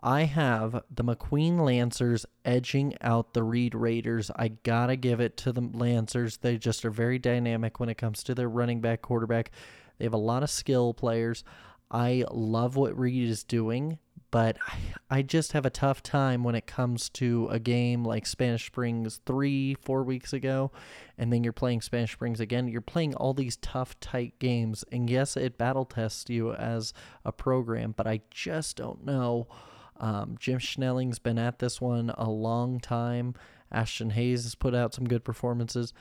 I 0.00 0.22
have 0.22 0.82
the 0.90 1.04
McQueen 1.04 1.60
Lancers 1.60 2.26
edging 2.44 2.94
out 3.00 3.34
the 3.34 3.42
Reed 3.42 3.74
Raiders. 3.74 4.30
I 4.34 4.48
gotta 4.48 4.96
give 4.96 5.20
it 5.20 5.36
to 5.38 5.52
the 5.52 5.60
Lancers. 5.60 6.38
They 6.38 6.56
just 6.56 6.84
are 6.84 6.90
very 6.90 7.18
dynamic 7.18 7.78
when 7.78 7.88
it 7.88 7.98
comes 7.98 8.24
to 8.24 8.34
their 8.34 8.48
running 8.48 8.80
back, 8.80 9.02
quarterback. 9.02 9.52
They 9.98 10.04
have 10.04 10.14
a 10.14 10.18
lot 10.18 10.42
of 10.42 10.50
skill 10.50 10.94
players. 10.94 11.44
I 11.90 12.24
love 12.30 12.76
what 12.76 12.98
Reed 12.98 13.28
is 13.28 13.44
doing, 13.44 13.98
but 14.32 14.56
I, 15.08 15.22
just 15.22 15.52
have 15.52 15.64
a 15.64 15.70
tough 15.70 16.02
time 16.02 16.42
when 16.42 16.56
it 16.56 16.66
comes 16.66 17.08
to 17.10 17.46
a 17.52 17.60
game 17.60 18.04
like 18.04 18.26
Spanish 18.26 18.66
Springs 18.66 19.20
three, 19.24 19.74
four 19.74 20.02
weeks 20.02 20.32
ago, 20.32 20.72
and 21.16 21.32
then 21.32 21.44
you're 21.44 21.52
playing 21.52 21.82
Spanish 21.82 22.12
Springs 22.12 22.40
again. 22.40 22.66
You're 22.66 22.80
playing 22.80 23.14
all 23.14 23.34
these 23.34 23.56
tough, 23.58 24.00
tight 24.00 24.36
games, 24.40 24.84
and 24.90 25.08
yes, 25.08 25.36
it 25.36 25.56
battle 25.56 25.84
tests 25.84 26.28
you 26.28 26.52
as 26.54 26.92
a 27.24 27.30
program, 27.30 27.94
but 27.96 28.08
I 28.08 28.22
just 28.32 28.76
don't 28.76 29.04
know 29.04 29.46
um, 30.02 30.36
Jim 30.38 30.58
Schnelling's 30.58 31.20
been 31.20 31.38
at 31.38 31.60
this 31.60 31.80
one 31.80 32.10
a 32.18 32.28
long 32.28 32.80
time. 32.80 33.34
Ashton 33.70 34.10
Hayes 34.10 34.42
has 34.42 34.56
put 34.56 34.74
out 34.74 34.92
some 34.92 35.06
good 35.06 35.24
performances. 35.24 35.94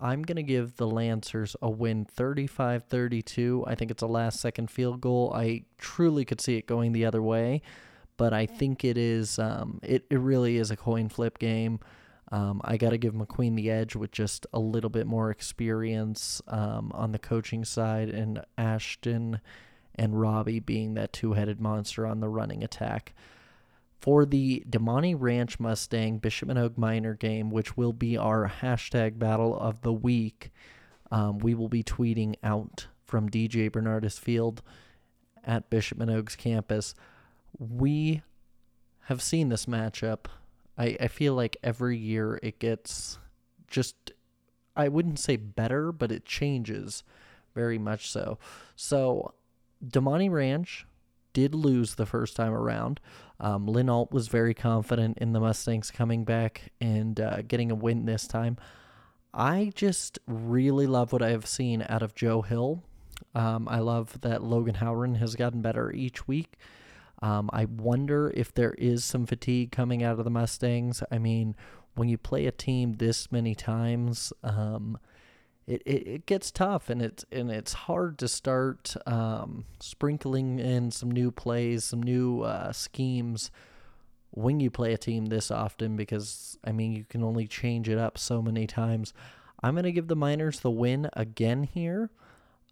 I'm 0.00 0.22
going 0.22 0.36
to 0.36 0.42
give 0.42 0.76
the 0.76 0.86
Lancers 0.86 1.56
a 1.60 1.70
win 1.70 2.04
35 2.04 2.84
32. 2.84 3.64
I 3.66 3.74
think 3.74 3.90
it's 3.90 4.02
a 4.02 4.06
last 4.06 4.40
second 4.40 4.70
field 4.70 5.00
goal. 5.00 5.32
I 5.34 5.64
truly 5.78 6.24
could 6.24 6.40
see 6.40 6.56
it 6.56 6.66
going 6.66 6.92
the 6.92 7.04
other 7.04 7.22
way, 7.22 7.62
but 8.16 8.32
I 8.32 8.46
think 8.46 8.84
it 8.84 8.96
is, 8.96 9.38
um, 9.38 9.80
it, 9.82 10.04
it 10.10 10.18
really 10.18 10.56
is 10.56 10.70
a 10.70 10.76
coin 10.76 11.08
flip 11.08 11.38
game. 11.38 11.80
Um, 12.30 12.60
I 12.62 12.76
got 12.76 12.90
to 12.90 12.98
give 12.98 13.14
McQueen 13.14 13.56
the 13.56 13.70
edge 13.70 13.96
with 13.96 14.12
just 14.12 14.46
a 14.52 14.58
little 14.58 14.90
bit 14.90 15.06
more 15.06 15.30
experience 15.30 16.42
um, 16.46 16.92
on 16.94 17.12
the 17.12 17.18
coaching 17.18 17.64
side, 17.64 18.10
and 18.10 18.44
Ashton 18.58 19.40
and 19.94 20.20
Robbie 20.20 20.60
being 20.60 20.94
that 20.94 21.12
two 21.12 21.32
headed 21.32 21.60
monster 21.60 22.06
on 22.06 22.20
the 22.20 22.28
running 22.28 22.62
attack 22.62 23.14
for 23.98 24.24
the 24.24 24.62
Damonte 24.68 25.16
Ranch 25.18 25.58
Mustang 25.58 26.18
Bishop 26.18 26.48
Manogue 26.48 26.78
Miner 26.78 27.14
game, 27.14 27.50
which 27.50 27.76
will 27.76 27.92
be 27.92 28.16
our 28.16 28.50
hashtag 28.60 29.18
battle 29.18 29.58
of 29.58 29.82
the 29.82 29.92
week. 29.92 30.52
Um, 31.10 31.38
we 31.38 31.54
will 31.54 31.68
be 31.68 31.82
tweeting 31.82 32.36
out 32.42 32.86
from 33.04 33.28
DJ 33.28 33.70
Bernardus 33.70 34.18
Field 34.18 34.62
at 35.44 35.70
Bishop 35.70 35.98
Manogue's 35.98 36.36
campus. 36.36 36.94
We 37.58 38.22
have 39.04 39.22
seen 39.22 39.48
this 39.48 39.66
matchup. 39.66 40.26
I, 40.76 40.96
I 41.00 41.08
feel 41.08 41.34
like 41.34 41.56
every 41.62 41.96
year 41.96 42.38
it 42.42 42.60
gets 42.60 43.18
just, 43.66 44.12
I 44.76 44.88
wouldn't 44.88 45.18
say 45.18 45.36
better, 45.36 45.90
but 45.90 46.12
it 46.12 46.24
changes 46.24 47.02
very 47.54 47.78
much 47.78 48.10
so. 48.10 48.38
So, 48.76 49.34
Damonte 49.84 50.30
Ranch 50.30 50.86
did 51.32 51.54
lose 51.54 51.94
the 51.94 52.06
first 52.06 52.36
time 52.36 52.52
around. 52.52 53.00
Um, 53.40 53.66
Lynn 53.66 53.88
Alt 53.88 54.12
was 54.12 54.28
very 54.28 54.54
confident 54.54 55.18
in 55.18 55.32
the 55.32 55.40
Mustangs 55.40 55.90
coming 55.90 56.24
back 56.24 56.72
and 56.80 57.20
uh, 57.20 57.42
getting 57.42 57.70
a 57.70 57.74
win 57.74 58.04
this 58.04 58.26
time. 58.26 58.56
I 59.32 59.72
just 59.74 60.18
really 60.26 60.86
love 60.86 61.12
what 61.12 61.22
I 61.22 61.30
have 61.30 61.46
seen 61.46 61.84
out 61.88 62.02
of 62.02 62.14
Joe 62.14 62.42
Hill. 62.42 62.82
Um, 63.34 63.68
I 63.68 63.78
love 63.78 64.20
that 64.22 64.42
Logan 64.42 64.76
Howren 64.76 65.16
has 65.18 65.36
gotten 65.36 65.60
better 65.60 65.92
each 65.92 66.26
week. 66.26 66.56
Um, 67.20 67.50
I 67.52 67.64
wonder 67.64 68.32
if 68.34 68.52
there 68.52 68.74
is 68.74 69.04
some 69.04 69.26
fatigue 69.26 69.72
coming 69.72 70.02
out 70.02 70.18
of 70.18 70.24
the 70.24 70.30
Mustangs. 70.30 71.02
I 71.10 71.18
mean, 71.18 71.56
when 71.94 72.08
you 72.08 72.16
play 72.16 72.46
a 72.46 72.52
team 72.52 72.94
this 72.94 73.30
many 73.30 73.54
times, 73.54 74.32
um, 74.42 74.98
it, 75.68 75.82
it, 75.84 76.08
it 76.08 76.26
gets 76.26 76.50
tough 76.50 76.88
and 76.88 77.02
it's 77.02 77.26
and 77.30 77.50
it's 77.50 77.74
hard 77.74 78.18
to 78.18 78.26
start 78.26 78.96
um, 79.06 79.66
sprinkling 79.80 80.58
in 80.58 80.90
some 80.90 81.10
new 81.10 81.30
plays, 81.30 81.84
some 81.84 82.02
new 82.02 82.40
uh, 82.40 82.72
schemes 82.72 83.50
when 84.30 84.60
you 84.60 84.70
play 84.70 84.94
a 84.94 84.98
team 84.98 85.26
this 85.26 85.50
often 85.50 85.94
because 85.94 86.58
I 86.64 86.72
mean 86.72 86.92
you 86.92 87.04
can 87.04 87.22
only 87.22 87.46
change 87.46 87.88
it 87.88 87.98
up 87.98 88.16
so 88.16 88.40
many 88.40 88.66
times. 88.66 89.12
I'm 89.62 89.74
gonna 89.74 89.92
give 89.92 90.08
the 90.08 90.16
Miners 90.16 90.60
the 90.60 90.70
win 90.70 91.10
again 91.12 91.64
here. 91.64 92.10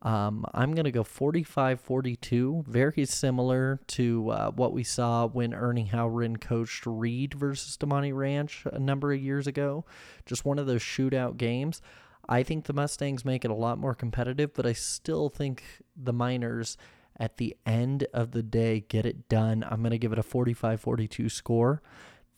Um, 0.02 0.44
I'm 0.52 0.74
going 0.74 0.84
to 0.84 0.92
go 0.92 1.02
45 1.02 1.80
42, 1.80 2.64
very 2.68 3.06
similar 3.06 3.80
to 3.88 4.28
uh, 4.28 4.50
what 4.50 4.74
we 4.74 4.84
saw 4.84 5.26
when 5.26 5.54
Ernie 5.54 5.88
Howren 5.90 6.38
coached 6.38 6.84
Reed 6.86 7.32
versus 7.32 7.78
Damonte 7.78 8.14
Ranch 8.14 8.64
a 8.70 8.78
number 8.78 9.12
of 9.12 9.20
years 9.20 9.46
ago. 9.46 9.86
Just 10.26 10.44
one 10.44 10.58
of 10.58 10.66
those 10.66 10.82
shootout 10.82 11.38
games. 11.38 11.80
I 12.28 12.42
think 12.42 12.64
the 12.64 12.72
Mustangs 12.72 13.24
make 13.24 13.44
it 13.44 13.50
a 13.50 13.54
lot 13.54 13.78
more 13.78 13.94
competitive, 13.94 14.52
but 14.54 14.66
I 14.66 14.72
still 14.72 15.28
think 15.28 15.62
the 15.96 16.12
Miners 16.12 16.76
at 17.18 17.36
the 17.36 17.56
end 17.64 18.06
of 18.12 18.32
the 18.32 18.42
day 18.42 18.80
get 18.80 19.06
it 19.06 19.28
done. 19.28 19.64
I'm 19.68 19.80
going 19.80 19.92
to 19.92 19.98
give 19.98 20.12
it 20.12 20.18
a 20.18 20.22
45 20.22 20.80
42 20.80 21.28
score. 21.28 21.82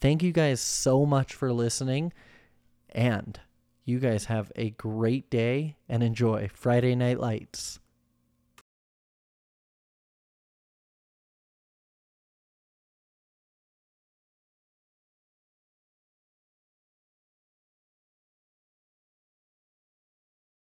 Thank 0.00 0.22
you 0.22 0.32
guys 0.32 0.60
so 0.60 1.04
much 1.04 1.34
for 1.34 1.52
listening. 1.52 2.12
And 2.90 3.40
you 3.84 3.98
guys 3.98 4.26
have 4.26 4.52
a 4.54 4.70
great 4.70 5.30
day 5.30 5.76
and 5.88 6.02
enjoy 6.02 6.48
Friday 6.52 6.94
Night 6.94 7.18
Lights. 7.18 7.80